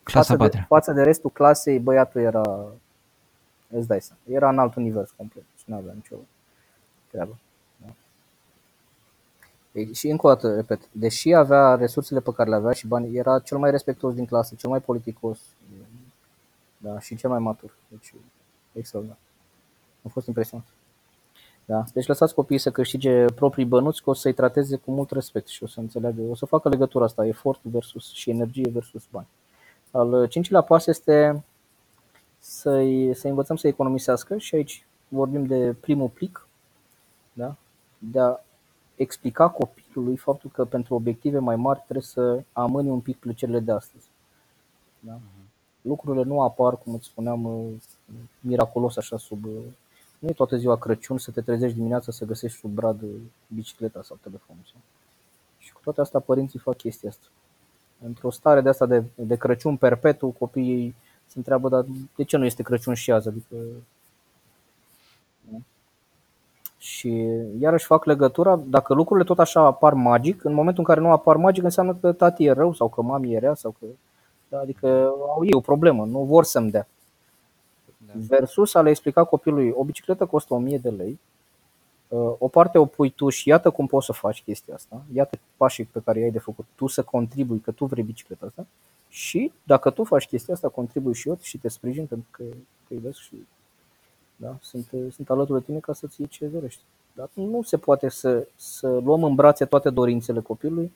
Clasa 0.04 0.36
față, 0.36 0.56
de, 0.56 0.64
față 0.68 0.92
de 0.92 1.02
restul 1.02 1.30
clasei, 1.30 1.78
băiatul 1.78 2.20
era, 2.20 2.66
îți 3.68 3.86
dai 3.86 4.00
seama, 4.00 4.20
era 4.26 4.48
în 4.48 4.58
alt 4.58 4.74
univers 4.74 5.10
complet 5.16 5.44
și 5.56 5.64
nu 5.66 5.76
avea 5.76 5.92
nicio 5.92 6.16
treabă. 7.10 7.36
Da? 7.76 7.92
Și 9.92 10.08
încă 10.08 10.26
o 10.26 10.28
dată, 10.28 10.54
repet, 10.54 10.88
deși 10.92 11.34
avea 11.34 11.74
resursele 11.74 12.20
pe 12.20 12.32
care 12.32 12.48
le 12.48 12.54
avea 12.54 12.72
și 12.72 12.86
bani, 12.86 13.16
era 13.16 13.38
cel 13.38 13.58
mai 13.58 13.70
respectuos 13.70 14.14
din 14.14 14.26
clasă, 14.26 14.54
cel 14.54 14.70
mai 14.70 14.80
politicos 14.80 15.38
da, 16.84 16.98
și 16.98 17.16
cel 17.16 17.30
mai 17.30 17.38
matur. 17.38 17.74
Deci, 17.88 18.14
extraordinar. 18.72 19.18
Am 20.04 20.10
fost 20.10 20.26
impresionat. 20.26 20.66
Da? 21.64 21.84
Deci 21.92 22.06
lăsați 22.06 22.34
copiii 22.34 22.58
să 22.58 22.70
câștige 22.70 23.24
proprii 23.24 23.64
bănuți, 23.64 24.02
că 24.02 24.10
o 24.10 24.12
să-i 24.12 24.32
trateze 24.32 24.76
cu 24.76 24.90
mult 24.90 25.10
respect 25.10 25.46
și 25.46 25.62
o 25.62 25.66
să 25.66 25.80
înțeleagă, 25.80 26.20
o 26.22 26.34
să 26.34 26.46
facă 26.46 26.68
legătura 26.68 27.04
asta, 27.04 27.26
efort 27.26 27.60
versus 27.62 28.12
și 28.12 28.30
energie 28.30 28.70
versus 28.72 29.06
bani. 29.10 29.26
Al 29.94 30.26
cincilea 30.26 30.60
pas 30.60 30.86
este 30.86 31.44
să-i, 32.38 33.14
să 33.14 33.28
învățăm 33.28 33.56
să 33.56 33.66
economisească 33.68 34.38
și 34.38 34.54
aici 34.54 34.86
vorbim 35.08 35.46
de 35.46 35.76
primul 35.80 36.08
plic, 36.08 36.48
da? 37.32 37.56
de 37.98 38.20
a 38.20 38.36
explica 38.94 39.48
copilului 39.48 40.16
faptul 40.16 40.50
că 40.50 40.64
pentru 40.64 40.94
obiective 40.94 41.38
mai 41.38 41.56
mari 41.56 41.80
trebuie 41.82 42.04
să 42.04 42.42
amâni 42.52 42.88
un 42.88 43.00
pic 43.00 43.18
plăcerile 43.18 43.60
de 43.60 43.72
astăzi. 43.72 44.06
Da? 45.00 45.12
Mhm. 45.12 45.48
Lucrurile 45.80 46.24
nu 46.24 46.42
apar, 46.42 46.78
cum 46.78 46.94
îți 46.94 47.06
spuneam, 47.06 47.70
miraculos 48.40 48.96
așa 48.96 49.16
sub... 49.16 49.44
Nu 50.18 50.28
e 50.28 50.32
toată 50.32 50.56
ziua 50.56 50.78
Crăciun 50.78 51.18
să 51.18 51.30
te 51.30 51.40
trezești 51.40 51.76
dimineața 51.76 52.12
să 52.12 52.24
găsești 52.24 52.58
sub 52.58 52.70
brad 52.70 53.00
bicicleta 53.46 54.02
sau 54.02 54.18
telefonul. 54.22 54.62
Sau? 54.72 54.80
Și 55.58 55.72
cu 55.72 55.80
toate 55.84 56.00
astea 56.00 56.20
părinții 56.20 56.58
fac 56.58 56.76
chestia 56.76 57.08
asta 57.08 57.26
într-o 58.06 58.30
stare 58.30 58.60
de 58.60 58.68
asta 58.68 58.86
de, 58.86 59.04
de 59.14 59.36
Crăciun 59.36 59.76
perpetu, 59.76 60.34
copiii 60.38 60.94
se 61.26 61.34
întreabă, 61.36 61.68
dar 61.68 61.84
de 62.16 62.24
ce 62.24 62.36
nu 62.36 62.44
este 62.44 62.62
Crăciun 62.62 62.94
și 62.94 63.12
azi? 63.12 63.28
Adică, 63.28 63.56
și 66.78 67.26
iarăși 67.58 67.86
fac 67.86 68.04
legătura, 68.04 68.56
dacă 68.56 68.94
lucrurile 68.94 69.26
tot 69.26 69.38
așa 69.38 69.60
apar 69.60 69.92
magic, 69.92 70.44
în 70.44 70.54
momentul 70.54 70.84
în 70.86 70.94
care 70.94 71.06
nu 71.06 71.10
apar 71.10 71.36
magic 71.36 71.64
înseamnă 71.64 71.94
că 72.00 72.12
tati 72.12 72.44
e 72.44 72.50
rău 72.50 72.72
sau 72.72 72.88
că 72.88 73.02
mami 73.02 73.32
e 73.32 73.38
rea 73.38 73.54
sau 73.54 73.74
că... 73.78 73.86
Da, 74.48 74.58
adică 74.58 74.86
au 75.36 75.44
ei 75.44 75.54
o 75.54 75.60
problemă, 75.60 76.04
nu 76.04 76.22
vor 76.22 76.44
să-mi 76.44 76.70
dea. 76.70 76.88
Da. 78.06 78.12
Versus 78.28 78.74
a 78.74 78.82
le 78.82 78.90
explica 78.90 79.24
copilului, 79.24 79.72
o 79.76 79.84
bicicletă 79.84 80.26
costă 80.26 80.54
1000 80.54 80.78
de 80.78 80.90
lei, 80.90 81.18
Uh, 81.18 81.33
o 82.16 82.48
parte 82.48 82.78
o 82.78 82.84
pui 82.84 83.10
tu 83.10 83.28
și 83.28 83.48
iată 83.48 83.70
cum 83.70 83.86
poți 83.86 84.06
să 84.06 84.12
faci 84.12 84.42
chestia 84.42 84.74
asta, 84.74 85.02
iată 85.12 85.38
pașii 85.56 85.84
pe 85.84 86.00
care 86.04 86.20
i-ai 86.20 86.30
de 86.30 86.38
făcut, 86.38 86.64
tu 86.74 86.86
să 86.86 87.02
contribui 87.02 87.58
că 87.58 87.70
tu 87.70 87.84
vrei 87.84 88.04
bicicleta 88.04 88.46
asta 88.46 88.66
și 89.08 89.52
dacă 89.62 89.90
tu 89.90 90.04
faci 90.04 90.26
chestia 90.26 90.54
asta, 90.54 90.68
contribui 90.68 91.14
și 91.14 91.28
eu 91.28 91.38
și 91.40 91.58
te 91.58 91.68
sprijin 91.68 92.06
pentru 92.06 92.28
că, 92.30 92.44
că 92.88 92.94
vezi 93.02 93.20
și 93.20 93.46
da, 94.36 94.56
sunt, 94.60 94.88
sunt 95.10 95.30
alături 95.30 95.58
de 95.58 95.64
tine 95.64 95.78
ca 95.78 95.92
să-ți 95.92 96.20
iei 96.20 96.28
ce 96.28 96.46
dorești. 96.46 96.80
Dar 97.12 97.28
nu 97.34 97.62
se 97.62 97.76
poate 97.76 98.08
să, 98.08 98.46
să 98.56 98.88
luăm 98.88 99.24
în 99.24 99.34
brațe 99.34 99.64
toate 99.64 99.90
dorințele 99.90 100.40
copilului 100.40 100.92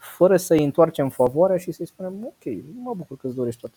fără 0.00 0.36
să-i 0.36 0.64
întoarcem 0.64 1.08
favoarea 1.08 1.56
și 1.56 1.72
să-i 1.72 1.86
spunem 1.86 2.24
ok, 2.24 2.52
mă 2.82 2.94
bucur 2.94 3.16
că 3.16 3.26
îți 3.26 3.36
dorești 3.36 3.60
toate 3.60 3.76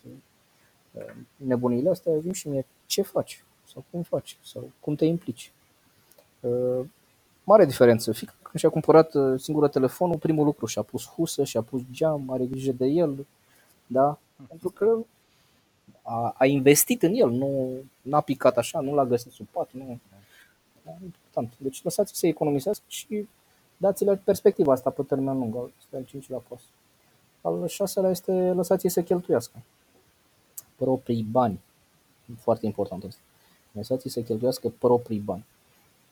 uh, 0.92 1.16
nebunile 1.36 1.90
astea, 1.90 2.14
vin 2.18 2.34
și 2.34 2.48
mie 2.48 2.66
ce 2.86 3.02
faci 3.02 3.44
sau 3.74 3.84
cum 3.92 4.02
faci 4.02 4.38
sau 4.44 4.72
cum 4.80 4.96
te 4.96 5.06
implici. 5.06 5.52
Uh, 6.44 6.86
mare 7.44 7.66
diferență. 7.66 8.12
Fica 8.12 8.34
când 8.42 8.60
și-a 8.60 8.70
cumpărat 8.70 9.14
uh, 9.14 9.40
singură 9.40 9.68
telefonul, 9.68 10.18
primul 10.18 10.46
lucru 10.46 10.66
și-a 10.66 10.82
pus 10.82 11.08
husă, 11.08 11.44
și-a 11.44 11.62
pus 11.62 11.82
geam, 11.92 12.32
are 12.32 12.46
grijă 12.46 12.72
de 12.72 12.86
el, 12.86 13.26
da? 13.88 14.18
Pentru 14.48 14.70
că 14.70 14.98
a, 16.02 16.36
a 16.38 16.46
investit 16.46 17.04
în 17.04 17.14
el, 17.14 17.30
nu 17.30 17.72
n-a 18.02 18.22
picat 18.22 18.58
așa, 18.58 18.80
nu 18.80 18.94
l-a 18.94 19.06
găsit 19.06 19.32
sub 19.32 19.48
pat, 19.52 19.70
nu. 19.72 20.00
Da, 20.86 20.92
important. 21.04 21.54
Deci 21.58 21.84
lăsați 21.84 22.18
să 22.18 22.28
economisească 22.28 22.84
și 22.88 23.28
dați-le 23.78 24.16
perspectiva 24.16 24.72
asta 24.72 24.90
pe 24.90 25.04
termen 25.04 25.38
lung. 25.38 25.56
Asta 25.56 25.96
e 25.96 25.98
al 25.98 26.04
cincilea 26.04 26.42
pas. 26.48 26.62
Al 27.42 27.68
șaselea 27.68 28.10
este 28.10 28.32
lăsați 28.32 28.88
să 28.88 29.02
cheltuiască. 29.02 29.58
Proprii 30.76 31.24
bani. 31.32 31.60
Foarte 32.40 32.66
important 32.66 33.04
asta. 33.04 33.22
Lăsați 33.72 34.10
să 34.10 34.22
cheltuiască 34.22 34.74
proprii 34.80 35.20
bani 35.20 35.46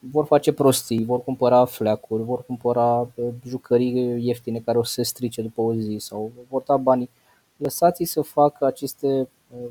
vor 0.10 0.26
face 0.26 0.54
prostii, 0.54 1.06
vor 1.06 1.24
cumpăra 1.24 1.66
fleacuri, 1.66 2.24
vor 2.24 2.46
cumpăra 2.46 3.08
uh, 3.16 3.28
jucării 3.46 4.26
ieftine 4.28 4.60
care 4.60 4.78
o 4.78 4.84
să 4.84 4.94
se 4.94 5.04
strice 5.04 5.42
după 5.42 5.62
o 5.62 5.74
zi 5.74 5.98
sau 6.00 6.32
vor 6.50 6.62
da 6.62 6.78
banii. 6.78 7.10
Lăsați-i 7.58 8.06
să 8.06 8.22
facă 8.22 8.66
aceste, 8.66 9.30
uh, 9.50 9.70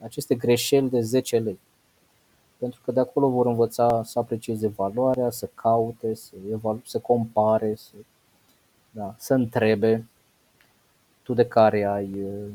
aceste 0.00 0.34
greșeli 0.34 0.90
de 0.90 1.00
10 1.00 1.38
lei. 1.38 1.58
Pentru 2.58 2.80
că 2.84 2.92
de 2.92 3.00
acolo 3.00 3.28
vor 3.28 3.46
învăța 3.46 4.02
să 4.04 4.18
aprecieze 4.18 4.68
valoarea, 4.68 5.30
să 5.30 5.48
caute, 5.54 6.14
să, 6.14 6.32
evalu- 6.52 6.82
să 6.84 6.98
compare, 6.98 7.74
să, 7.74 7.92
da, 8.90 9.14
să 9.18 9.34
întrebe 9.34 10.06
tu 11.22 11.34
de 11.34 11.46
care 11.46 11.84
ai, 11.84 12.10
uh, 12.22 12.50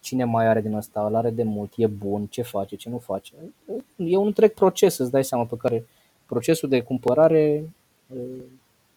cine 0.00 0.24
mai 0.24 0.46
are 0.46 0.60
din 0.60 0.74
asta, 0.74 1.06
îl 1.06 1.14
are 1.14 1.30
de 1.30 1.42
mult, 1.42 1.72
e 1.76 1.86
bun, 1.86 2.26
ce 2.26 2.42
face, 2.42 2.76
ce 2.76 2.88
nu 2.88 2.98
face. 2.98 3.32
E 3.96 4.16
un 4.16 4.26
întreg 4.26 4.52
proces, 4.52 4.98
îți 4.98 5.10
dai 5.10 5.24
seama, 5.24 5.44
pe 5.44 5.56
care 5.56 5.84
procesul 6.30 6.68
de 6.68 6.82
cumpărare 6.82 7.72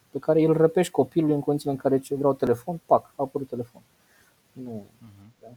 pe 0.09 0.19
care 0.19 0.43
îl 0.43 0.53
răpești 0.53 0.91
copilului 0.91 1.35
în 1.35 1.41
condițiile 1.41 1.73
în 1.73 1.79
care 1.79 1.99
ce 1.99 2.15
vreau 2.15 2.33
telefon, 2.33 2.79
pac, 2.85 3.05
a 3.05 3.13
apărut 3.15 3.47
telefon. 3.47 3.81
Nu. 4.51 4.85
Uh-huh. 4.85 5.23
Da? 5.41 5.49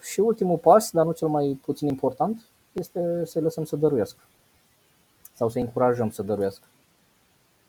și 0.00 0.20
ultimul 0.20 0.58
pas, 0.58 0.90
dar 0.90 1.04
nu 1.04 1.12
cel 1.12 1.28
mai 1.28 1.58
puțin 1.62 1.88
important, 1.88 2.42
este 2.72 3.24
să-i 3.24 3.42
lăsăm 3.42 3.64
să 3.64 3.76
dăruiască. 3.76 4.20
Sau 5.34 5.48
să 5.48 5.58
încurajăm 5.58 6.10
să 6.10 6.22
dăruiască. 6.22 6.64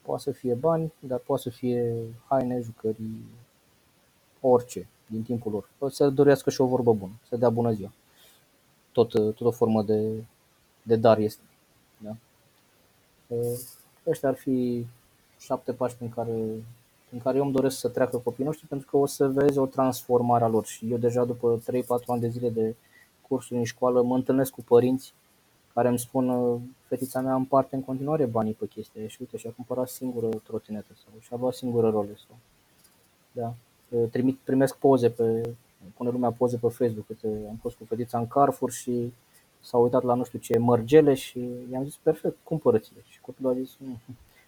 Poate 0.02 0.22
să 0.22 0.32
fie 0.32 0.54
bani, 0.54 0.94
dar 1.00 1.20
poate 1.20 1.42
să 1.42 1.50
fie 1.50 1.96
haine, 2.28 2.60
jucării, 2.62 3.26
orice 4.42 4.88
din 5.06 5.24
timpul 5.24 5.52
lor. 5.52 5.70
Poate 5.78 5.94
să 5.94 6.10
dăruiască 6.10 6.50
și 6.50 6.62
o 6.62 6.66
vorbă 6.66 6.94
bună, 6.94 7.14
să 7.28 7.36
dea 7.38 7.50
bună 7.50 7.72
ziua. 7.72 7.92
Tot, 8.92 9.10
tot 9.12 9.42
o 9.42 9.52
formă 9.52 9.84
de, 9.84 10.24
de 10.84 10.96
dar 10.96 11.18
este. 11.18 11.42
Da? 11.98 12.16
Ăștia 14.08 14.30
ar 14.30 14.36
fi 14.36 14.86
șapte 15.40 15.74
pași 15.74 15.96
prin 15.96 16.10
care, 16.10 16.64
prin 17.08 17.22
care 17.24 17.38
eu 17.38 17.44
îmi 17.44 17.54
doresc 17.54 17.80
să 17.80 17.90
treacă 17.90 18.18
copiii 18.18 18.48
noștri 18.48 18.68
pentru 18.68 18.88
că 18.90 18.98
o 18.98 19.06
să 19.06 19.28
vezi 19.28 19.58
o 19.58 19.66
transformare 19.66 20.44
a 20.44 20.48
lor 20.48 20.66
și 20.66 20.92
eu 20.92 20.98
deja 20.98 21.26
după 21.26 21.60
3-4 21.60 22.06
ani 22.08 22.22
de 22.22 22.28
zile 22.28 22.50
de 22.50 22.76
cursuri 23.28 23.60
în 23.60 23.66
școală 23.66 24.02
mă 24.02 24.16
întâlnesc 24.16 24.52
cu 24.52 24.62
părinți 24.62 25.14
care 25.74 25.88
îmi 25.88 26.00
spun 26.00 26.60
fetița 26.88 27.22
mea 27.22 27.36
împarte 27.36 27.76
în 27.76 27.84
continuare 27.84 28.26
banii 28.26 28.54
pe 28.54 28.66
chestia 28.66 29.08
și 29.08 29.18
uite 29.20 29.38
și-a 29.38 29.52
cumpărat 29.56 29.90
singură 29.90 30.28
trotinetă 30.28 30.94
sau 30.94 31.20
și-a 31.20 31.38
luat 31.40 31.54
singură 31.54 31.90
role 31.90 32.18
sau 32.28 32.38
da. 33.32 33.54
Trimit, 34.12 34.38
primesc 34.44 34.76
poze 34.76 35.10
pe, 35.10 35.56
pune 35.98 36.10
lumea 36.10 36.32
poze 36.32 36.58
pe 36.58 36.68
Facebook, 36.68 37.10
uite, 37.10 37.28
am 37.50 37.56
fost 37.62 37.76
cu 37.76 37.84
fetița 37.86 38.18
în 38.18 38.28
Carrefour 38.28 38.72
și 38.72 39.14
s-a 39.62 39.78
uitat 39.78 40.04
la 40.04 40.14
nu 40.14 40.24
știu 40.24 40.40
ce 40.40 40.58
mărgele 40.58 41.14
și 41.14 41.50
i-am 41.72 41.84
zis 41.84 41.96
perfect, 41.96 42.38
cumpărăți-le. 42.44 43.00
Și 43.08 43.22
copilul 43.22 43.52
a 43.52 43.56
zis, 43.56 43.76
nu, 43.80 43.98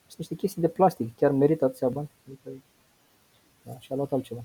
sunt 0.06 0.18
niște 0.18 0.36
chestii 0.36 0.62
de 0.62 0.68
plastic, 0.68 1.16
chiar 1.16 1.32
merită 1.32 1.66
atâția 1.66 1.90
bani. 1.90 2.10
Adică, 2.28 2.50
da, 3.64 3.80
și 3.80 3.92
a 3.92 3.96
luat 3.96 4.12
altceva. 4.12 4.44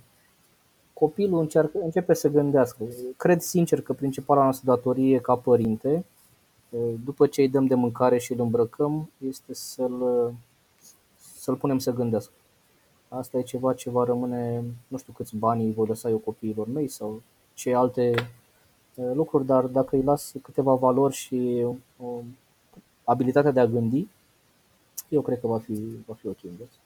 copilul 0.98 1.40
încearcă, 1.40 1.78
începe 1.82 2.14
să 2.14 2.28
gândească. 2.28 2.84
Cred 3.16 3.40
sincer 3.40 3.80
că 3.80 3.92
principala 3.92 4.42
noastră 4.42 4.74
datorie 4.74 5.20
ca 5.20 5.36
părinte, 5.36 6.04
după 7.04 7.26
ce 7.26 7.40
îi 7.40 7.48
dăm 7.48 7.66
de 7.66 7.74
mâncare 7.74 8.18
și 8.18 8.32
îl 8.32 8.40
îmbrăcăm, 8.40 9.10
este 9.18 9.54
să-l, 9.54 10.32
să-l 11.16 11.56
punem 11.56 11.78
să 11.78 11.92
gândească. 11.92 12.32
Asta 13.08 13.38
e 13.38 13.42
ceva 13.42 13.74
ce 13.74 13.90
va 13.90 14.04
rămâne, 14.04 14.64
nu 14.88 14.96
știu 14.96 15.12
câți 15.12 15.36
bani 15.36 15.72
voi 15.72 15.86
lăsa 15.86 16.08
eu 16.08 16.18
copiilor 16.18 16.66
mei 16.66 16.88
sau 16.88 17.22
ce 17.54 17.74
alte 17.74 18.14
lucruri, 19.14 19.46
dar 19.46 19.64
dacă 19.64 19.96
îi 19.96 20.02
las 20.02 20.34
câteva 20.42 20.74
valori 20.74 21.14
și 21.14 21.66
o 22.02 22.22
abilitatea 23.04 23.50
de 23.50 23.60
a 23.60 23.66
gândi, 23.66 24.06
eu 25.08 25.20
cred 25.20 25.40
că 25.40 25.46
va 25.46 25.58
fi, 25.58 25.72
va 26.06 26.14
fi 26.14 26.26
ok 26.26 26.38
în 26.42 26.56
viață. 26.56 26.76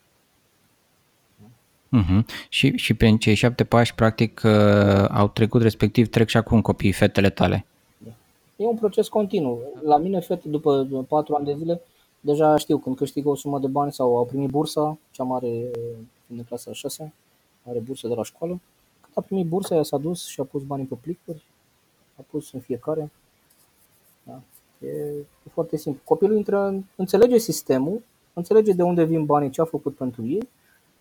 Uh-huh. 1.92 2.24
Și, 2.48 2.76
și 2.76 2.94
prin 2.94 3.18
cei 3.18 3.34
șapte 3.34 3.64
pași, 3.64 3.94
practic, 3.94 4.40
uh, 4.44 5.08
au 5.10 5.28
trecut, 5.28 5.62
respectiv 5.62 6.08
trec 6.08 6.28
și 6.28 6.36
acum 6.36 6.60
copiii, 6.60 6.92
fetele 6.92 7.30
tale. 7.30 7.66
Da. 7.98 8.10
E 8.56 8.66
un 8.66 8.76
proces 8.76 9.08
continuu. 9.08 9.60
La 9.84 9.96
mine, 9.96 10.20
fete, 10.20 10.48
după 10.48 10.86
patru 11.08 11.34
ani 11.34 11.44
de 11.44 11.54
zile, 11.58 11.80
deja 12.20 12.56
știu 12.56 12.78
când 12.78 12.96
câștigă 12.96 13.28
o 13.28 13.34
sumă 13.34 13.58
de 13.58 13.66
bani 13.66 13.92
sau 13.92 14.16
au 14.16 14.24
primit 14.24 14.50
bursa, 14.50 14.98
cea 15.10 15.22
mare 15.22 15.48
fiind 16.26 16.40
în 16.40 16.44
clasa 16.44 16.72
6, 16.72 17.12
are 17.68 17.78
bursă 17.78 18.08
de 18.08 18.14
la 18.14 18.22
școală. 18.22 18.60
Când 19.00 19.14
a 19.14 19.20
primit 19.20 19.46
bursa, 19.46 19.74
ea 19.74 19.82
s-a 19.82 19.98
dus 19.98 20.26
și 20.26 20.40
a 20.40 20.44
pus 20.44 20.62
banii 20.62 20.86
pe 20.86 20.94
plicuri, 21.00 21.42
a 22.22 22.30
pus 22.30 22.52
în 22.52 22.60
fiecare. 22.60 23.10
Da. 24.22 24.40
E, 24.86 24.88
e 25.46 25.50
foarte 25.52 25.76
simplu. 25.76 26.02
Copilul 26.04 26.36
intră, 26.36 26.84
înțelege 26.96 27.38
sistemul, 27.38 28.02
înțelege 28.32 28.72
de 28.72 28.82
unde 28.82 29.04
vin 29.04 29.24
banii, 29.24 29.50
ce 29.50 29.60
a 29.60 29.64
făcut 29.64 29.94
pentru 29.94 30.26
ei 30.26 30.48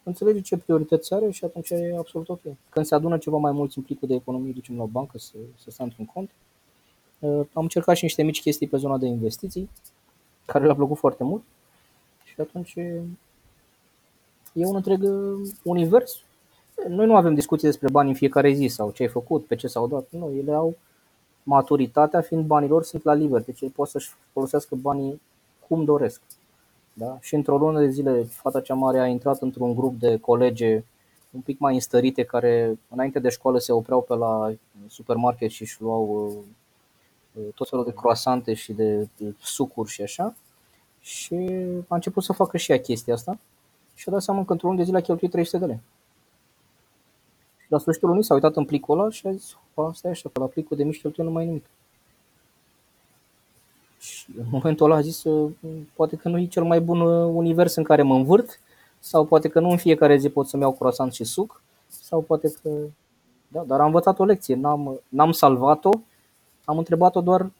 înțelege 0.03 0.41
ce 0.41 0.57
priorități 0.57 1.13
are 1.13 1.32
și 1.32 1.45
atunci 1.45 1.69
e 1.69 1.95
absolut 1.97 2.30
ok. 2.30 2.41
Când 2.69 2.86
se 2.86 2.95
adună 2.95 3.17
ceva 3.17 3.38
mai 3.38 3.51
mulți 3.51 3.78
în 3.78 3.84
plicul 3.84 4.07
de 4.07 4.13
economie, 4.13 4.51
ducem 4.51 4.78
la 4.78 4.84
o 4.84 4.88
bancă 4.88 5.17
să, 5.17 5.34
să 5.55 5.72
stea 5.72 5.86
într-un 5.86 6.05
cont. 6.05 6.30
Uh, 7.19 7.45
am 7.53 7.63
încercat 7.63 7.95
și 7.95 8.03
niște 8.03 8.24
mici 8.24 8.41
chestii 8.41 8.67
pe 8.67 8.78
zona 8.78 8.97
de 8.97 9.05
investiții, 9.05 9.69
care 10.45 10.65
le-a 10.65 10.76
plăcut 10.76 10.97
foarte 10.97 11.24
mult 11.24 11.43
și 12.24 12.36
atunci 12.38 12.76
e 14.53 14.65
un 14.65 14.76
întreg 14.76 15.03
uh, 15.03 15.49
univers. 15.63 16.24
Noi 16.88 17.05
nu 17.05 17.15
avem 17.15 17.34
discuții 17.34 17.67
despre 17.67 17.89
bani 17.91 18.09
în 18.09 18.15
fiecare 18.15 18.51
zi 18.51 18.67
sau 18.67 18.91
ce 18.91 19.03
ai 19.03 19.09
făcut, 19.09 19.45
pe 19.45 19.55
ce 19.55 19.67
s-au 19.67 19.88
dat. 19.88 20.07
Nu, 20.09 20.32
ele 20.32 20.53
au 20.53 20.76
maturitatea 21.44 22.22
fiind 22.22 22.46
banilor 22.46 22.84
sunt 22.84 23.04
la 23.04 23.14
liber, 23.14 23.42
deci 23.42 23.62
ei 23.62 23.70
pot 23.70 23.88
să-și 23.88 24.10
folosească 24.34 24.76
banii 24.76 25.22
cum 25.68 25.84
doresc. 25.84 26.22
Da? 26.94 27.18
Și 27.22 27.36
într-o 27.36 27.58
lună 27.58 27.80
de 27.80 27.89
zile, 27.89 28.24
fata 28.24 28.62
cea 28.62 28.74
mare 28.74 29.00
a 29.00 29.08
intrat 29.08 29.42
într-un 29.42 29.76
grup 29.76 30.00
de 30.00 30.18
colege 30.18 30.84
un 31.32 31.42
pic 31.42 31.60
mai 31.60 31.74
înstărite 31.74 32.24
care 32.24 32.80
înainte 32.89 33.20
de 33.20 33.30
școală 33.30 33.60
se 33.60 33.72
opreau 33.72 34.02
pe 34.02 34.16
la 34.16 34.54
supermarket 34.88 35.50
și 35.50 35.62
își 35.62 35.82
luau 35.82 36.34
uh, 37.34 37.44
tot 37.56 37.70
felul 37.70 37.86
de 37.86 37.94
croasante 37.94 38.54
și 38.54 38.74
de 38.74 39.08
sucuri 39.39 39.89
și 39.89 40.02
așa. 40.02 40.36
Și 41.00 41.36
a 41.88 41.96
început 41.96 42.24
să 42.24 42.34
facă 42.34 42.58
și 42.58 42.72
ea 42.72 42.80
chestia 42.80 43.14
asta 43.14 43.39
și 43.96 44.10
a 44.10 44.12
dat 44.12 44.22
seama 44.22 44.46
că 44.46 44.52
într-o 44.52 44.68
lună 44.68 44.80
de 44.80 44.86
zile 44.86 44.98
a 44.98 45.02
cheltuit 45.02 45.32
300 45.32 45.58
de 45.58 45.66
lei. 45.66 45.80
Și 47.72 47.78
la 47.78 47.84
sfârșitul 47.84 48.09
lunii 48.09 48.24
s-a 48.24 48.34
uitat 48.34 48.55
în 48.55 48.65
plicul 48.65 48.99
ăla 48.99 49.09
și 49.09 49.28
a 49.28 49.32
zis, 49.32 49.57
asta 49.74 50.07
e 50.07 50.11
așa, 50.11 50.30
că 50.34 50.39
la 50.39 50.45
plicul 50.45 50.78
de 50.78 50.84
mici 50.84 51.01
cheltuie 51.01 51.26
nu 51.26 51.32
mai 51.32 51.45
nimic. 51.45 51.65
Și 53.99 54.26
în 54.38 54.45
momentul 54.49 54.86
ăla 54.86 54.95
a 54.95 55.01
zis, 55.01 55.24
poate 55.93 56.15
că 56.15 56.30
nu 56.30 56.38
e 56.38 56.45
cel 56.45 56.63
mai 56.63 56.82
bun 56.82 56.99
uh, 57.01 57.32
univers 57.34 57.76
în 57.76 57.84
care 57.84 58.01
mă 58.01 58.15
învârt, 58.15 58.59
sau 58.99 59.26
poate 59.26 59.47
că 59.47 59.59
nu 59.59 59.69
în 59.69 59.78
fiecare 59.78 60.17
zi 60.17 60.30
pot 60.30 60.47
să-mi 60.47 60.61
iau 60.61 60.72
croissant 60.72 61.13
și 61.13 61.24
suc, 61.24 61.61
sau 61.88 62.22
poate 62.22 62.53
că... 62.61 62.69
Da, 63.47 63.63
dar 63.63 63.80
am 63.80 63.86
învățat 63.86 64.19
o 64.19 64.24
lecție, 64.24 64.55
n-am, 64.55 64.99
n-am 65.09 65.32
salvat-o, 65.32 65.89
am 66.65 66.78
întrebat-o 66.78 67.22
doar 67.22 67.51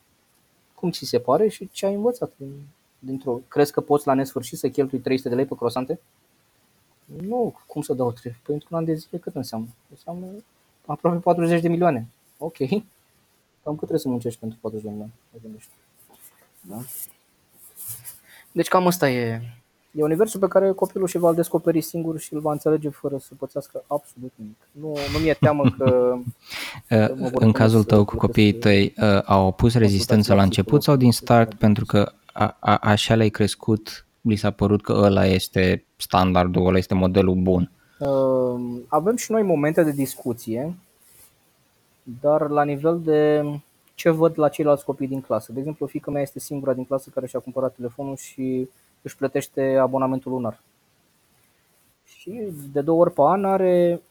cum 0.76 0.92
ți 0.92 1.06
se 1.06 1.20
pare 1.20 1.48
și 1.48 1.70
ce 1.72 1.86
ai 1.86 1.94
învățat 1.94 2.32
dintr-o... 3.00 3.40
Crezi 3.48 3.72
că 3.72 3.82
poți 3.82 4.08
la 4.08 4.14
nesfârșit 4.14 4.58
să 4.58 4.70
cheltui 4.70 5.00
300 5.00 5.30
de 5.30 5.36
lei 5.36 5.46
pe 5.46 5.56
croissante? 5.56 6.00
Nu, 7.20 7.56
cum 7.68 7.82
să 7.82 7.94
dau 7.94 8.12
3? 8.12 8.36
Păi 8.44 8.54
într-un 8.54 8.78
an 8.78 8.86
de 8.86 8.94
zile 8.94 9.18
cât 9.18 9.36
înseamnă? 9.36 9.68
Înseamnă 9.90 10.26
aproape 10.86 11.18
40 11.18 11.62
de 11.62 11.68
milioane. 11.68 12.08
Ok. 12.38 12.58
Cam 13.64 13.76
cât 13.76 13.78
trebuie 13.78 14.00
să 14.00 14.08
muncești 14.08 14.40
pentru 14.40 14.58
40 14.62 14.86
de 14.86 14.92
milioane? 14.92 15.14
Da? 16.62 16.78
Deci 18.52 18.68
cam 18.68 18.88
asta 18.88 19.10
e, 19.10 19.42
e 19.92 20.04
universul 20.04 20.40
pe 20.40 20.48
care 20.48 20.72
copilul 20.72 21.08
și 21.08 21.18
va 21.18 21.34
descoperi 21.34 21.82
singur 21.82 22.20
și 22.20 22.34
îl 22.34 22.40
va 22.40 22.52
înțelege 22.52 22.90
fără 22.90 23.18
să 23.18 23.34
pățească 23.38 23.84
absolut 23.88 24.32
nimic. 24.36 24.58
Nu, 24.72 24.98
nu 25.14 25.20
mi-e 25.22 25.34
teamă 25.34 25.70
că... 25.78 26.18
în 27.46 27.52
cazul 27.52 27.84
tău 27.84 28.06
cu 28.06 28.16
copiii 28.16 28.54
tăi, 28.54 28.94
uh, 28.98 29.22
au 29.26 29.52
pus 29.52 29.74
rezistență 29.74 30.34
la 30.34 30.44
început 30.44 30.84
sau 30.84 30.96
din 30.96 31.12
start 31.12 31.54
pentru 31.54 31.86
că 31.86 32.12
a, 32.34 32.58
a, 32.60 32.76
așa 32.78 33.16
le-ai 33.16 33.30
crescut, 33.30 34.06
li 34.22 34.36
s-a 34.36 34.52
părut 34.52 34.82
că 34.82 34.94
ăla 34.94 35.26
este 35.26 35.86
standardul, 35.96 36.66
ăla 36.66 36.78
este 36.78 36.94
modelul 36.94 37.36
bun? 37.36 37.72
Uh, 38.00 38.82
avem 38.88 39.16
și 39.16 39.32
noi 39.32 39.44
momente 39.44 39.84
de 39.84 39.92
discuție, 39.92 40.76
dar 42.22 42.50
la 42.50 42.64
nivel 42.64 43.02
de 43.02 43.44
ce 43.96 44.10
văd 44.10 44.40
la 44.40 44.50
ceilalți 44.50 44.86
copii 44.86 45.08
din 45.08 45.22
clasă. 45.22 45.52
De 45.52 45.60
exemplu, 45.60 45.86
fiica 45.86 46.12
mea 46.12 46.22
este 46.22 46.40
singura 46.40 46.74
din 46.74 46.86
clasă 46.86 47.10
care 47.14 47.28
și-a 47.28 47.40
cumpărat 47.40 47.76
telefonul 47.76 48.16
și 48.16 48.70
își 49.02 49.16
plătește 49.16 49.78
abonamentul 49.78 50.32
lunar. 50.32 50.62
Și 52.06 52.32
de 52.72 52.82
două 52.82 53.02
ori 53.02 53.14
pe 53.14 53.22
an 53.22 53.46
are, 53.46 54.02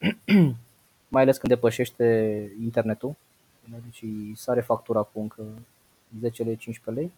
mai 1.15 1.23
ales 1.23 1.39
când 1.39 1.53
depășește 1.53 2.05
internetul, 2.63 3.15
deci 3.65 4.05
sare 4.35 4.61
factura 4.61 5.03
cu 5.03 5.21
încă 5.21 5.43
10 6.21 6.43
lei, 6.43 6.57
15 6.57 7.03
lei, 7.03 7.13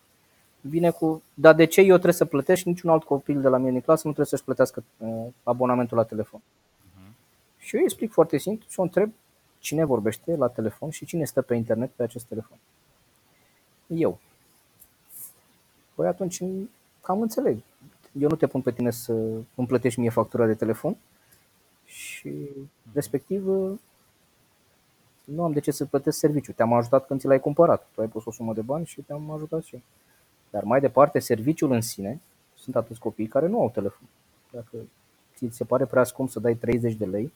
vine 0.65 0.91
cu, 0.91 1.23
dar 1.35 1.55
de 1.55 1.65
ce 1.65 1.81
eu 1.81 1.93
trebuie 1.93 2.13
să 2.13 2.25
plătesc 2.25 2.65
niciun 2.65 2.91
alt 2.91 3.05
copil 3.05 3.41
de 3.41 3.49
la 3.49 3.57
mine 3.57 3.71
din 3.71 3.81
clasă 3.81 4.03
nu 4.05 4.13
trebuie 4.13 4.27
să-și 4.27 4.45
plătească 4.45 4.85
uh, 4.99 5.27
abonamentul 5.43 5.97
la 5.97 6.05
telefon. 6.05 6.41
Uh-huh. 6.41 7.13
Și 7.59 7.75
eu 7.75 7.81
îi 7.81 7.87
explic 7.87 8.13
foarte 8.13 8.39
simplu 8.39 8.67
și 8.69 8.81
o 8.81 8.83
întreb 8.83 9.13
Cine 9.63 9.85
vorbește 9.85 10.37
la 10.37 10.49
telefon 10.49 10.91
și 10.91 11.05
cine 11.05 11.25
stă 11.25 11.43
pe 11.43 11.55
internet 11.55 11.91
pe 11.91 12.03
acest 12.03 12.25
telefon? 12.25 12.59
Eu. 13.87 14.19
Păi 15.95 16.07
atunci 16.07 16.43
cam 17.01 17.21
înțeleg. 17.21 17.59
Eu 18.13 18.29
nu 18.29 18.37
te 18.37 18.47
pun 18.47 18.61
pe 18.61 18.73
tine 18.73 18.91
să 18.91 19.13
îmi 19.55 19.67
plătești 19.67 20.01
mie 20.01 20.11
factura 20.11 20.47
de 20.47 20.55
telefon 20.55 20.97
și 21.85 22.51
respectiv 22.93 23.47
nu 25.25 25.45
am 25.45 25.53
de 25.53 25.61
ce 25.61 25.71
să 25.71 25.85
plătesc 25.85 26.19
serviciu. 26.19 26.53
Te-am 26.53 26.73
ajutat 26.73 27.07
când 27.07 27.21
ți 27.21 27.27
l-ai 27.27 27.41
cumpărat. 27.41 27.89
Tu 27.95 28.01
ai 28.01 28.09
pus 28.09 28.25
o 28.25 28.31
sumă 28.31 28.53
de 28.55 28.63
bani 28.63 28.87
și 28.87 29.01
te-am 29.01 29.31
ajutat 29.31 29.63
și 29.63 29.75
eu. 29.75 29.81
Dar 30.53 30.63
mai 30.63 30.81
departe, 30.81 31.19
serviciul 31.19 31.73
în 31.73 31.81
sine, 31.81 32.21
sunt 32.55 32.77
atâți 32.77 33.01
copii 33.01 33.27
care 33.27 33.47
nu 33.47 33.61
au 33.61 33.71
telefon. 33.71 34.09
Dacă 34.51 34.77
ți 35.35 35.57
se 35.57 35.65
pare 35.65 35.85
prea 35.85 36.05
scump 36.05 36.31
să 36.31 36.41
dai 36.41 36.55
30 36.55 36.95
de 36.95 37.05
lei, 37.05 37.33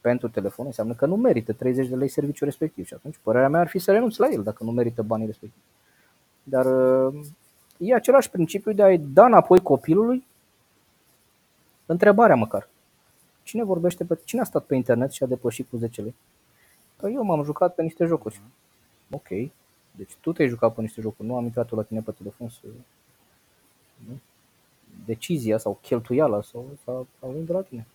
pentru 0.00 0.28
telefon, 0.28 0.66
înseamnă 0.66 0.94
că 0.94 1.06
nu 1.06 1.16
merită 1.16 1.52
30 1.52 1.88
de 1.88 1.96
lei 1.96 2.08
serviciul 2.08 2.46
respectiv 2.46 2.86
și 2.86 2.94
atunci 2.94 3.18
părerea 3.22 3.48
mea 3.48 3.60
ar 3.60 3.68
fi 3.68 3.78
să 3.78 3.92
renunți 3.92 4.20
la 4.20 4.28
el 4.28 4.42
dacă 4.42 4.64
nu 4.64 4.70
merită 4.70 5.02
banii 5.02 5.26
respectivi. 5.26 5.64
Dar 6.42 6.66
uh, 6.66 7.26
e 7.78 7.94
același 7.94 8.30
principiu 8.30 8.72
de 8.72 8.82
a-i 8.82 8.98
da 8.98 9.24
înapoi 9.24 9.60
copilului 9.60 10.26
întrebarea 11.86 12.36
măcar. 12.36 12.68
Cine 13.42 13.64
vorbește 13.64 14.04
pe, 14.04 14.18
cine 14.24 14.40
a 14.40 14.44
stat 14.44 14.64
pe 14.64 14.74
internet 14.74 15.10
și 15.10 15.22
a 15.22 15.26
depășit 15.26 15.68
cu 15.70 15.76
10 15.76 16.02
lei? 16.02 16.14
Păi 16.96 17.14
eu 17.14 17.22
m-am 17.22 17.44
jucat 17.44 17.74
pe 17.74 17.82
niște 17.82 18.04
jocuri. 18.04 18.40
Ok. 19.10 19.28
Deci 19.96 20.12
tu 20.20 20.32
te-ai 20.32 20.48
jucat 20.48 20.74
pe 20.74 20.80
niște 20.80 21.00
jocuri, 21.00 21.28
nu 21.28 21.36
am 21.36 21.44
intrat 21.44 21.70
la 21.70 21.82
tine 21.82 22.00
pe 22.00 22.10
telefon 22.10 22.48
să... 22.48 22.60
Nu? 24.08 24.18
Decizia 25.06 25.58
sau 25.58 25.78
cheltuiala 25.82 26.42
sau, 26.42 26.64
sau, 26.84 27.06
sau 27.20 27.34
de 27.46 27.52
la 27.52 27.60
tine. 27.60 27.86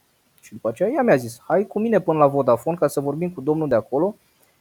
Și 0.41 0.53
după 0.53 0.69
aceea 0.69 0.89
ea 0.89 1.01
mi-a 1.01 1.15
zis, 1.15 1.41
hai 1.47 1.67
cu 1.67 1.79
mine 1.79 2.01
până 2.01 2.17
la 2.17 2.27
Vodafone 2.27 2.77
ca 2.77 2.87
să 2.87 2.99
vorbim 2.99 3.31
cu 3.31 3.41
domnul 3.41 3.67
de 3.67 3.75
acolo 3.75 4.15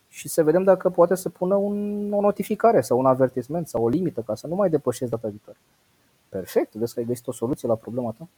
și 0.09 0.29
să 0.29 0.43
vedem 0.43 0.63
dacă 0.63 0.91
poate 0.91 1.15
să 1.15 1.29
pună 1.29 1.55
un, 1.55 2.13
o 2.13 2.21
notificare 2.21 2.81
sau 2.81 2.99
un 2.99 3.07
avertisment 3.07 3.69
sau 3.69 3.83
o 3.83 3.89
limită 3.89 4.21
ca 4.21 4.35
să 4.35 4.47
nu 4.47 4.55
mai 4.55 4.71
depășesc 4.71 5.11
data 5.11 5.29
viitoare. 5.29 5.59
Perfect, 6.29 6.75
vezi 6.75 6.95
că 6.95 7.01
ai 7.01 7.07
găsit 7.07 7.27
o 7.27 7.33
soluție 7.33 7.69
la 7.69 7.75
problema 7.75 8.15
ta. 8.19 8.29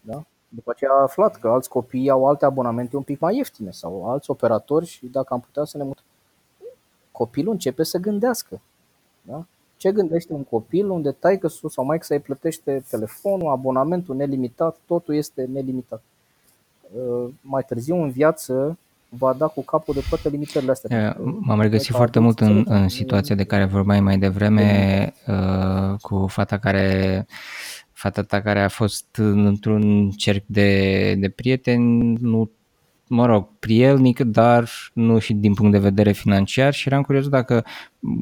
Da? 0.00 0.24
După 0.48 0.70
aceea 0.70 0.90
a 0.90 1.02
aflat 1.02 1.36
că 1.36 1.48
alți 1.48 1.68
copii 1.68 2.10
au 2.10 2.26
alte 2.28 2.44
abonamente 2.44 2.96
un 2.96 3.02
pic 3.02 3.20
mai 3.20 3.36
ieftine 3.36 3.70
sau 3.70 4.10
alți 4.10 4.30
operatori 4.30 4.86
și 4.86 5.06
dacă 5.06 5.34
am 5.34 5.40
putea 5.40 5.64
să 5.64 5.76
ne 5.76 5.82
mutăm. 5.82 6.04
Copilul 7.20 7.52
începe 7.52 7.82
să 7.82 7.98
gândească. 7.98 8.60
Da? 9.22 9.46
Ce 9.76 9.92
gândește 9.92 10.32
un 10.32 10.44
copil 10.44 10.90
unde 10.90 11.10
taică 11.10 11.48
sus 11.48 11.72
sau 11.72 11.84
mai 11.84 11.98
să 12.00 12.12
îi 12.12 12.20
plătește 12.20 12.84
telefonul, 12.90 13.50
abonamentul 13.50 14.16
nelimitat, 14.16 14.76
totul 14.86 15.14
este 15.14 15.48
nelimitat. 15.52 16.02
Uh, 16.92 17.30
mai 17.40 17.62
târziu 17.62 18.02
în 18.02 18.10
viață 18.10 18.78
va 19.08 19.32
da 19.32 19.46
cu 19.46 19.62
capul 19.62 19.94
de 19.94 20.02
toate 20.08 20.28
limitările 20.28 20.70
astea. 20.70 21.16
M-am 21.40 21.60
regăsit 21.60 21.94
foarte 21.94 22.18
mult 22.18 22.40
în, 22.40 22.64
în 22.68 22.88
situația 22.88 23.34
de 23.34 23.44
care 23.44 23.64
vorbeai 23.64 24.00
mai 24.00 24.18
devreme 24.18 25.12
uh, 25.26 25.98
cu 26.00 26.26
fata 26.26 26.58
care 26.58 27.26
fata 27.92 28.22
ta 28.22 28.40
care 28.40 28.62
a 28.62 28.68
fost 28.68 29.16
într-un 29.16 30.10
cerc 30.10 30.44
de, 30.46 31.14
de 31.14 31.28
prieteni, 31.28 32.16
nu 32.20 32.50
mă 33.12 33.26
rog, 33.26 33.48
prielnic, 33.58 34.20
dar 34.20 34.70
nu 34.92 35.18
și 35.18 35.32
din 35.32 35.54
punct 35.54 35.72
de 35.72 35.78
vedere 35.78 36.12
financiar 36.12 36.72
și 36.72 36.88
eram 36.88 37.02
curios 37.02 37.28
dacă 37.28 37.64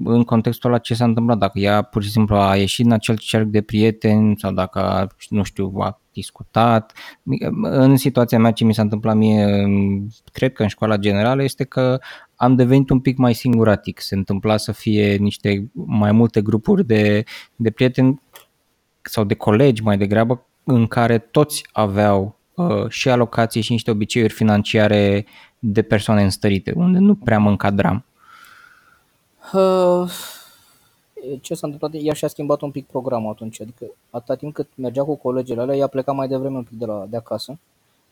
în 0.05 0.24
contextul 0.24 0.70
ăla 0.70 0.78
ce 0.78 0.95
s-a 0.95 1.05
întâmplat, 1.05 1.39
dacă 1.39 1.59
ea 1.59 1.82
pur 1.82 2.03
și 2.03 2.11
simplu 2.11 2.36
a 2.36 2.57
ieșit 2.57 2.84
în 2.84 2.93
acel 2.93 3.16
cerc 3.16 3.47
de 3.47 3.62
prieteni 3.62 4.39
sau 4.39 4.53
dacă, 4.53 5.09
nu 5.28 5.43
știu, 5.43 5.72
a 5.78 6.01
discutat. 6.12 6.93
În 7.62 7.97
situația 7.97 8.39
mea 8.39 8.51
ce 8.51 8.64
mi 8.64 8.74
s-a 8.74 8.82
întâmplat 8.82 9.16
mie, 9.16 9.66
cred 10.32 10.53
că 10.53 10.62
în 10.62 10.68
școala 10.68 10.97
generală, 10.97 11.43
este 11.43 11.64
că 11.64 11.99
am 12.36 12.55
devenit 12.55 12.91
un 12.91 13.01
pic 13.01 13.16
mai 13.16 13.34
singuratic. 13.34 14.01
Se 14.01 14.14
întâmpla 14.14 14.57
să 14.57 14.72
fie 14.72 15.16
niște 15.16 15.70
mai 15.72 16.12
multe 16.12 16.43
grupuri 16.43 16.86
de, 16.86 17.24
de 17.57 17.70
prieteni 17.70 18.22
sau 19.03 19.24
de 19.24 19.34
colegi 19.34 19.82
mai 19.82 19.99
degrabă 19.99 20.47
în 20.64 20.86
care 20.86 21.18
toți 21.18 21.66
aveau 21.72 22.22
uh, 22.24 22.38
și 22.88 23.11
alocații 23.11 23.61
și 23.61 23.72
niște 23.72 23.90
obiceiuri 23.90 24.32
financiare 24.32 25.26
de 25.59 25.82
persoane 25.82 26.22
înstărite, 26.22 26.72
unde 26.76 26.98
nu 26.98 27.14
prea 27.14 27.38
mă 27.38 27.48
încadram. 27.48 28.04
Uh, 29.52 30.11
ce 31.40 31.54
s-a 31.54 31.66
întâmplat? 31.66 32.02
Ea 32.04 32.12
și-a 32.12 32.28
schimbat 32.28 32.61
un 32.61 32.70
pic 32.70 32.86
programul 32.86 33.30
atunci, 33.30 33.61
adică 33.61 33.84
atâta 34.11 34.34
timp 34.34 34.54
cât 34.54 34.68
mergea 34.74 35.04
cu 35.04 35.14
colegele 35.14 35.61
alea, 35.61 35.76
ea 35.76 35.86
pleca 35.86 36.12
mai 36.12 36.28
devreme 36.28 36.56
un 36.56 36.62
pic 36.62 36.78
de, 36.78 36.84
la, 36.84 37.06
de 37.09 37.16
acasă 37.16 37.59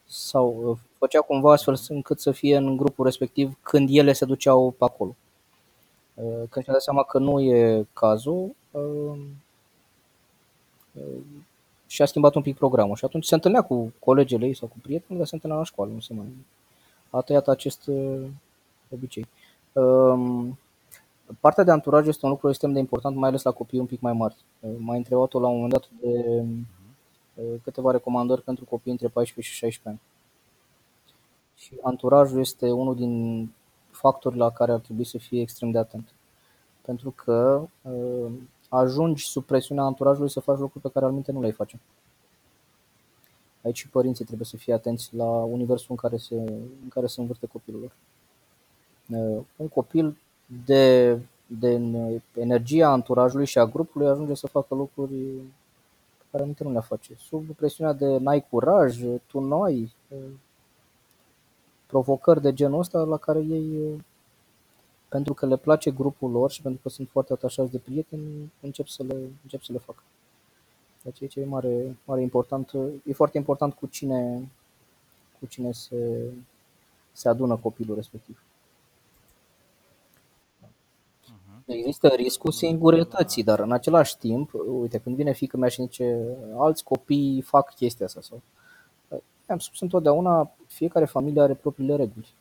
sau 0.09 0.63
uh, 0.65 0.79
făcea 0.99 1.21
cumva 1.21 1.53
astfel 1.53 1.77
încât 1.89 2.21
să 2.21 2.31
fie 2.31 2.57
în 2.57 2.77
grupul 2.77 3.05
respectiv 3.05 3.59
când 3.63 3.89
ele 3.93 4.13
se 4.13 4.25
duceau 4.25 4.75
pe 4.79 4.85
acolo. 4.85 5.17
Uh, 6.15 6.25
când 6.25 6.65
și-a 6.65 6.73
dat 6.73 6.83
seama 6.83 7.03
că 7.03 7.19
nu 7.19 7.41
e 7.41 7.87
cazul, 7.93 8.55
uh, 11.97 12.07
și-a 12.07 12.07
schimbat 12.07 12.35
un 12.35 12.43
pic 12.43 12.57
programul 12.57 12.97
și 12.97 13.05
atunci 13.05 13.25
se 13.25 13.35
întâlnea 13.35 13.63
cu 13.63 13.93
colegele 13.99 14.47
ei 14.47 14.55
sau 14.55 14.69
cu 14.69 14.77
prietenii, 14.83 15.17
dar 15.19 15.27
se 15.27 15.35
întâlnea 15.35 15.59
la 15.59 15.65
școală, 15.65 15.93
nu 15.93 16.01
se 16.01 16.15
mai... 16.15 16.27
A 17.11 17.21
tăiat 17.21 17.49
acest 17.49 17.91
obicei. 18.91 19.27
Um, 19.73 20.59
partea 21.41 21.65
de 21.65 21.71
anturaj 21.71 22.07
este 22.07 22.25
un 22.25 22.31
lucru 22.31 22.49
extrem 22.49 22.73
de 22.73 22.79
important, 22.79 23.17
mai 23.17 23.29
ales 23.29 23.43
la 23.43 23.51
copii 23.51 23.79
un 23.79 23.87
pic 23.87 24.01
mai 24.01 24.13
mari. 24.13 24.37
M-a 24.79 24.95
întrebat-o 24.95 25.41
la 25.41 25.47
un 25.47 25.55
moment 25.55 25.73
dat 25.73 25.89
de 26.01 26.45
câteva 27.63 27.91
recomandări 27.91 28.43
pentru 28.43 28.65
copii 28.65 28.91
între 28.91 29.09
14 29.09 29.55
și 29.55 29.59
16 29.59 29.89
ani. 29.89 30.01
Și 31.57 31.79
anturajul 31.83 32.41
este 32.41 32.71
unul 32.71 32.95
din 32.95 33.53
factorii 33.91 34.39
la 34.39 34.51
care 34.51 34.73
ar 34.73 34.79
trebui 34.79 35.05
să 35.05 35.19
fie 35.19 35.41
extrem 35.41 35.71
de 35.71 35.79
atent. 35.79 36.13
Pentru 36.81 37.11
că 37.11 37.69
uh, 37.83 38.33
ajungi 38.69 39.25
sub 39.25 39.45
presiunea 39.45 39.85
anturajului 39.85 40.31
să 40.31 40.41
faci 40.41 40.59
lucruri 40.59 40.85
pe 40.85 40.91
care 40.93 41.05
alminte 41.05 41.33
nu 41.33 41.41
le-ai 41.41 41.53
face. 41.53 41.81
Aici 43.63 43.77
și 43.77 43.89
părinții 43.89 44.25
trebuie 44.25 44.47
să 44.47 44.57
fie 44.57 44.73
atenți 44.73 45.15
la 45.15 45.29
universul 45.29 45.87
în 45.91 45.97
care 45.97 46.17
se, 46.17 46.35
în 46.83 46.89
care 46.89 47.07
se 47.07 47.21
învârte 47.21 47.47
copilul 47.47 47.81
lor. 47.81 47.93
Uh, 49.21 49.45
un 49.57 49.69
copil 49.69 50.19
de, 50.65 51.19
de 51.47 51.81
energia 52.35 52.89
anturajului 52.89 53.47
și 53.47 53.59
a 53.59 53.67
grupului 53.67 54.09
ajunge 54.09 54.35
să 54.35 54.47
facă 54.47 54.75
lucruri 54.75 55.15
care 56.31 56.43
aminte 56.43 56.65
nu 56.65 56.73
le 56.73 56.81
face. 56.81 57.15
Sub 57.19 57.55
presiunea 57.57 57.93
de 57.93 58.19
n-ai 58.19 58.47
curaj, 58.51 59.01
tu 59.27 59.41
nu 59.41 59.63
ai 59.63 59.93
provocări 61.87 62.41
de 62.41 62.53
genul 62.53 62.79
ăsta 62.79 62.99
la 63.03 63.17
care 63.17 63.39
ei, 63.39 63.97
pentru 65.09 65.35
că 65.35 65.47
le 65.47 65.57
place 65.57 65.91
grupul 65.91 66.31
lor 66.31 66.51
și 66.51 66.63
pentru 66.63 66.81
că 66.83 66.89
sunt 66.89 67.09
foarte 67.09 67.33
atașați 67.33 67.71
de 67.71 67.79
prieteni, 67.79 68.53
încep 68.61 68.87
să 68.87 69.03
le, 69.03 69.17
încep 69.43 69.63
să 69.63 69.73
le 69.73 69.79
facă. 69.79 70.03
Deci 71.03 71.23
aici 71.23 71.35
e 71.35 71.45
mare, 71.45 71.97
mare 72.05 72.23
important, 72.23 72.73
e 73.05 73.13
foarte 73.13 73.39
important 73.39 73.75
cu 73.75 73.87
cine, 73.87 74.49
cu 75.39 75.47
cine 75.47 75.73
se, 75.73 76.31
se 77.13 77.29
adună 77.29 77.57
copilul 77.57 77.97
respectiv. 77.97 78.41
Există 81.67 82.09
riscul 82.09 82.53
singurătății, 82.53 83.43
dar 83.43 83.59
în 83.59 83.73
același 83.73 84.19
timp, 84.19 84.51
uite, 84.81 84.99
când 84.99 85.17
vine 85.17 85.33
fică 85.33 85.57
mea 85.57 85.69
și 85.69 85.83
zice 85.83 86.37
alți 86.57 86.85
copii 86.85 87.41
fac 87.41 87.75
chestia 87.75 88.07
asta 88.07 88.21
sau 88.21 88.41
am 89.47 89.59
spus 89.59 89.81
întotdeauna, 89.81 90.51
fiecare 90.67 91.05
familie 91.05 91.43
are 91.43 91.55
propriile 91.55 91.97
reguli. 91.97 92.35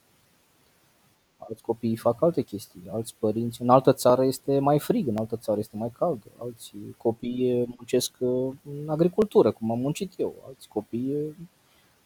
Alți 1.47 1.61
copii 1.61 1.95
fac 1.95 2.21
alte 2.21 2.41
chestii, 2.41 2.89
alți 2.91 3.15
părinți. 3.19 3.61
În 3.61 3.69
altă 3.69 3.93
țară 3.93 4.25
este 4.25 4.59
mai 4.59 4.79
frig, 4.79 5.07
în 5.07 5.17
altă 5.17 5.37
țară 5.37 5.59
este 5.59 5.77
mai 5.77 5.91
cald. 5.97 6.21
Alți 6.37 6.73
copii 6.97 7.65
muncesc 7.77 8.11
în 8.19 8.89
agricultură, 8.89 9.51
cum 9.51 9.71
am 9.71 9.79
muncit 9.79 10.13
eu. 10.17 10.33
Alți 10.47 10.67
copii, 10.67 11.35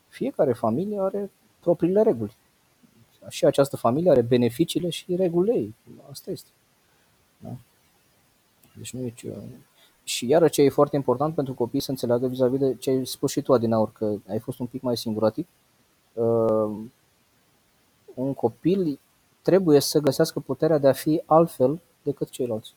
fiecare 0.08 0.54
familie 0.54 1.00
are 1.00 1.32
propriile 1.60 2.02
reguli. 2.02 2.36
Și 3.30 3.46
această 3.46 3.78
familie 3.78 4.12
are 4.12 4.22
beneficiile 4.22 4.90
și 4.90 5.16
regulile 5.16 5.54
ei. 5.54 5.76
Asta 6.10 6.32
este. 6.32 6.50
Da? 7.38 7.56
Deci 8.78 8.94
nu 8.94 9.06
e 9.06 9.10
ce... 9.16 9.34
Și 10.04 10.28
iară 10.28 10.48
ce 10.48 10.62
e 10.62 10.70
foarte 10.70 10.96
important 10.96 11.36
pentru 11.36 11.54
copii 11.54 11.80
să 11.80 11.92
înțeleagă 11.92 12.28
vis-a-vis 12.28 12.60
de 12.60 12.76
ce 12.76 12.90
ai 12.90 13.06
spus 13.06 13.32
și 13.32 13.42
tu, 13.42 13.54
Adinaur, 13.54 13.92
că 13.92 14.16
ai 14.30 14.40
fost 14.40 14.60
un 14.60 14.66
pic 14.66 14.82
mai 14.82 14.98
singuratic. 14.98 15.48
Uh, 16.14 16.72
un 18.14 18.34
copil 18.34 19.00
trebuie 19.50 19.80
să 19.80 20.00
găsească 20.00 20.40
puterea 20.40 20.78
de 20.78 20.88
a 20.88 20.94
fi 20.94 21.22
altfel 21.26 21.80
decât 22.02 22.30
ceilalți. 22.30 22.74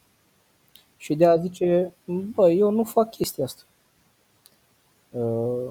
Și 0.96 1.14
de 1.14 1.26
a 1.26 1.36
zice, 1.36 1.92
bă, 2.34 2.50
eu 2.50 2.70
nu 2.70 2.84
fac 2.84 3.10
chestia 3.10 3.44
asta. 3.44 3.62
Uh, 5.10 5.70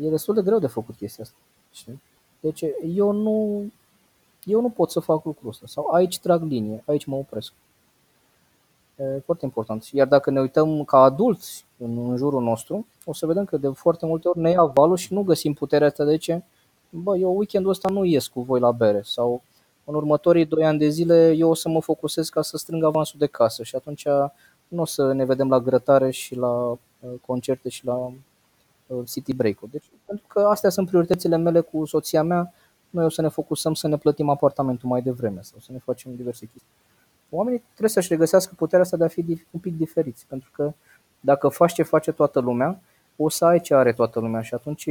e 0.00 0.08
destul 0.08 0.34
de 0.34 0.42
greu 0.42 0.58
de 0.58 0.66
făcut 0.66 0.96
chestia 0.96 1.24
asta. 1.24 1.36
Știi? 1.72 2.02
Deci 2.40 2.64
eu 2.94 3.12
nu, 3.12 3.64
eu 4.44 4.60
nu 4.60 4.70
pot 4.70 4.90
să 4.90 5.00
fac 5.00 5.24
lucrul 5.24 5.48
ăsta. 5.48 5.66
Sau 5.66 5.88
aici 5.92 6.18
trag 6.18 6.42
linie, 6.42 6.82
aici 6.86 7.04
mă 7.04 7.16
opresc. 7.16 7.52
E 8.96 9.22
foarte 9.24 9.44
important. 9.44 9.84
Iar 9.92 10.06
dacă 10.06 10.30
ne 10.30 10.40
uităm 10.40 10.84
ca 10.84 11.02
adulți 11.02 11.64
în, 11.78 12.10
în 12.10 12.16
jurul 12.16 12.42
nostru, 12.42 12.86
o 13.04 13.12
să 13.12 13.26
vedem 13.26 13.44
că 13.44 13.56
de 13.56 13.68
foarte 13.68 14.06
multe 14.06 14.28
ori 14.28 14.38
ne 14.38 14.50
ia 14.50 14.64
valul 14.64 14.96
și 14.96 15.12
nu 15.12 15.22
găsim 15.22 15.52
puterea 15.52 15.86
asta 15.86 16.04
de 16.04 16.16
ce, 16.16 16.42
bă, 16.90 17.16
eu 17.16 17.36
weekendul 17.36 17.70
ăsta 17.70 17.88
nu 17.88 18.04
ies 18.04 18.26
cu 18.26 18.40
voi 18.40 18.60
la 18.60 18.72
bere 18.72 19.02
sau 19.04 19.42
în 19.88 19.94
următorii 19.94 20.44
doi 20.44 20.64
ani 20.64 20.78
de 20.78 20.88
zile 20.88 21.32
eu 21.36 21.50
o 21.50 21.54
să 21.54 21.68
mă 21.68 21.80
focusez 21.80 22.28
ca 22.28 22.42
să 22.42 22.56
strâng 22.56 22.84
avansul 22.84 23.18
de 23.18 23.26
casă 23.26 23.62
și 23.62 23.76
atunci 23.76 24.06
nu 24.68 24.80
o 24.82 24.84
să 24.84 25.12
ne 25.12 25.24
vedem 25.24 25.48
la 25.48 25.60
grătare 25.60 26.10
și 26.10 26.34
la 26.34 26.70
uh, 26.70 26.78
concerte 27.26 27.68
și 27.68 27.86
la 27.86 27.94
uh, 27.94 28.98
city 29.06 29.34
break-uri. 29.34 29.70
Deci, 29.70 29.90
pentru 30.06 30.24
că 30.28 30.40
astea 30.40 30.70
sunt 30.70 30.88
prioritățile 30.88 31.36
mele 31.36 31.60
cu 31.60 31.84
soția 31.84 32.22
mea, 32.22 32.52
noi 32.90 33.04
o 33.04 33.08
să 33.08 33.22
ne 33.22 33.28
focusăm 33.28 33.74
să 33.74 33.88
ne 33.88 33.96
plătim 33.96 34.28
apartamentul 34.28 34.88
mai 34.88 35.02
devreme 35.02 35.40
sau 35.42 35.58
să 35.58 35.72
ne 35.72 35.78
facem 35.78 36.14
diverse 36.14 36.46
chestii 36.46 36.76
oamenii 37.30 37.62
trebuie 37.68 37.90
să-și 37.90 38.08
regăsească 38.08 38.54
puterea 38.56 38.84
asta 38.84 38.96
de 38.96 39.04
a 39.04 39.08
fi 39.08 39.24
un 39.50 39.60
pic 39.60 39.76
diferiți, 39.76 40.26
pentru 40.28 40.50
că 40.52 40.72
dacă 41.20 41.48
faci 41.48 41.72
ce 41.72 41.82
face 41.82 42.12
toată 42.12 42.40
lumea, 42.40 42.80
o 43.16 43.28
să 43.28 43.44
ai 43.44 43.60
ce 43.60 43.74
are 43.74 43.92
toată 43.92 44.20
lumea 44.20 44.40
și 44.40 44.54
atunci 44.54 44.88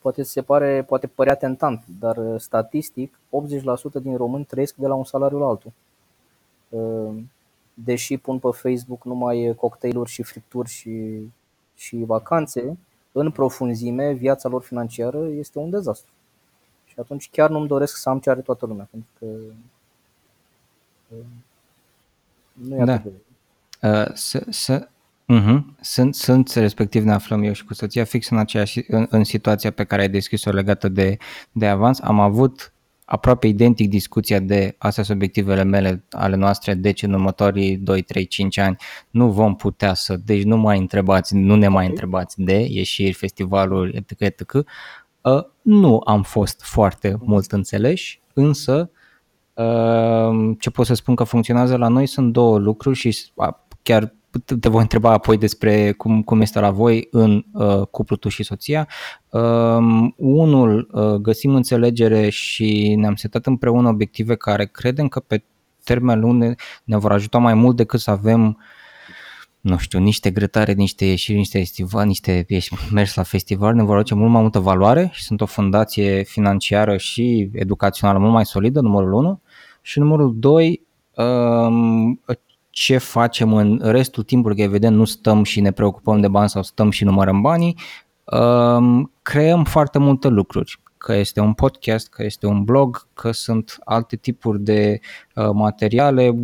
poate 0.00 0.22
se 0.22 0.42
pare, 0.42 0.82
poate 0.82 1.06
părea 1.06 1.34
tentant, 1.34 1.84
dar 2.00 2.16
uh, 2.16 2.40
statistic 2.40 3.18
80% 3.98 4.02
din 4.02 4.16
români 4.16 4.44
trăiesc 4.44 4.74
de 4.74 4.86
la 4.86 4.94
un 4.94 5.04
salariu 5.04 5.38
la 5.38 5.46
altul. 5.46 5.72
Uh, 6.68 7.22
deși 7.74 8.16
pun 8.16 8.38
pe 8.38 8.48
Facebook 8.52 9.04
numai 9.04 9.54
cocktailuri 9.56 10.10
și 10.10 10.22
fripturi 10.22 10.68
și, 10.68 11.20
și 11.76 11.96
vacanțe, 11.96 12.78
în 13.12 13.30
profunzime, 13.30 14.12
viața 14.12 14.48
lor 14.48 14.62
financiară 14.62 15.28
este 15.28 15.58
un 15.58 15.70
dezastru. 15.70 16.10
Și 16.84 16.94
atunci 16.98 17.30
chiar 17.30 17.50
nu-mi 17.50 17.66
doresc 17.66 17.96
să 17.96 18.08
am 18.08 18.18
ce 18.18 18.30
are 18.30 18.40
toată 18.40 18.66
lumea, 18.66 18.88
pentru 18.90 19.10
că 19.18 19.26
nu 22.52 22.76
e 22.76 22.84
da. 22.84 22.92
atât 22.92 23.12
de... 23.12 23.18
Uh, 23.88 24.14
să, 24.14 24.46
să, 24.48 24.88
uh-huh. 25.38 25.58
sunt, 25.80 26.14
sunt, 26.14 26.48
respectiv 26.48 27.04
ne 27.04 27.12
aflăm 27.12 27.42
eu 27.42 27.52
și 27.52 27.64
cu 27.64 27.74
soția 27.74 28.04
fix 28.04 28.28
în, 28.28 28.38
aceeași, 28.38 28.84
în, 28.88 29.06
în 29.10 29.24
situația 29.24 29.70
pe 29.70 29.84
care 29.84 30.02
ai 30.02 30.08
deschis-o 30.08 30.50
legată 30.50 30.88
de, 30.88 31.16
de 31.52 31.66
avans. 31.66 32.00
Am 32.00 32.20
avut 32.20 32.72
aproape 33.04 33.46
identic 33.46 33.88
discuția 33.88 34.38
de 34.38 34.74
astea 34.78 35.02
sunt 35.02 35.16
obiectivele 35.16 35.62
mele, 35.62 36.04
ale 36.10 36.36
noastre, 36.36 36.74
deci 36.74 37.02
în 37.02 37.12
următorii 37.12 37.76
2, 37.76 38.02
3, 38.02 38.26
5 38.26 38.58
ani 38.58 38.76
nu 39.10 39.30
vom 39.30 39.56
putea 39.56 39.94
să, 39.94 40.16
deci 40.16 40.42
nu 40.42 40.56
mai 40.56 40.78
întrebați, 40.78 41.34
nu 41.34 41.54
ne 41.54 41.68
mai 41.68 41.86
întrebați 41.86 42.42
de 42.42 42.66
ieșiri, 42.68 43.12
festivaluri, 43.12 43.96
etc. 43.96 44.20
etc. 44.20 44.52
Uh, 44.54 44.64
nu 45.62 46.02
am 46.04 46.22
fost 46.22 46.62
foarte 46.62 47.16
mult 47.20 47.52
înțeleși, 47.52 48.20
însă 48.34 48.90
Ehm, 49.60 50.52
ce 50.52 50.70
pot 50.70 50.86
să 50.86 50.94
spun 50.94 51.14
că 51.14 51.24
funcționează 51.24 51.76
la 51.76 51.88
noi 51.88 52.06
sunt 52.06 52.32
două 52.32 52.58
lucruri 52.58 52.96
și 52.96 53.30
chiar 53.82 54.14
te 54.60 54.68
voi 54.68 54.80
întreba 54.80 55.12
apoi 55.12 55.36
despre 55.36 55.92
cum, 55.92 56.22
cum 56.22 56.40
este 56.40 56.60
la 56.60 56.70
voi 56.70 57.08
în 57.10 57.44
uh, 57.52 57.86
cuplu 57.90 58.16
tu 58.16 58.28
și 58.28 58.42
soția. 58.42 58.88
Uh, 59.28 60.10
unul, 60.16 60.88
uh, 60.92 61.14
găsim 61.14 61.54
înțelegere 61.54 62.28
și 62.28 62.94
ne-am 62.98 63.14
setat 63.14 63.46
împreună 63.46 63.88
obiective 63.88 64.34
care 64.34 64.66
credem 64.66 65.08
că 65.08 65.20
pe 65.20 65.44
termen 65.84 66.20
lung 66.20 66.42
ne, 66.42 66.54
ne 66.84 66.96
vor 66.96 67.12
ajuta 67.12 67.38
mai 67.38 67.54
mult 67.54 67.76
decât 67.76 68.00
să 68.00 68.10
avem 68.10 68.58
nu 69.60 69.76
știu, 69.76 69.98
niște 69.98 70.30
grătare, 70.30 70.72
niște 70.72 71.04
ieșiri, 71.04 71.38
niște 71.38 71.58
festival, 71.58 72.06
niște 72.06 72.44
ieși, 72.48 72.74
mers 72.92 73.14
la 73.14 73.22
festival 73.22 73.74
ne 73.74 73.82
vor 73.82 73.96
aduce 73.96 74.14
mult 74.14 74.30
mai 74.30 74.40
multă 74.40 74.58
valoare 74.58 75.08
și 75.12 75.22
sunt 75.22 75.40
o 75.40 75.46
fundație 75.46 76.22
financiară 76.22 76.96
și 76.96 77.50
educațională 77.52 78.18
mult 78.18 78.32
mai 78.32 78.46
solidă, 78.46 78.80
numărul 78.80 79.12
1. 79.12 79.40
Și 79.82 79.98
numărul 79.98 80.34
2, 80.38 80.86
um, 81.14 82.20
ce 82.70 82.98
facem 82.98 83.52
în 83.52 83.80
restul 83.82 84.22
timpului, 84.22 84.56
că 84.56 84.62
evident 84.62 84.96
nu 84.96 85.04
stăm 85.04 85.42
și 85.42 85.60
ne 85.60 85.72
preocupăm 85.72 86.20
de 86.20 86.28
bani 86.28 86.48
sau 86.48 86.62
stăm 86.62 86.90
și 86.90 87.04
numărăm 87.04 87.40
banii, 87.40 87.76
um, 88.24 89.12
creăm 89.22 89.64
foarte 89.64 89.98
multe 89.98 90.28
lucruri 90.28 90.80
că 91.00 91.14
este 91.14 91.40
un 91.40 91.52
podcast, 91.52 92.08
că 92.08 92.24
este 92.24 92.46
un 92.46 92.64
blog, 92.64 93.06
că 93.14 93.30
sunt 93.30 93.78
alte 93.84 94.16
tipuri 94.16 94.60
de 94.60 95.00
uh, 95.34 95.50
materiale, 95.52 96.34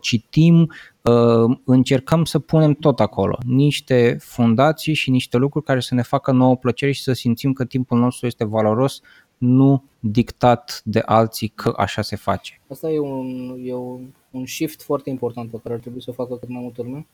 citim, 0.00 0.72
uh, 1.02 1.56
încercăm 1.64 2.24
să 2.24 2.38
punem 2.38 2.72
tot 2.72 3.00
acolo, 3.00 3.38
niște 3.46 4.16
fundații 4.20 4.94
și 4.94 5.10
niște 5.10 5.36
lucruri 5.36 5.64
care 5.64 5.80
să 5.80 5.94
ne 5.94 6.02
facă 6.02 6.32
nouă 6.32 6.56
plăcere 6.56 6.92
și 6.92 7.02
să 7.02 7.12
simțim 7.12 7.52
că 7.52 7.64
timpul 7.64 7.98
nostru 7.98 8.26
este 8.26 8.44
valoros, 8.44 9.00
nu 9.38 9.84
dictat 10.00 10.80
de 10.84 11.02
alții 11.04 11.48
că 11.48 11.72
așa 11.76 12.02
se 12.02 12.16
face. 12.16 12.60
Asta 12.70 12.90
e 12.90 12.98
un, 12.98 13.56
e 13.64 13.74
un, 13.74 14.00
un 14.34 14.46
shift 14.46 14.82
foarte 14.82 15.10
important 15.10 15.50
pe 15.50 15.58
care 15.62 15.74
ar 15.74 15.80
trebui 15.80 16.02
să 16.02 16.12
facă 16.12 16.36
cât 16.36 16.48
mai 16.48 16.62
multă 16.62 16.82
lume 16.82 17.06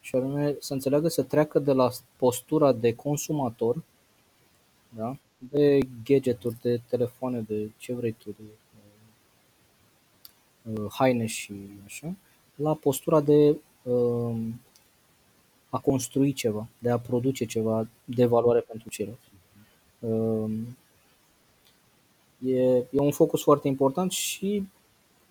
și 0.00 0.16
anume 0.16 0.56
să 0.58 0.72
înțeleagă 0.72 1.08
să 1.08 1.22
treacă 1.22 1.58
de 1.58 1.72
la 1.72 1.90
postura 2.16 2.72
de 2.72 2.94
consumator 2.94 3.82
da? 4.88 5.16
de 5.38 5.78
gadgeturi, 6.04 6.56
de 6.60 6.80
telefoane, 6.88 7.40
de 7.40 7.70
ce 7.76 7.94
vrei 7.94 8.12
tu, 8.12 8.34
de 8.38 8.42
uh, 10.72 10.86
haine 10.90 11.26
și 11.26 11.54
așa, 11.84 12.14
la 12.54 12.74
postura 12.74 13.20
de 13.20 13.56
uh, 13.82 14.36
a 15.68 15.78
construi 15.78 16.32
ceva, 16.32 16.66
de 16.78 16.90
a 16.90 16.98
produce 16.98 17.44
ceva 17.44 17.88
de 18.04 18.24
valoare 18.24 18.60
pentru 18.60 18.88
ceilalți. 18.88 19.30
Uh, 19.98 20.50
e, 22.46 22.76
e 22.76 22.86
un 22.90 23.12
focus 23.12 23.42
foarte 23.42 23.68
important 23.68 24.10
și 24.10 24.66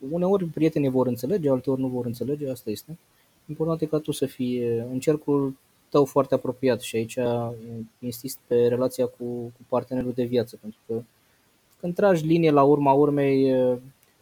uneori 0.10 0.46
prietenii 0.46 0.90
vor 0.90 1.08
înțelege, 1.08 1.50
alteori 1.50 1.82
nu 1.82 1.88
vor 1.88 2.06
înțelege, 2.06 2.50
asta 2.50 2.70
este. 2.70 2.98
Important 3.46 3.82
e 3.82 3.86
ca 3.86 3.98
tu 3.98 4.12
să 4.12 4.26
fii 4.26 4.64
în 4.92 5.00
cercul 5.00 5.56
tău 5.90 6.06
foarte 6.06 6.34
apropiat 6.34 6.82
și 6.82 6.96
aici 6.96 7.18
insist 8.00 8.40
pe 8.48 8.68
relația 8.68 9.06
cu, 9.06 9.24
cu 9.26 9.62
partenerul 9.68 10.12
de 10.12 10.24
viață, 10.24 10.58
pentru 10.62 10.80
că 10.88 11.02
când 11.80 11.96
tragi 11.96 12.26
linie 12.26 12.52
la 12.52 12.64
urma 12.64 12.94
urmei, 12.94 13.52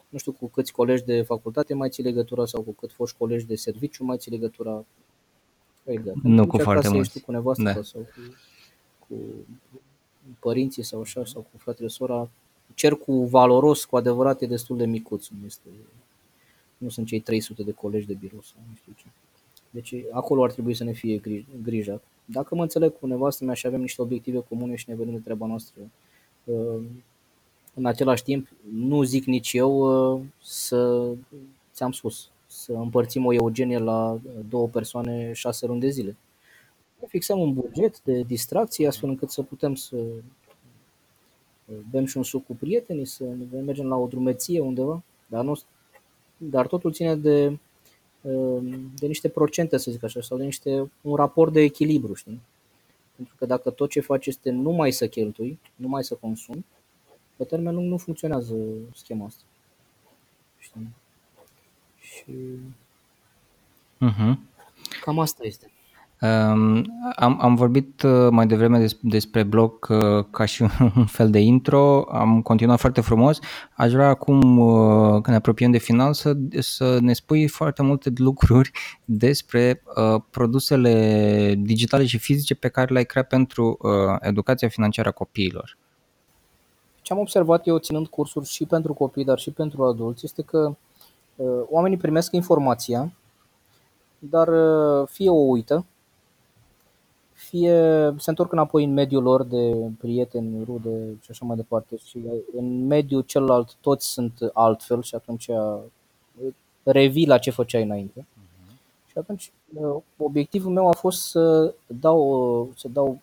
nu 0.10 0.18
știu 0.18 0.32
cu 0.32 0.48
câți 0.48 0.72
colegi 0.72 1.04
de 1.04 1.22
facultate 1.22 1.74
mai 1.74 1.90
ții 1.90 2.04
legătura 2.04 2.46
sau 2.46 2.62
cu 2.62 2.72
cât 2.72 2.92
foști 2.92 3.18
colegi 3.18 3.46
de 3.46 3.56
serviciu 3.56 4.04
mai 4.04 4.18
ții 4.18 4.32
legătura. 4.32 4.86
Exact. 5.84 6.18
Nu 6.24 6.48
cu 6.48 6.58
foarte 6.58 6.90
mulți. 6.90 7.20
cu 7.22 7.32
nevastă 7.32 7.64
da. 7.64 7.82
sau 7.82 8.02
cu, 8.02 8.36
cu 9.08 9.16
părinții 10.40 10.84
sau 10.84 11.02
așa, 11.02 11.26
sau 11.26 11.42
cu 11.42 11.58
fratele 11.58 11.88
sora, 11.88 12.30
cercul 12.76 13.26
valoros 13.26 13.86
cu 13.86 13.98
adevărat 13.98 14.42
e 14.42 14.46
destul 14.46 14.78
de 14.78 14.86
micuț. 14.86 15.28
Nu, 15.28 15.46
este, 15.46 15.70
nu 16.78 16.90
sunt 16.90 17.08
cei 17.08 17.20
300 17.20 17.64
de 17.64 17.72
colegi 17.72 18.08
de 18.08 18.14
birou 18.14 18.42
sau 18.42 18.62
nu 18.70 18.76
știu 18.76 18.94
ce. 18.98 19.06
Deci 19.70 19.96
acolo 20.12 20.44
ar 20.44 20.52
trebui 20.52 20.74
să 20.74 20.84
ne 20.84 20.92
fie 20.92 21.22
grijă. 21.64 22.02
Dacă 22.26 22.56
mă 22.56 22.62
înțeleg 22.62 23.00
cu 23.00 23.08
nevastă 23.08 23.44
mea 23.44 23.54
și 23.54 23.68
avem 23.68 23.82
niște 23.82 24.02
obiective 24.02 24.40
comune 24.50 24.76
și 24.76 24.90
ne 24.90 24.96
vedem 24.96 25.14
de 25.14 25.20
treaba 25.20 25.46
noastră, 25.46 25.82
uh, 26.44 26.82
în 27.74 27.86
același 27.86 28.24
timp, 28.24 28.48
nu 28.74 29.04
zic 29.04 29.26
nici 29.26 29.54
eu 29.54 29.72
uh, 30.14 30.22
să, 30.42 31.12
ți-am 31.74 31.92
spus, 31.92 32.30
să 32.48 32.74
împărțim 32.74 33.26
o 33.26 33.34
eugenie 33.34 33.78
la 33.78 34.20
două 34.50 34.68
persoane 34.68 35.34
șase 35.34 35.66
luni 35.66 35.80
de 35.80 35.90
zile. 35.90 36.16
Fixăm 37.08 37.40
un 37.40 37.54
buget 37.54 38.02
de 38.02 38.22
distracție 38.22 38.88
astfel 38.88 39.10
încât 39.10 39.30
să 39.30 39.42
putem 39.42 39.76
să 39.76 39.96
uh, 39.96 40.12
bem 41.92 42.06
și 42.06 42.18
un 42.18 42.24
suc 42.24 42.46
cu 42.46 42.56
prietenii, 42.56 43.06
să 43.06 43.24
mergem 43.66 43.88
la 43.88 43.96
o 43.96 44.08
drumeție 44.08 44.60
undeva, 44.60 45.04
dar, 45.28 45.44
nu, 45.44 45.60
dar 46.38 46.68
totul 46.68 46.92
ține 46.92 47.16
de 47.16 47.58
Ehm, 48.22 48.92
de 48.96 49.08
niște 49.08 49.30
procente, 49.30 49.78
să 49.78 49.92
zic 49.92 50.04
așa, 50.04 50.22
sau 50.22 50.38
de 50.38 50.44
niște, 50.44 50.92
un 51.02 51.16
raport 51.16 51.54
de 51.54 51.62
echilibru, 51.62 52.14
știi? 52.14 52.42
Pentru 53.16 53.36
că 53.38 53.46
dacă 53.46 53.70
tot 53.70 53.90
ce 53.90 54.00
faci 54.00 54.26
este 54.26 54.50
numai 54.50 54.92
să 54.92 55.08
cheltui, 55.08 55.60
numai 55.76 56.04
să 56.04 56.16
consumi, 56.16 56.66
pe 57.36 57.44
termen 57.44 57.76
lung 57.76 57.90
nu 57.90 57.98
funcționează 57.98 58.56
schema 58.94 59.26
asta. 59.26 59.44
Știi? 60.60 60.88
Și 62.00 62.32
uh-huh. 63.96 64.36
cam 65.02 65.20
asta 65.20 65.46
este. 65.46 65.72
Am, 67.16 67.38
am 67.42 67.56
vorbit 67.56 68.02
uh, 68.02 68.28
mai 68.30 68.48
devreme 68.48 68.80
des, 68.80 68.98
despre 69.02 69.44
blog 69.44 69.88
uh, 69.90 70.26
ca 70.32 70.46
și 70.46 70.62
un 70.96 71.06
fel 71.06 71.30
de 71.30 71.40
intro, 71.40 72.06
am 72.12 72.42
continuat 72.42 72.80
foarte 72.80 73.02
frumos. 73.02 73.40
Aș 73.76 73.92
vrea 73.92 74.08
acum, 74.08 74.58
uh, 74.58 75.12
când 75.12 75.28
ne 75.28 75.36
apropiem 75.36 75.72
de 75.72 75.78
final, 75.78 76.14
să, 76.14 76.34
să 76.60 76.98
ne 77.00 77.14
spui 77.14 77.48
foarte 77.48 77.82
multe 77.84 78.12
lucruri 78.16 78.72
despre 79.06 79.84
uh, 79.96 80.22
produsele 80.30 81.56
digitale 81.58 82.06
și 82.06 82.18
fizice 82.18 82.56
pe 82.56 82.68
care 82.68 82.92
le-ai 82.92 83.06
creat 83.06 83.28
pentru 83.28 83.78
uh, 83.82 83.92
educația 84.20 84.68
financiară 84.68 85.10
a 85.10 85.12
copiilor. 85.12 85.78
Ce 87.02 87.14
am 87.14 87.20
observat 87.20 87.68
eu 87.68 87.78
ținând 87.78 88.08
cursuri 88.08 88.48
și 88.48 88.66
pentru 88.66 88.94
copii, 88.94 89.26
dar 89.26 89.40
și 89.40 89.52
pentru 89.52 89.84
adulți, 89.84 90.26
este 90.26 90.42
că 90.42 90.76
uh, 91.36 91.48
oamenii 91.70 91.98
primesc 91.98 92.32
informația, 92.32 93.12
dar 94.20 94.48
uh, 94.48 95.08
fie 95.08 95.30
o 95.30 95.34
uită, 95.34 95.86
fie 97.52 97.74
se 98.18 98.30
întorc 98.30 98.52
înapoi 98.52 98.84
în 98.84 98.94
mediul 98.94 99.24
lor 99.24 99.44
de 99.44 99.76
prieteni, 100.00 100.64
rude 100.66 101.18
și 101.22 101.32
așa 101.32 101.46
mai 101.46 101.56
departe 101.56 101.96
și 102.06 102.20
în 102.58 102.88
mediul 102.88 103.22
celălalt 103.22 103.76
toți 103.82 104.08
sunt 104.08 104.34
altfel 104.54 105.02
și 105.02 105.16
atunci 105.16 105.50
revii 106.84 107.28
la 107.28 107.38
ce 107.38 107.52
făceai 107.52 107.84
înainte. 107.84 108.20
Uh-huh. 108.20 108.76
Și 109.08 109.18
atunci 109.18 109.52
obiectivul 110.18 110.72
meu 110.72 110.88
a 110.88 110.92
fost 110.92 111.30
să 111.30 111.74
dau, 111.88 112.70
să 112.76 112.88
dau 112.88 113.20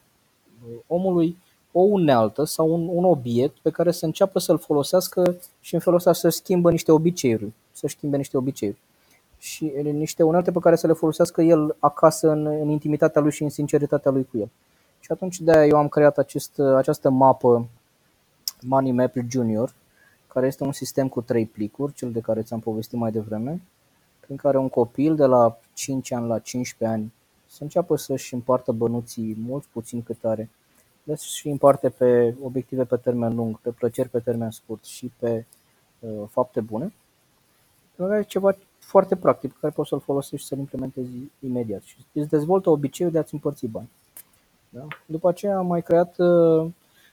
omului 0.86 1.36
o 1.72 1.80
unealtă 1.80 2.44
sau 2.44 2.72
un, 2.72 2.88
un 2.92 3.04
obiect 3.04 3.56
pe 3.62 3.70
care 3.70 3.90
să 3.90 4.04
înceapă 4.04 4.38
să-l 4.38 4.58
folosească 4.58 5.36
și 5.60 5.74
în 5.74 5.80
felul 5.80 5.98
ăsta 5.98 6.12
să 6.12 6.28
schimbă 6.28 6.70
niște 6.70 6.92
obiceiuri, 6.92 7.52
să 7.72 7.86
schimbe 7.86 8.16
niște 8.16 8.36
obiceiuri 8.36 8.78
și 9.38 9.64
niște 9.82 10.22
unelte 10.22 10.52
pe 10.52 10.58
care 10.58 10.76
să 10.76 10.86
le 10.86 10.92
folosească 10.92 11.42
el 11.42 11.76
acasă 11.78 12.30
în, 12.30 12.46
în 12.46 12.68
intimitatea 12.68 13.20
lui 13.20 13.32
și 13.32 13.42
în 13.42 13.48
sinceritatea 13.48 14.10
lui 14.10 14.24
cu 14.30 14.38
el. 14.38 14.50
Și 15.00 15.12
atunci 15.12 15.40
de 15.40 15.66
eu 15.70 15.76
am 15.76 15.88
creat 15.88 16.18
acest, 16.18 16.58
această 16.58 17.10
mapă 17.10 17.68
Money 18.60 18.92
Map 18.92 19.12
Junior, 19.28 19.74
care 20.26 20.46
este 20.46 20.64
un 20.64 20.72
sistem 20.72 21.08
cu 21.08 21.20
trei 21.20 21.46
plicuri, 21.46 21.92
cel 21.92 22.12
de 22.12 22.20
care 22.20 22.42
ți-am 22.42 22.60
povestit 22.60 22.98
mai 22.98 23.10
devreme, 23.10 23.60
prin 24.20 24.36
care 24.36 24.58
un 24.58 24.68
copil 24.68 25.14
de 25.14 25.24
la 25.24 25.58
5 25.72 26.12
ani 26.12 26.26
la 26.26 26.38
15 26.38 26.98
ani 26.98 27.12
să 27.46 27.62
înceapă 27.62 27.96
să-și 27.96 28.34
împartă 28.34 28.72
bănuții 28.72 29.36
mult 29.46 29.64
puțin 29.64 30.02
cât 30.02 30.24
are, 30.24 30.50
și 31.16 31.48
împarte 31.48 31.88
pe 31.88 32.34
obiective 32.42 32.84
pe 32.84 32.96
termen 32.96 33.34
lung, 33.34 33.58
pe 33.58 33.70
plăceri 33.70 34.08
pe 34.08 34.18
termen 34.18 34.50
scurt 34.50 34.84
și 34.84 35.12
pe 35.18 35.44
uh, 35.98 36.22
fapte 36.30 36.60
bune. 36.60 36.92
Ceva 38.26 38.56
foarte 38.88 39.16
practic 39.16 39.52
pe 39.52 39.56
care 39.60 39.72
poți 39.72 39.88
să-l 39.88 40.00
folosești 40.00 40.36
și 40.36 40.46
să-l 40.46 40.58
implementezi 40.58 41.10
imediat 41.40 41.82
și 41.82 41.96
îți 42.12 42.28
dezvoltă 42.28 42.70
obiceiul 42.70 43.12
de 43.12 43.18
a-ți 43.18 43.34
împărți 43.34 43.66
bani. 43.66 43.88
Da? 44.68 44.86
După 45.06 45.28
aceea 45.28 45.56
am 45.56 45.66
mai 45.66 45.82
creat 45.82 46.18
uh, 46.18 46.66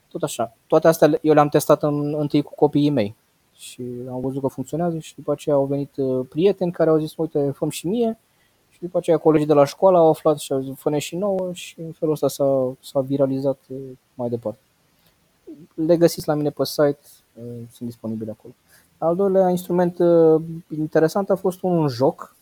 tot 0.08 0.24
așa. 0.24 0.56
Toate 0.68 0.88
astea 0.88 1.20
eu 1.22 1.34
le-am 1.34 1.50
testat 1.50 1.84
în, 1.84 2.14
întâi 2.14 2.42
cu 2.42 2.54
copiii 2.56 2.90
mei 2.90 3.16
și 3.56 3.84
am 4.10 4.20
văzut 4.20 4.42
că 4.42 4.48
funcționează 4.48 5.00
și 5.00 5.16
după 5.16 5.32
aceea 5.32 5.56
au 5.56 5.66
venit 5.66 5.96
uh, 5.96 6.26
prieteni 6.30 6.72
care 6.72 6.90
au 6.90 6.98
zis, 6.98 7.16
uite, 7.16 7.52
făm 7.52 7.70
și 7.70 7.88
mie 7.88 8.18
și 8.70 8.80
după 8.82 8.98
aceea 8.98 9.18
colegii 9.18 9.48
de 9.48 9.54
la 9.54 9.66
școală 9.66 9.98
au 9.98 10.10
aflat 10.10 10.38
și 10.40 10.52
au 10.52 10.62
zis, 10.62 10.74
fă 10.78 10.98
și 10.98 11.16
nouă 11.16 11.54
și 11.54 11.82
în 11.82 11.92
felul 11.92 12.14
ăsta 12.14 12.28
s-a, 12.28 12.74
s-a 12.80 13.00
viralizat 13.00 13.60
uh, 13.68 13.78
mai 14.14 14.30
departe. 14.30 14.60
Le 15.74 15.98
găsiți 15.98 16.28
la 16.28 16.34
mine 16.34 16.50
pe 16.50 16.66
site, 16.66 17.00
sunt 17.72 17.90
disponibile 17.90 18.32
acolo. 18.32 18.54
Al 19.06 19.16
doilea 19.16 19.50
instrument 19.50 20.00
uh, 20.00 20.42
interesant 20.78 21.30
a 21.30 21.36
fost 21.36 21.62
un 21.62 21.88
joc 21.88 22.36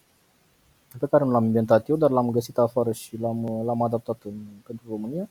pe 0.99 1.07
care 1.07 1.23
nu 1.23 1.31
l-am 1.31 1.43
inventat 1.43 1.87
eu, 1.87 1.95
dar 1.95 2.09
l-am 2.09 2.31
găsit 2.31 2.57
afară 2.57 2.91
și 2.91 3.17
l-am, 3.17 3.43
uh, 3.43 3.65
l-am 3.65 3.81
adaptat 3.81 4.21
în, 4.25 4.33
pentru 4.65 4.85
România 4.89 5.29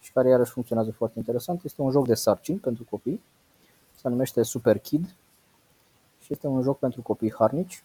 și 0.00 0.12
care 0.12 0.28
iarăși 0.28 0.50
funcționează 0.50 0.90
foarte 0.92 1.18
interesant. 1.18 1.64
Este 1.64 1.82
un 1.82 1.90
joc 1.90 2.06
de 2.06 2.14
sarcini 2.14 2.58
pentru 2.58 2.86
copii, 2.90 3.22
se 3.94 4.08
numește 4.08 4.42
Super 4.42 4.78
Kid 4.78 5.14
și 6.20 6.32
este 6.32 6.46
un 6.46 6.62
joc 6.62 6.78
pentru 6.78 7.02
copii 7.02 7.32
harnici. 7.32 7.84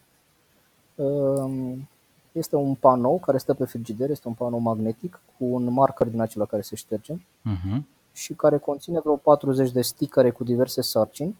Um, 0.94 1.88
este 2.32 2.56
un 2.56 2.74
panou 2.74 3.18
care 3.18 3.38
stă 3.38 3.54
pe 3.54 3.64
frigider, 3.64 4.10
este 4.10 4.28
un 4.28 4.34
panou 4.34 4.58
magnetic 4.58 5.20
cu 5.38 5.44
un 5.44 5.72
marker 5.72 6.06
din 6.06 6.20
acela 6.20 6.44
care 6.44 6.62
se 6.62 6.76
șterge 6.76 7.14
uh-huh. 7.14 7.82
și 8.12 8.34
care 8.34 8.58
conține 8.58 9.00
vreo 9.00 9.16
40 9.16 9.70
de 9.70 9.82
sticăre 9.82 10.30
cu 10.30 10.44
diverse 10.44 10.82
sarcini 10.82 11.36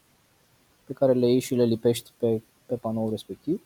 pe 0.93 0.99
care 0.99 1.19
le 1.19 1.29
iei 1.29 1.39
și 1.39 1.55
le 1.55 1.65
lipești 1.65 2.11
pe, 2.19 2.43
pe 2.67 2.75
panoul 2.75 3.11
respectiv 3.11 3.61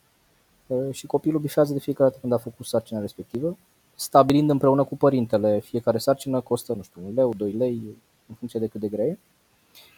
uh, 0.66 0.89
și 0.91 1.07
copilul 1.07 1.41
bifează 1.41 1.72
de 1.72 1.79
fiecare 1.79 2.09
dată 2.09 2.20
când 2.20 2.33
a 2.33 2.39
făcut 2.39 2.66
sarcina 2.66 3.01
respectivă 3.01 3.57
stabilind 3.97 4.51
împreună 4.51 4.85
cu 4.85 4.97
părintele 4.97 5.61
fiecare 5.61 5.99
sarcină 5.99 6.41
costă, 6.41 6.74
nu 6.74 6.83
știu, 6.83 7.01
un 7.07 7.14
leu, 7.14 7.35
2 7.35 7.53
lei, 7.53 7.81
în 8.29 8.35
funcție 8.35 8.61
de 8.61 8.66
cât 8.66 8.81
de 8.81 8.89
grea 8.89 9.05
e. 9.05 9.18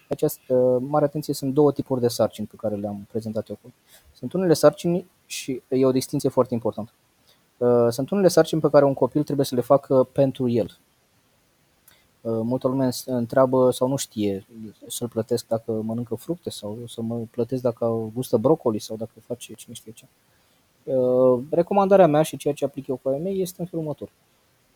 Această 0.09 0.79
mare 0.87 1.05
atenție 1.05 1.33
sunt 1.33 1.53
două 1.53 1.71
tipuri 1.71 2.01
de 2.01 2.07
sarcini 2.07 2.47
pe 2.47 2.55
care 2.55 2.75
le-am 2.75 3.07
prezentat 3.11 3.49
eu 3.49 3.55
acum. 3.59 3.73
Sunt 4.13 4.33
unele 4.33 4.53
sarcini 4.53 5.09
și 5.25 5.61
e 5.67 5.85
o 5.85 5.91
distinție 5.91 6.29
foarte 6.29 6.53
importantă. 6.53 6.91
Uh, 7.57 7.87
sunt 7.89 8.09
unele 8.09 8.27
sarcini 8.27 8.61
pe 8.61 8.69
care 8.69 8.85
un 8.85 8.93
copil 8.93 9.23
trebuie 9.23 9.45
să 9.45 9.55
le 9.55 9.61
facă 9.61 10.03
pentru 10.11 10.49
el. 10.49 10.77
Uh, 12.21 12.39
multă 12.43 12.67
lume 12.67 12.89
întreabă 13.05 13.71
sau 13.71 13.87
nu 13.87 13.95
știe 13.95 14.45
să-l 14.87 15.07
plătesc 15.07 15.47
dacă 15.47 15.71
mănâncă 15.71 16.15
fructe 16.15 16.49
sau 16.49 16.77
să 16.87 17.01
mă 17.01 17.21
plătesc 17.31 17.61
dacă 17.61 18.09
gustă 18.13 18.37
brocoli 18.37 18.79
sau 18.79 18.95
dacă 18.95 19.11
face 19.25 19.53
cine 19.53 19.73
știe 19.75 19.91
ce. 19.91 20.05
Uh, 20.83 21.43
recomandarea 21.49 22.07
mea 22.07 22.21
și 22.21 22.37
ceea 22.37 22.53
ce 22.53 22.65
aplic 22.65 22.87
eu 22.87 22.95
cu 22.95 23.09
ai 23.09 23.19
mei 23.19 23.41
este 23.41 23.61
în 23.61 23.67
felul 23.67 23.85
următor. 23.85 24.09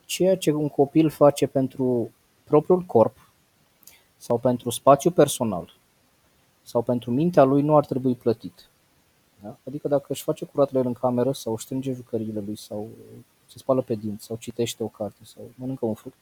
Ceea 0.04 0.36
ce 0.36 0.52
un 0.52 0.68
copil 0.68 1.10
face 1.10 1.46
pentru 1.46 2.10
propriul 2.44 2.80
corp 2.80 3.30
sau 4.16 4.38
pentru 4.38 4.70
spațiu 4.70 5.10
personal 5.10 5.74
sau 6.62 6.82
pentru 6.82 7.10
mintea 7.10 7.42
lui 7.42 7.62
nu 7.62 7.76
ar 7.76 7.86
trebui 7.86 8.14
plătit. 8.14 8.68
Da? 9.42 9.56
Adică 9.66 9.88
dacă 9.88 10.06
își 10.08 10.22
face 10.22 10.44
curat 10.44 10.74
el 10.74 10.86
în 10.86 10.92
cameră 10.92 11.32
sau 11.32 11.52
își 11.52 11.64
strânge 11.64 11.92
jucăriile 11.92 12.40
lui 12.40 12.56
sau 12.56 12.88
se 13.46 13.58
spală 13.58 13.82
pe 13.82 13.94
dinți 13.94 14.24
sau 14.24 14.36
citește 14.36 14.82
o 14.82 14.86
carte 14.86 15.20
sau 15.22 15.42
mănâncă 15.54 15.86
un 15.86 15.94
fruct, 15.94 16.16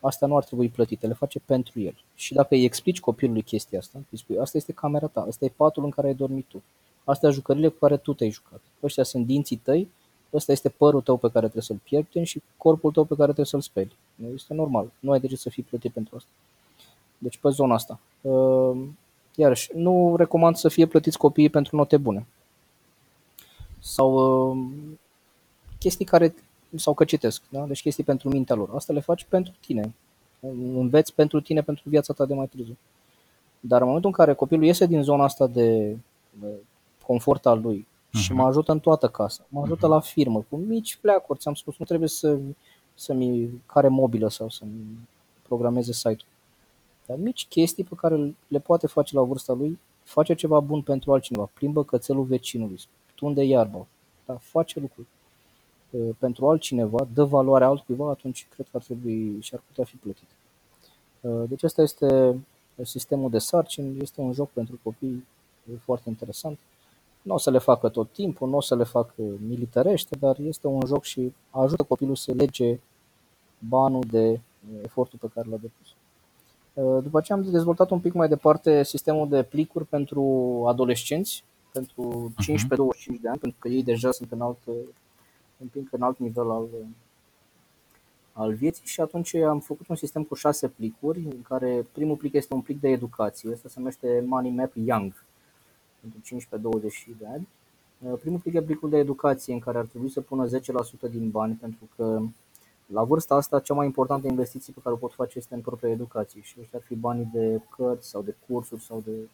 asta 0.00 0.26
nu 0.26 0.36
ar 0.36 0.44
trebui 0.44 0.68
plătite, 0.68 1.06
le 1.06 1.12
face 1.12 1.38
pentru 1.44 1.80
el. 1.80 1.94
Și 2.14 2.34
dacă 2.34 2.54
îi 2.54 2.64
explici 2.64 3.00
copilului 3.00 3.42
chestia 3.42 3.78
asta, 3.78 3.98
îi 4.10 4.18
spui, 4.18 4.38
asta 4.38 4.56
este 4.56 4.72
camera 4.72 5.06
ta, 5.06 5.20
asta 5.20 5.44
e 5.44 5.52
patul 5.56 5.84
în 5.84 5.90
care 5.90 6.06
ai 6.06 6.14
dormit 6.14 6.46
tu, 6.48 6.62
astea 7.04 7.30
jucările 7.30 7.68
cu 7.68 7.78
care 7.78 7.96
tu 7.96 8.14
te-ai 8.14 8.30
jucat, 8.30 8.60
ăștia 8.82 9.04
sunt 9.04 9.26
dinții 9.26 9.56
tăi, 9.56 9.88
ăsta 10.32 10.52
este 10.52 10.68
părul 10.68 11.00
tău 11.00 11.16
pe 11.16 11.28
care 11.28 11.40
trebuie 11.40 11.62
să-l 11.62 11.80
pierdem 11.82 12.22
și 12.22 12.42
corpul 12.56 12.92
tău 12.92 13.04
pe 13.04 13.14
care 13.14 13.24
trebuie 13.24 13.46
să-l 13.46 13.60
speli. 13.60 13.96
Este 14.34 14.54
normal, 14.54 14.90
nu 14.98 15.10
ai 15.10 15.20
de 15.20 15.26
ce 15.26 15.36
să 15.36 15.50
fii 15.50 15.62
plătit 15.62 15.92
pentru 15.92 16.16
asta. 16.16 16.30
Deci 17.18 17.36
pe 17.36 17.48
zona 17.48 17.74
asta. 17.74 18.00
Ehm, 18.20 18.98
iarăși, 19.34 19.70
nu 19.74 20.16
recomand 20.16 20.56
să 20.56 20.68
fie 20.68 20.86
plătiți 20.86 21.18
copiii 21.18 21.48
pentru 21.48 21.76
note 21.76 21.96
bune. 21.96 22.26
Sau 23.78 24.18
ehm, 24.50 24.98
chestii 25.78 26.04
care, 26.04 26.34
sau 26.74 26.94
că 26.94 27.04
citesc, 27.04 27.42
da? 27.48 27.64
deci 27.66 27.82
chestii 27.82 28.04
pentru 28.04 28.28
mintea 28.28 28.56
lor. 28.56 28.70
Asta 28.74 28.92
le 28.92 29.00
faci 29.00 29.24
pentru 29.24 29.52
tine. 29.60 29.94
Înveți 30.74 31.14
pentru 31.14 31.40
tine, 31.40 31.62
pentru 31.62 31.88
viața 31.88 32.12
ta 32.12 32.24
de 32.24 32.34
mai 32.34 32.46
târziu. 32.46 32.76
Dar 33.60 33.80
în 33.80 33.86
momentul 33.86 34.10
în 34.10 34.16
care 34.16 34.34
copilul 34.34 34.64
iese 34.64 34.86
din 34.86 35.02
zona 35.02 35.24
asta 35.24 35.46
de 35.46 35.96
confort 37.06 37.46
al 37.46 37.60
lui 37.60 37.86
uh-huh. 37.86 38.20
și 38.20 38.32
mă 38.32 38.44
ajută 38.44 38.72
în 38.72 38.80
toată 38.80 39.08
casa, 39.08 39.44
mă 39.48 39.62
ajută 39.62 39.86
uh-huh. 39.86 39.90
la 39.90 40.00
firmă, 40.00 40.44
cu 40.48 40.56
mici 40.56 40.96
pleacuri, 40.96 41.38
ți-am 41.38 41.54
spus, 41.54 41.76
nu 41.78 41.84
trebuie 41.84 42.08
să, 42.08 42.38
să-mi 42.94 43.62
care 43.66 43.88
mobilă 43.88 44.28
sau 44.28 44.48
să-mi 44.48 45.08
programeze 45.42 45.92
site-ul. 45.92 46.28
Dar 47.06 47.16
mici 47.16 47.46
chestii 47.46 47.84
pe 47.84 47.94
care 47.96 48.34
le 48.48 48.58
poate 48.58 48.86
face 48.86 49.14
la 49.14 49.22
vârsta 49.22 49.52
lui, 49.52 49.78
face 50.02 50.34
ceva 50.34 50.60
bun 50.60 50.82
pentru 50.82 51.12
altcineva, 51.12 51.50
plimbă 51.54 51.84
cățelul 51.84 52.24
vecinului, 52.24 52.80
tunde 53.14 53.42
iarba, 53.42 53.86
dar 54.26 54.38
face 54.40 54.80
lucruri 54.80 55.06
pentru 56.18 56.48
altcineva, 56.48 57.06
dă 57.14 57.24
valoare 57.24 57.64
altcuiva, 57.64 58.10
atunci 58.10 58.46
cred 58.54 58.66
că 58.70 58.76
ar 58.76 58.82
trebui 58.82 59.36
și 59.40 59.54
ar 59.54 59.62
putea 59.66 59.84
fi 59.84 59.96
plătit. 59.96 60.28
Deci 61.48 61.62
asta 61.62 61.82
este 61.82 62.40
sistemul 62.82 63.30
de 63.30 63.38
sarcini, 63.38 64.00
este 64.00 64.20
un 64.20 64.32
joc 64.32 64.50
pentru 64.50 64.78
copii 64.82 65.26
foarte 65.84 66.08
interesant. 66.08 66.58
Nu 67.22 67.34
o 67.34 67.38
să 67.38 67.50
le 67.50 67.58
facă 67.58 67.88
tot 67.88 68.12
timpul, 68.12 68.48
nu 68.48 68.56
o 68.56 68.60
să 68.60 68.76
le 68.76 68.84
facă 68.84 69.22
militarește, 69.46 70.16
dar 70.16 70.38
este 70.38 70.66
un 70.66 70.80
joc 70.86 71.04
și 71.04 71.32
ajută 71.50 71.82
copilul 71.82 72.16
să 72.16 72.32
lege 72.32 72.78
banul 73.68 74.04
de 74.10 74.40
efortul 74.82 75.18
pe 75.18 75.30
care 75.34 75.48
l-a 75.48 75.56
depus. 75.56 75.94
Uh, 76.72 77.02
după 77.02 77.18
aceea 77.18 77.38
am 77.38 77.50
dezvoltat 77.50 77.90
un 77.90 78.00
pic 78.00 78.12
mai 78.12 78.28
departe 78.28 78.82
sistemul 78.82 79.28
de 79.28 79.42
plicuri 79.42 79.84
pentru 79.84 80.22
adolescenți, 80.66 81.44
pentru 81.72 82.32
15-25 83.16 83.20
de 83.20 83.28
ani, 83.28 83.38
pentru 83.38 83.58
că 83.58 83.68
ei 83.68 83.82
deja 83.82 84.10
sunt 84.10 84.32
în 84.32 84.40
alt, 84.40 84.58
un 85.60 85.66
pic 85.66 85.92
în 85.92 86.02
alt 86.02 86.18
nivel 86.18 86.50
al, 86.50 86.68
al 88.32 88.54
vieții 88.54 88.86
și 88.86 89.00
atunci 89.00 89.34
am 89.34 89.60
făcut 89.60 89.88
un 89.88 89.96
sistem 89.96 90.22
cu 90.22 90.34
șase 90.34 90.68
plicuri, 90.68 91.18
în 91.18 91.42
care 91.42 91.86
primul 91.92 92.16
plic 92.16 92.32
este 92.32 92.54
un 92.54 92.60
plic 92.60 92.80
de 92.80 92.88
educație, 92.88 93.52
ăsta 93.52 93.68
se 93.68 93.78
numește 93.78 94.24
Money 94.26 94.50
Map 94.50 94.72
Young, 94.74 95.24
pentru 96.00 96.88
15-20 96.88 97.18
de 97.18 97.26
ani. 97.26 97.48
Uh, 97.98 98.18
primul 98.20 98.38
plic 98.38 98.54
e 98.54 98.62
plicul 98.62 98.90
de 98.90 98.96
educație, 98.96 99.52
în 99.52 99.58
care 99.58 99.78
ar 99.78 99.84
trebui 99.84 100.08
să 100.08 100.20
pună 100.20 100.48
10% 100.48 100.50
din 101.10 101.30
bani, 101.30 101.54
pentru 101.54 101.88
că 101.96 102.22
la 102.86 103.04
vârsta 103.04 103.34
asta, 103.34 103.60
cea 103.60 103.74
mai 103.74 103.86
importantă 103.86 104.26
investiție 104.26 104.72
pe 104.72 104.80
care 104.82 104.94
o 104.94 104.98
pot 104.98 105.12
face 105.12 105.38
este 105.38 105.54
în 105.54 105.60
propria 105.60 105.90
educație 105.90 106.40
și 106.40 106.56
ăștia 106.60 106.78
ar 106.78 106.84
fi 106.84 106.94
banii 106.94 107.30
de 107.32 107.60
cărți 107.76 108.08
sau 108.08 108.22
de 108.22 108.34
cursuri 108.46 108.82
sau 108.82 109.02
de, 109.04 109.28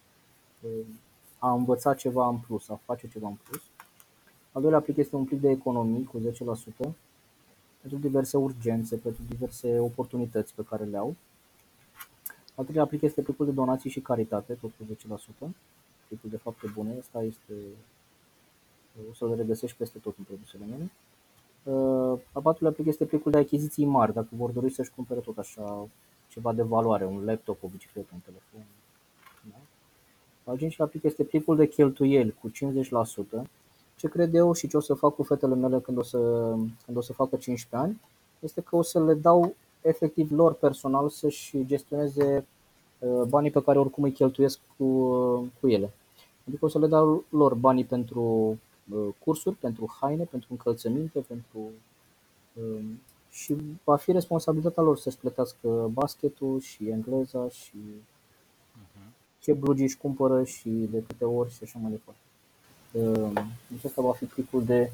de 0.61 0.69
a 1.39 1.53
învăța 1.53 1.95
ceva 1.95 2.29
în 2.29 2.37
plus, 2.37 2.69
a 2.69 2.81
face 2.85 3.09
ceva 3.09 3.29
în 3.29 3.37
plus. 3.49 3.63
Al 4.57 4.63
doilea 4.63 4.81
plic 4.81 4.97
este 4.97 5.17
un 5.17 5.25
plic 5.25 5.41
de 5.41 5.51
economii 5.51 6.05
cu 6.05 6.21
10% 6.21 6.23
pentru 7.81 7.99
diverse 8.01 8.37
urgențe, 8.37 8.97
pentru 8.97 9.23
diverse 9.29 9.79
oportunități 9.79 10.55
pe 10.55 10.63
care 10.69 10.85
le 10.85 10.97
au. 10.97 11.15
Al 12.55 12.65
treilea 12.65 12.87
plic 12.87 13.03
este 13.03 13.23
plicul 13.23 13.47
de 13.47 13.53
donații 13.53 13.91
și 13.91 14.01
caritate, 14.01 14.53
tot 14.53 14.71
cu 14.71 15.17
10%. 15.47 15.49
Plicul 16.07 16.31
de 16.31 16.37
fapte 16.37 16.67
bune, 16.75 16.97
asta 16.99 17.23
este, 17.23 17.53
o 19.11 19.15
să 19.15 19.27
le 19.27 19.35
regăsești 19.35 19.77
peste 19.77 19.99
tot 19.99 20.15
în 20.19 20.25
produsele 20.25 20.65
mele. 20.65 20.91
Uh, 21.63 22.21
al 22.33 22.43
patrulea 22.43 22.73
plic 22.73 22.87
este 22.87 23.05
plicul 23.05 23.33
de 23.33 23.39
achiziții 23.39 23.85
mari, 23.85 24.13
dacă 24.13 24.29
vor 24.31 24.51
dori 24.51 24.71
să-și 24.71 24.91
cumpere 24.91 25.21
tot 25.21 25.39
așa 25.39 25.89
ceva 26.29 26.53
de 26.53 26.63
valoare, 26.63 27.05
un 27.05 27.25
laptop, 27.25 27.63
o 27.63 27.69
bicicletă, 27.69 28.09
un 28.13 28.21
telefon. 28.25 28.67
Da? 29.51 29.57
Al 30.51 30.59
cincilea 30.59 30.87
plic 30.87 31.03
este 31.03 31.25
plicul 31.25 31.57
de 31.57 31.69
cheltuieli 31.69 32.35
cu 32.41 32.51
50%. 33.43 33.47
Ce 33.97 34.09
cred 34.09 34.35
eu 34.35 34.53
și 34.53 34.69
ce 34.69 34.77
o 34.77 34.81
să 34.81 34.95
fac 34.95 35.15
cu 35.15 35.23
fetele 35.23 35.55
mele 35.55 35.81
când 35.81 35.99
o 35.99 36.03
să, 36.03 36.19
când 36.85 36.97
o 36.97 37.01
să 37.01 37.13
facă 37.13 37.37
15 37.37 37.89
ani, 37.89 38.01
este 38.41 38.61
că 38.61 38.77
o 38.77 38.83
să 38.83 39.05
le 39.05 39.15
dau 39.15 39.55
efectiv 39.83 40.31
lor 40.31 40.53
personal 40.53 41.09
să-și 41.09 41.67
gestioneze 41.67 42.47
uh, 42.99 43.23
banii 43.29 43.51
pe 43.51 43.63
care 43.63 43.79
oricum 43.79 44.05
îi 44.05 44.13
cheltuiesc 44.13 44.59
cu, 44.77 44.85
uh, 44.85 45.47
cu 45.61 45.69
ele. 45.69 45.93
Adică 46.49 46.65
o 46.65 46.69
să 46.69 46.79
le 46.79 46.87
dau 46.87 47.25
lor 47.29 47.55
banii 47.55 47.85
pentru 47.85 48.59
Uh, 48.93 49.15
cursuri 49.19 49.57
pentru 49.57 49.95
haine, 50.01 50.25
pentru 50.25 50.49
încălțăminte, 50.51 51.21
pentru 51.21 51.71
um, 52.53 53.01
și 53.31 53.57
va 53.85 53.97
fi 53.97 54.13
responsabilitatea 54.13 54.83
lor 54.83 54.97
să-și 54.97 55.17
plătească 55.17 55.91
basketul 55.93 56.61
și 56.61 56.89
engleza 56.89 57.49
și 57.49 57.77
uh-huh. 57.77 59.11
ce 59.39 59.53
blugi 59.53 59.83
își 59.83 59.97
cumpără 59.97 60.45
și 60.45 60.69
de 60.69 61.03
câte 61.03 61.25
ori 61.25 61.53
și 61.53 61.63
așa 61.63 61.79
mai 61.79 61.91
departe. 61.91 62.21
Um, 62.99 63.33
deci 63.69 63.85
asta 63.85 64.03
va 64.03 64.13
fi 64.13 64.25
plicul 64.25 64.65
de 64.65 64.91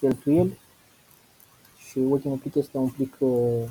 cheltuieli 0.00 0.58
și 1.88 1.98
ultimul 1.98 2.36
plic 2.36 2.54
este 2.54 2.76
un 2.76 2.88
plic 2.88 3.16
uh, 3.18 3.68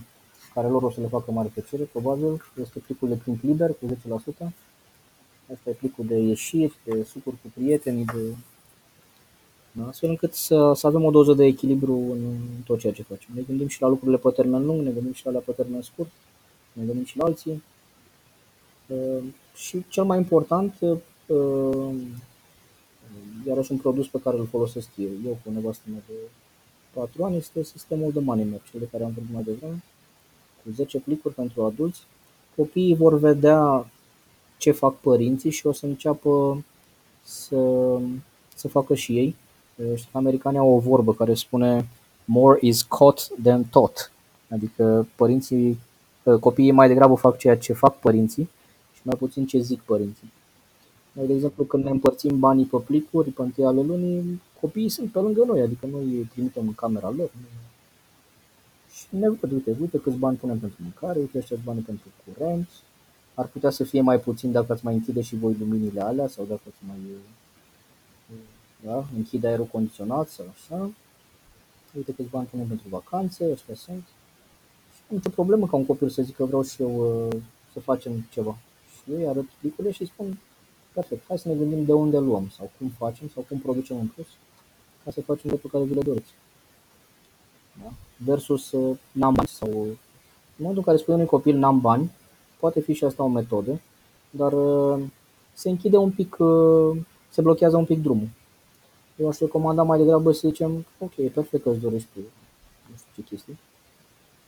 care 0.54 0.68
lor 0.68 0.84
o 0.84 0.92
să 0.92 1.02
le 1.02 1.08
facă 1.08 1.32
mare 1.32 1.48
plăcere, 1.54 1.84
probabil, 1.84 2.44
este 2.62 2.80
plicul 2.80 3.08
de 3.08 3.18
timp 3.24 3.44
liber 3.44 3.70
cu 3.70 4.22
10%. 4.46 4.48
Asta 5.54 5.70
e 5.70 5.74
plicul 5.74 6.06
de 6.06 6.18
ieșiri, 6.18 6.74
de 6.84 7.04
sucuri 7.04 7.36
cu 7.42 7.52
prietenii, 7.54 8.06
de 8.06 8.36
da? 9.74 9.88
Astfel 9.88 10.10
încât 10.10 10.34
să, 10.34 10.72
să 10.76 10.88
avem 10.88 11.04
o 11.04 11.12
doză 11.12 11.34
de 11.34 11.46
echilibru 11.46 11.94
în 11.94 12.38
tot 12.66 12.80
ceea 12.80 12.94
ce 12.94 13.04
facem. 13.04 13.30
Ne 13.36 13.42
gândim 13.42 13.68
și 13.68 13.82
la 13.82 13.88
lucrurile 13.88 14.18
pe 14.18 14.30
termen 14.30 14.66
lung, 14.66 14.82
ne 14.82 14.92
gândim 14.92 15.14
și 15.14 15.24
la 15.24 15.30
alea 15.30 15.42
pe 15.46 15.52
termen 15.52 15.82
scurt, 15.82 16.10
ne 16.74 16.86
gândim 16.86 17.06
și 17.06 17.18
la 17.18 17.26
alții. 17.26 17.64
Uh, 18.88 19.24
și 19.56 19.86
cel 19.88 20.04
mai 20.04 20.18
important, 20.18 20.74
uh, 21.28 21.96
iarăși 23.48 23.72
un 23.72 23.78
produs 23.78 24.08
pe 24.08 24.20
care 24.24 24.38
îl 24.38 24.46
folosesc 24.46 24.90
eu, 24.96 25.10
eu 25.26 25.38
cu 25.44 25.52
nevastă 25.52 25.84
mea 25.90 26.02
de 26.08 26.14
4 26.94 27.24
ani, 27.24 27.36
este 27.36 27.64
sistemul 27.64 28.12
de 28.12 28.20
money 28.20 28.46
map, 28.46 28.62
cel 28.72 28.80
de 28.80 28.88
care 28.92 29.04
am 29.04 29.12
vorbit 29.12 29.34
mai 29.34 29.44
devreme, 29.44 29.84
cu 30.64 30.72
10 30.72 31.00
plicuri 31.00 31.34
pentru 31.34 31.64
adulți. 31.64 32.02
Copiii 32.56 32.96
vor 32.96 33.20
vedea 33.20 33.88
ce 34.58 34.72
fac 34.72 35.00
părinții 35.00 35.52
și 35.52 35.68
o 35.68 35.72
să 35.72 35.86
înceapă 35.86 36.64
să, 37.24 38.00
să 38.56 38.68
facă 38.68 38.96
și 38.96 39.18
ei 39.18 39.36
Știi 39.76 40.10
că 40.12 40.18
americanii 40.18 40.60
au 40.60 40.70
o 40.70 40.80
vorbă 40.80 41.14
care 41.14 41.34
spune 41.34 41.88
more 42.26 42.58
is 42.62 42.82
caught 42.82 43.28
than 43.44 43.64
taught. 43.64 44.12
Adică 44.50 45.08
părinții, 45.16 45.80
ă, 46.26 46.38
copiii 46.38 46.72
mai 46.72 46.88
degrabă 46.88 47.16
fac 47.16 47.38
ceea 47.38 47.58
ce 47.58 47.74
fac 47.74 48.00
părinții 48.00 48.50
și 48.94 49.02
mai 49.04 49.16
puțin 49.18 49.46
ce 49.46 49.60
zic 49.60 49.82
părinții. 49.82 50.32
Noi, 51.14 51.28
de 51.28 51.34
exemplu, 51.34 51.64
când 51.64 51.84
ne 51.84 51.90
împărțim 51.90 52.40
banii 52.40 52.66
pe 52.66 52.78
plicuri, 52.78 53.30
pe 53.30 53.42
întâi 53.42 53.66
ale 53.66 53.82
lunii, 53.82 54.42
copiii 54.62 54.90
sunt 54.90 55.12
pe 55.12 55.20
lângă 55.20 55.44
noi, 55.44 55.62
adică 55.62 55.86
noi 55.86 56.04
îi 56.04 56.30
trimitem 56.32 56.68
în 56.68 56.74
camera 56.74 57.10
lor. 57.10 57.32
Și 58.92 59.06
ne 59.10 59.30
văd, 59.30 59.52
uite, 59.52 59.76
uite 59.82 59.98
câți 59.98 60.18
bani 60.18 60.38
punem 60.38 60.60
pentru 60.60 60.80
mâncare, 60.82 61.20
uite 61.20 61.38
ăștia 61.38 61.58
bani 61.64 61.82
pentru 61.82 62.08
curent, 62.26 62.70
ar 63.34 63.48
putea 63.48 63.70
să 63.70 63.84
fie 63.84 64.02
mai 64.02 64.20
puțin 64.20 64.52
dacă 64.52 64.72
ați 64.72 64.86
mai 64.86 64.94
închide 64.94 65.22
și 65.22 65.36
voi 65.36 65.56
luminile 65.60 66.02
alea 66.02 66.28
sau 66.28 66.46
dacă 66.46 66.62
ați 66.68 66.86
mai 66.88 66.98
da? 68.86 69.06
închid 69.16 69.44
aerul 69.44 69.66
condiționat 69.66 70.28
sau 70.30 70.46
așa. 70.54 70.92
uite 71.96 72.12
câți 72.14 72.30
bani 72.30 72.48
punem 72.48 72.68
pentru 72.68 72.88
vacanțe, 72.90 73.52
ăștia 73.52 73.76
sunt. 73.76 74.04
Și 74.96 75.02
nu 75.08 75.16
nicio 75.16 75.30
problemă 75.30 75.68
ca 75.68 75.76
un 75.76 75.86
copil 75.86 76.10
să 76.10 76.22
zică 76.22 76.46
vreau 76.46 76.64
și 76.64 76.82
eu 76.82 77.26
uh, 77.26 77.36
să 77.74 77.80
facem 77.80 78.26
ceva. 78.32 78.58
Și 78.94 79.12
eu 79.12 79.18
îi 79.18 79.28
arăt 79.28 79.46
plicurile 79.60 79.94
și 79.94 80.06
spun, 80.06 80.38
perfect, 80.94 81.24
hai 81.28 81.38
să 81.38 81.48
ne 81.48 81.56
gândim 81.56 81.86
de 81.86 81.94
unde 81.94 82.18
luăm 82.18 82.50
sau 82.58 82.72
cum 82.78 82.90
facem 82.90 83.30
sau 83.34 83.46
cum 83.48 83.58
producem 83.58 83.98
în 84.00 84.08
plus 84.08 84.28
ca 85.04 85.12
să 85.12 85.22
facem 85.22 85.50
lucruri 85.50 85.74
care 85.74 85.84
vi 85.84 85.94
le 85.94 86.02
doriți. 86.02 86.32
Da? 87.84 87.92
Versus 88.18 88.72
uh, 88.72 88.98
n-am 89.12 89.34
bani 89.34 89.48
sau 89.48 89.70
în 89.70 89.96
momentul 90.56 90.78
în 90.78 90.84
care 90.84 90.98
spune 90.98 91.16
unui 91.18 91.30
copil 91.30 91.58
n-am 91.58 91.80
bani, 91.80 92.12
poate 92.60 92.80
fi 92.80 92.94
și 92.94 93.04
asta 93.04 93.24
o 93.24 93.28
metodă, 93.28 93.82
dar 94.30 94.54
uh, 94.54 95.04
se 95.54 95.70
închide 95.70 95.98
un 95.98 96.12
pic, 96.12 96.36
uh, 96.40 96.98
se 97.30 97.42
blochează 97.42 97.78
un 97.78 97.86
pic 97.86 98.02
drumul. 98.02 98.30
Eu 99.16 99.28
aș 99.28 99.38
recomanda 99.38 99.84
mai 99.84 99.98
degrabă 99.98 100.32
să 100.32 100.48
zicem, 100.48 100.86
ok, 101.00 101.18
e 101.18 101.28
perfect 101.28 101.64
că 101.64 101.70
îți 101.70 101.80
dorești 101.80 102.08
tu, 102.14 102.20
nu 102.90 102.96
știu 102.98 103.10
ce 103.16 103.30
chestii, 103.30 103.60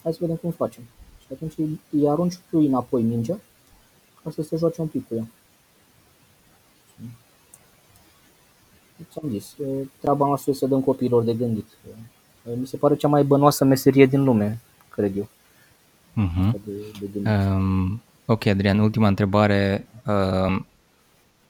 hai 0.04 0.14
să 0.14 0.18
vedem 0.22 0.36
cum 0.36 0.52
facem. 0.52 0.84
Și 1.20 1.28
atunci 1.34 1.54
îi 1.92 2.10
arunci 2.10 2.36
tu 2.50 2.58
înapoi 2.58 3.02
mingea 3.02 3.40
ca 4.24 4.32
să 4.32 4.42
se 4.42 4.56
joace 4.58 4.82
un 4.82 4.88
pic 4.88 5.08
cu 5.08 5.16
ea. 5.16 5.28
Ți-am 9.12 9.30
zis, 9.30 9.56
treaba 10.00 10.26
noastră 10.26 10.52
este 10.52 10.66
să 10.66 10.72
dăm 10.72 10.82
copiilor 10.82 11.24
de 11.24 11.34
gândit. 11.34 11.68
Mi 12.60 12.68
se 12.68 12.78
pare 12.78 12.96
cea 12.96 13.08
mai 13.08 13.24
bănoasă 13.24 13.66
meserie 13.66 14.06
din 14.06 14.24
lume, 14.24 14.60
cred 14.90 15.18
eu. 15.18 15.28
Uh-huh. 16.16 16.52
De, 17.00 17.20
de 17.20 17.30
um, 17.30 18.02
ok, 18.26 18.46
Adrian, 18.46 18.80
ultima 18.80 19.08
întrebare. 19.08 19.88
Uh, 20.06 20.62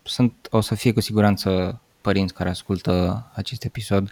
sunt, 0.03 0.33
o 0.51 0.61
să 0.61 0.75
fie 0.75 0.93
cu 0.93 0.99
siguranță 0.99 1.79
părinți 2.01 2.33
care 2.33 2.49
ascultă 2.49 3.23
acest 3.33 3.63
episod. 3.63 4.11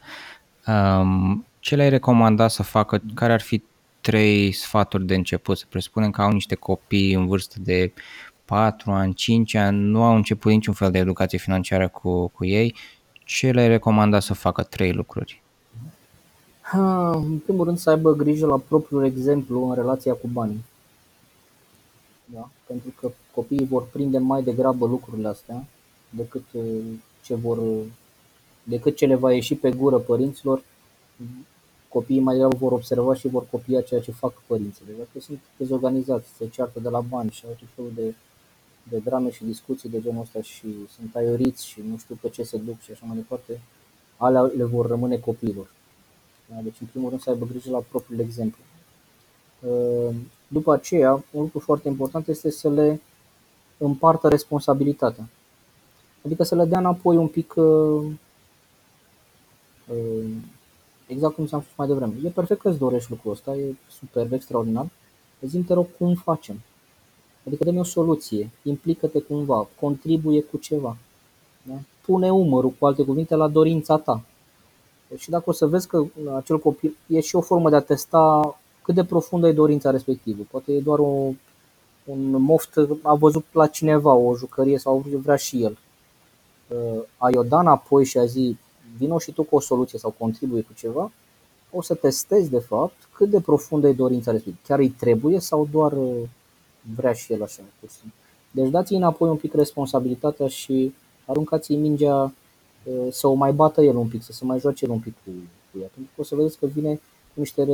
Um, 0.68 1.46
ce 1.60 1.76
le-ai 1.76 1.90
recomanda 1.90 2.48
să 2.48 2.64
facă? 2.64 3.02
Care 3.14 3.34
ar 3.34 3.42
fi 3.42 3.64
trei 4.02 4.52
sfaturi 4.52 5.06
de 5.06 5.16
început? 5.16 5.58
Să 5.58 5.66
presupunem 5.70 6.12
că 6.12 6.22
au 6.22 6.32
niște 6.32 6.56
copii 6.56 7.14
în 7.14 7.28
vârstă 7.28 7.56
de 7.60 7.94
4 8.46 8.92
ani, 8.92 9.14
5 9.14 9.54
ani, 9.56 9.78
nu 9.78 10.04
au 10.04 10.16
început 10.16 10.52
niciun 10.52 10.74
fel 10.74 10.92
de 10.92 10.98
educație 10.98 11.38
financiară 11.38 11.88
cu, 11.88 12.28
cu 12.28 12.46
ei. 12.46 12.76
Ce 13.34 13.52
le-ai 13.52 13.68
recomanda 13.68 14.20
să 14.20 14.34
facă 14.34 14.64
trei 14.64 14.92
lucruri? 14.92 15.42
Ha, 16.62 17.10
în 17.10 17.38
primul 17.38 17.66
rând 17.66 17.78
să 17.78 17.90
aibă 17.90 18.14
grijă 18.14 18.46
la 18.46 18.58
propriul 18.58 19.06
exemplu 19.06 19.68
în 19.68 19.76
relația 19.76 20.14
cu 20.14 20.28
banii. 20.28 20.64
Da? 22.26 22.50
Pentru 22.66 22.90
că 23.00 23.12
copiii 23.36 23.66
vor 23.66 23.88
prinde 23.92 24.18
mai 24.18 24.44
degrabă 24.44 24.86
lucrurile 24.86 25.28
astea 25.28 25.66
decât 26.10 26.44
uh, 26.52 26.64
ce 27.24 27.36
vor 27.36 27.60
decât 28.64 28.96
ce 28.96 29.06
le 29.06 29.16
va 29.16 29.34
ieși 29.34 29.56
pe 29.56 29.72
gură 29.72 29.98
părinților, 29.98 30.64
copiii 31.90 32.20
mai 32.20 32.34
degrabă 32.34 32.58
vor 32.58 32.72
observa 32.72 33.14
și 33.14 33.28
vor 33.28 33.46
copia 33.52 33.82
ceea 33.82 34.02
ce 34.02 34.12
fac 34.12 34.34
părinții. 34.48 34.86
Dacă 34.98 35.20
sunt 35.20 35.40
dezorganizați, 35.58 36.30
se 36.38 36.48
ceartă 36.48 36.80
de 36.80 36.90
la 36.90 37.00
bani 37.00 37.32
și 37.32 37.44
au 37.48 37.56
tot 37.60 37.68
felul 37.76 37.92
de, 37.96 38.16
de 38.90 38.98
drame 38.98 39.32
și 39.32 39.44
discuții 39.44 39.90
de 39.90 40.02
genul 40.02 40.22
ăsta 40.22 40.42
și 40.42 40.76
sunt 40.96 41.16
aioriți 41.16 41.68
și 41.68 41.82
nu 41.90 41.98
știu 41.98 42.18
pe 42.22 42.30
ce 42.30 42.44
se 42.44 42.58
duc 42.58 42.80
și 42.80 42.92
așa 42.92 43.06
mai 43.06 43.16
departe, 43.16 43.62
alea 44.18 44.42
le 44.42 44.64
vor 44.64 44.88
rămâne 44.88 45.18
copiilor. 45.18 45.72
Da? 46.50 46.62
Deci, 46.62 46.82
în 46.82 46.88
primul 46.88 47.10
rând, 47.10 47.22
să 47.22 47.30
aibă 47.30 47.46
grijă 47.46 47.70
la 47.70 47.84
propriul 47.90 48.20
exemplu. 48.20 48.62
Ă, 49.70 50.12
după 50.48 50.74
aceea, 50.74 51.12
un 51.12 51.42
lucru 51.42 51.60
foarte 51.60 51.88
important 51.88 52.28
este 52.28 52.52
să 52.52 52.70
le 52.70 53.02
împartă 53.78 54.28
responsabilitatea. 54.28 55.30
Adică 56.26 56.44
să 56.44 56.56
le 56.56 56.66
dea 56.66 56.80
înapoi 56.80 57.16
un 57.18 57.28
pic 57.28 57.56
ă, 57.56 57.64
ă, 59.90 59.96
exact 61.08 61.36
cum 61.36 61.46
ți-am 61.46 61.62
spus 61.62 61.74
mai 61.78 61.88
devreme. 61.88 62.14
E 62.24 62.30
perfect 62.30 62.62
că 62.62 62.70
îți 62.70 62.78
dorești 62.78 63.12
lucrul 63.12 63.32
ăsta, 63.32 63.56
e 63.56 63.76
superb, 63.90 64.32
extraordinar. 64.32 64.90
Zi 65.42 65.58
te 65.58 65.74
rog 65.74 65.88
cum 65.98 66.16
facem. 66.16 66.62
Adică 67.48 67.64
dă-mi 67.64 67.80
o 67.80 67.84
soluție, 67.84 68.50
implică-te 68.64 69.20
cumva, 69.20 69.68
contribuie 69.80 70.42
cu 70.42 70.58
ceva. 70.58 70.98
Da? 71.64 71.74
Pune 72.06 72.32
umărul, 72.32 72.70
cu 72.70 72.86
alte 72.86 73.04
cuvinte, 73.04 73.36
la 73.36 73.48
dorința 73.48 73.98
ta. 73.98 74.24
Și 75.18 75.30
dacă 75.30 75.44
o 75.50 75.52
să 75.52 75.68
vezi 75.68 75.88
că 75.88 76.06
acel 76.36 76.60
copil 76.60 76.98
e 77.08 77.20
și 77.20 77.36
o 77.36 77.42
formă 77.42 77.70
de 77.70 77.76
a 77.76 77.82
testa 77.82 78.56
cât 78.82 78.96
de 78.96 79.04
profundă 79.04 79.48
e 79.48 79.52
dorința 79.52 79.92
respectivă. 79.92 80.44
Poate 80.52 80.74
e 80.74 80.80
doar 80.80 81.00
o, 81.00 81.32
un 82.06 82.42
moft, 82.42 82.80
a 83.02 83.14
văzut 83.16 83.46
la 83.52 83.68
cineva 83.68 84.14
o 84.14 84.36
jucărie 84.36 84.78
sau 84.78 85.06
vrea 85.22 85.36
și 85.36 85.64
el. 85.64 85.78
Uh, 86.68 87.04
ai 87.18 87.34
o 87.36 87.44
da 87.44 87.60
înapoi 87.60 88.06
și 88.06 88.18
a 88.18 88.26
zi, 88.26 88.58
vino 88.98 89.20
și 89.20 89.32
tu 89.32 89.44
cu 89.44 89.56
o 89.56 89.60
soluție 89.60 90.00
sau 90.00 90.16
contribuie 90.18 90.62
cu 90.62 90.74
ceva, 90.74 91.12
o 91.72 91.82
să 91.82 91.94
testezi 91.94 92.50
de 92.50 92.60
fapt 92.60 93.10
cât 93.14 93.30
de 93.30 93.42
profundă 93.42 93.88
e 93.88 93.94
dorința 93.94 94.32
respectivă. 94.32 94.64
Chiar 94.68 94.80
îi 94.80 94.90
trebuie 94.90 95.40
sau 95.40 95.68
doar 95.72 95.92
uh, 95.92 96.16
vrea 96.96 97.14
și 97.14 97.34
el 97.34 97.44
așa. 97.44 97.62
Deci 98.52 98.70
dați-i 98.70 98.96
înapoi 98.96 99.30
un 99.30 99.36
pic 99.36 99.54
responsabilitatea 99.54 100.48
și 100.48 100.94
aruncați-i 101.26 101.76
mingea 101.76 102.34
uh, 102.84 103.08
să 103.12 103.28
o 103.28 103.34
mai 103.34 103.54
bată 103.54 103.82
el 103.82 103.96
un 103.96 104.08
pic, 104.08 104.24
să 104.24 104.32
se 104.32 104.46
mai 104.46 104.60
joace 104.60 104.86
el 104.86 104.92
un 104.92 105.00
pic 105.00 105.14
cu, 105.14 105.32
cu 105.72 105.80
ea. 105.82 105.88
Pentru 105.94 106.12
că 106.16 106.22
o 106.22 106.24
să 106.24 106.36
vedeți 106.36 106.58
că 106.58 106.66
vine 106.66 106.96
cu 107.34 107.40
niște, 107.40 107.66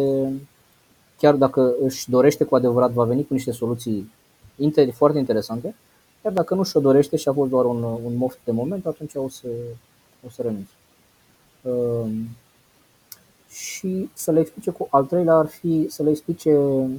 chiar 1.18 1.36
dacă 1.36 1.76
își 1.82 2.10
dorește 2.10 2.43
cu 2.43 2.55
adevărat, 2.55 2.91
va 2.91 3.03
veni 3.03 3.28
cu 3.28 3.34
niște 3.34 3.51
soluții 3.51 4.12
foarte 4.91 5.18
interesante, 5.18 5.76
chiar 6.22 6.34
dacă 6.34 6.55
nu 6.55 6.64
și-o 6.64 6.80
dorește 6.80 7.16
și 7.16 7.28
a 7.28 7.34
fost 7.34 7.49
doar 7.49 7.66
un, 7.66 7.84
un 7.84 8.16
moft 8.16 8.39
de 8.43 8.51
moment, 8.51 8.86
atunci 8.86 9.16
o 9.16 9.30
să, 9.30 9.47
o 10.26 10.30
să 10.30 10.41
renunțe. 10.41 10.72
Um, 13.49 13.55
și 13.55 14.09
să 14.13 14.31
le 14.31 14.39
explice, 14.39 14.71
cu 14.71 14.87
al 14.89 15.05
treilea 15.05 15.33
ar 15.33 15.47
fi 15.47 15.85
să 15.89 16.03
le 16.03 16.09
explice, 16.09 16.51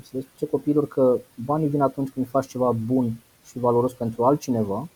să 0.03 0.11
le 0.11 0.19
explice 0.19 0.47
copiilor 0.51 0.89
că 0.89 1.19
banii 1.45 1.69
vin 1.69 1.81
atunci 1.81 2.11
când 2.11 2.29
faci 2.29 2.47
ceva 2.47 2.71
bun 2.87 3.13
și 3.45 3.59
valoros 3.59 3.93
pentru 3.93 4.25
altcineva. 4.25 4.89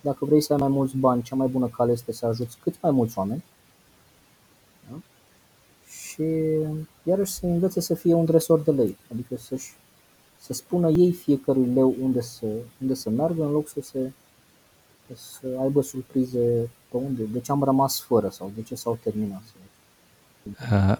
Dacă 0.00 0.24
vrei 0.24 0.40
să 0.40 0.52
ai 0.52 0.58
mai 0.58 0.68
mulți 0.68 0.96
bani, 0.96 1.22
cea 1.22 1.36
mai 1.36 1.48
bună 1.48 1.66
cale 1.66 1.92
este 1.92 2.12
să 2.12 2.26
ajuți 2.26 2.58
cât 2.62 2.74
mai 2.82 2.90
mulți 2.90 3.18
oameni. 3.18 3.44
Da? 4.90 4.96
Și 5.86 6.24
iarăși 7.02 7.32
să 7.32 7.46
învețe 7.46 7.80
să 7.80 7.94
fie 7.94 8.14
un 8.14 8.24
dresor 8.24 8.60
de 8.60 8.70
lei, 8.70 8.96
adică 9.12 9.36
să-și, 9.36 9.72
să 10.40 10.52
spună 10.52 10.90
ei 10.90 11.12
fiecărui 11.12 11.66
leu 11.66 11.94
unde 12.02 12.20
să, 12.20 12.46
unde 12.80 12.94
să 12.94 13.10
meargă 13.10 13.44
în 13.44 13.50
loc 13.50 13.68
să 13.68 13.80
se 13.80 14.12
să 15.14 15.56
aibă 15.60 15.82
surprize 15.82 16.70
pe 16.90 16.96
unde, 16.96 17.22
de 17.22 17.40
ce 17.40 17.52
am 17.52 17.62
rămas 17.62 18.00
fără 18.00 18.28
sau 18.28 18.50
de 18.54 18.62
ce 18.62 18.74
s-au 18.74 18.98
terminat. 19.02 19.42
Uh, 19.42 19.67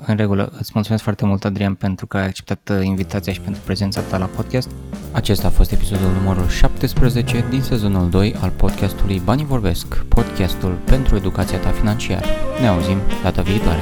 în 0.06 0.16
regulă, 0.16 0.52
îți 0.58 0.70
mulțumesc 0.74 1.02
foarte 1.02 1.26
mult, 1.26 1.44
Adrian, 1.44 1.74
pentru 1.74 2.06
că 2.06 2.16
ai 2.16 2.26
acceptat 2.26 2.70
uh, 2.72 2.84
invitația 2.84 3.32
și 3.32 3.40
pentru 3.40 3.62
prezența 3.64 4.00
ta 4.00 4.16
la 4.16 4.24
podcast. 4.24 4.70
Acesta 5.12 5.46
a 5.46 5.50
fost 5.50 5.72
episodul 5.72 6.10
numărul 6.10 6.48
17 6.48 7.44
din 7.50 7.62
sezonul 7.62 8.10
2 8.10 8.34
al 8.40 8.50
podcastului 8.50 9.20
Banii 9.24 9.44
Vorbesc, 9.44 10.04
podcastul 10.04 10.78
pentru 10.84 11.16
educația 11.16 11.58
ta 11.58 11.70
financiară. 11.70 12.26
Ne 12.60 12.66
auzim 12.66 12.98
data 13.22 13.42
viitoare! 13.42 13.80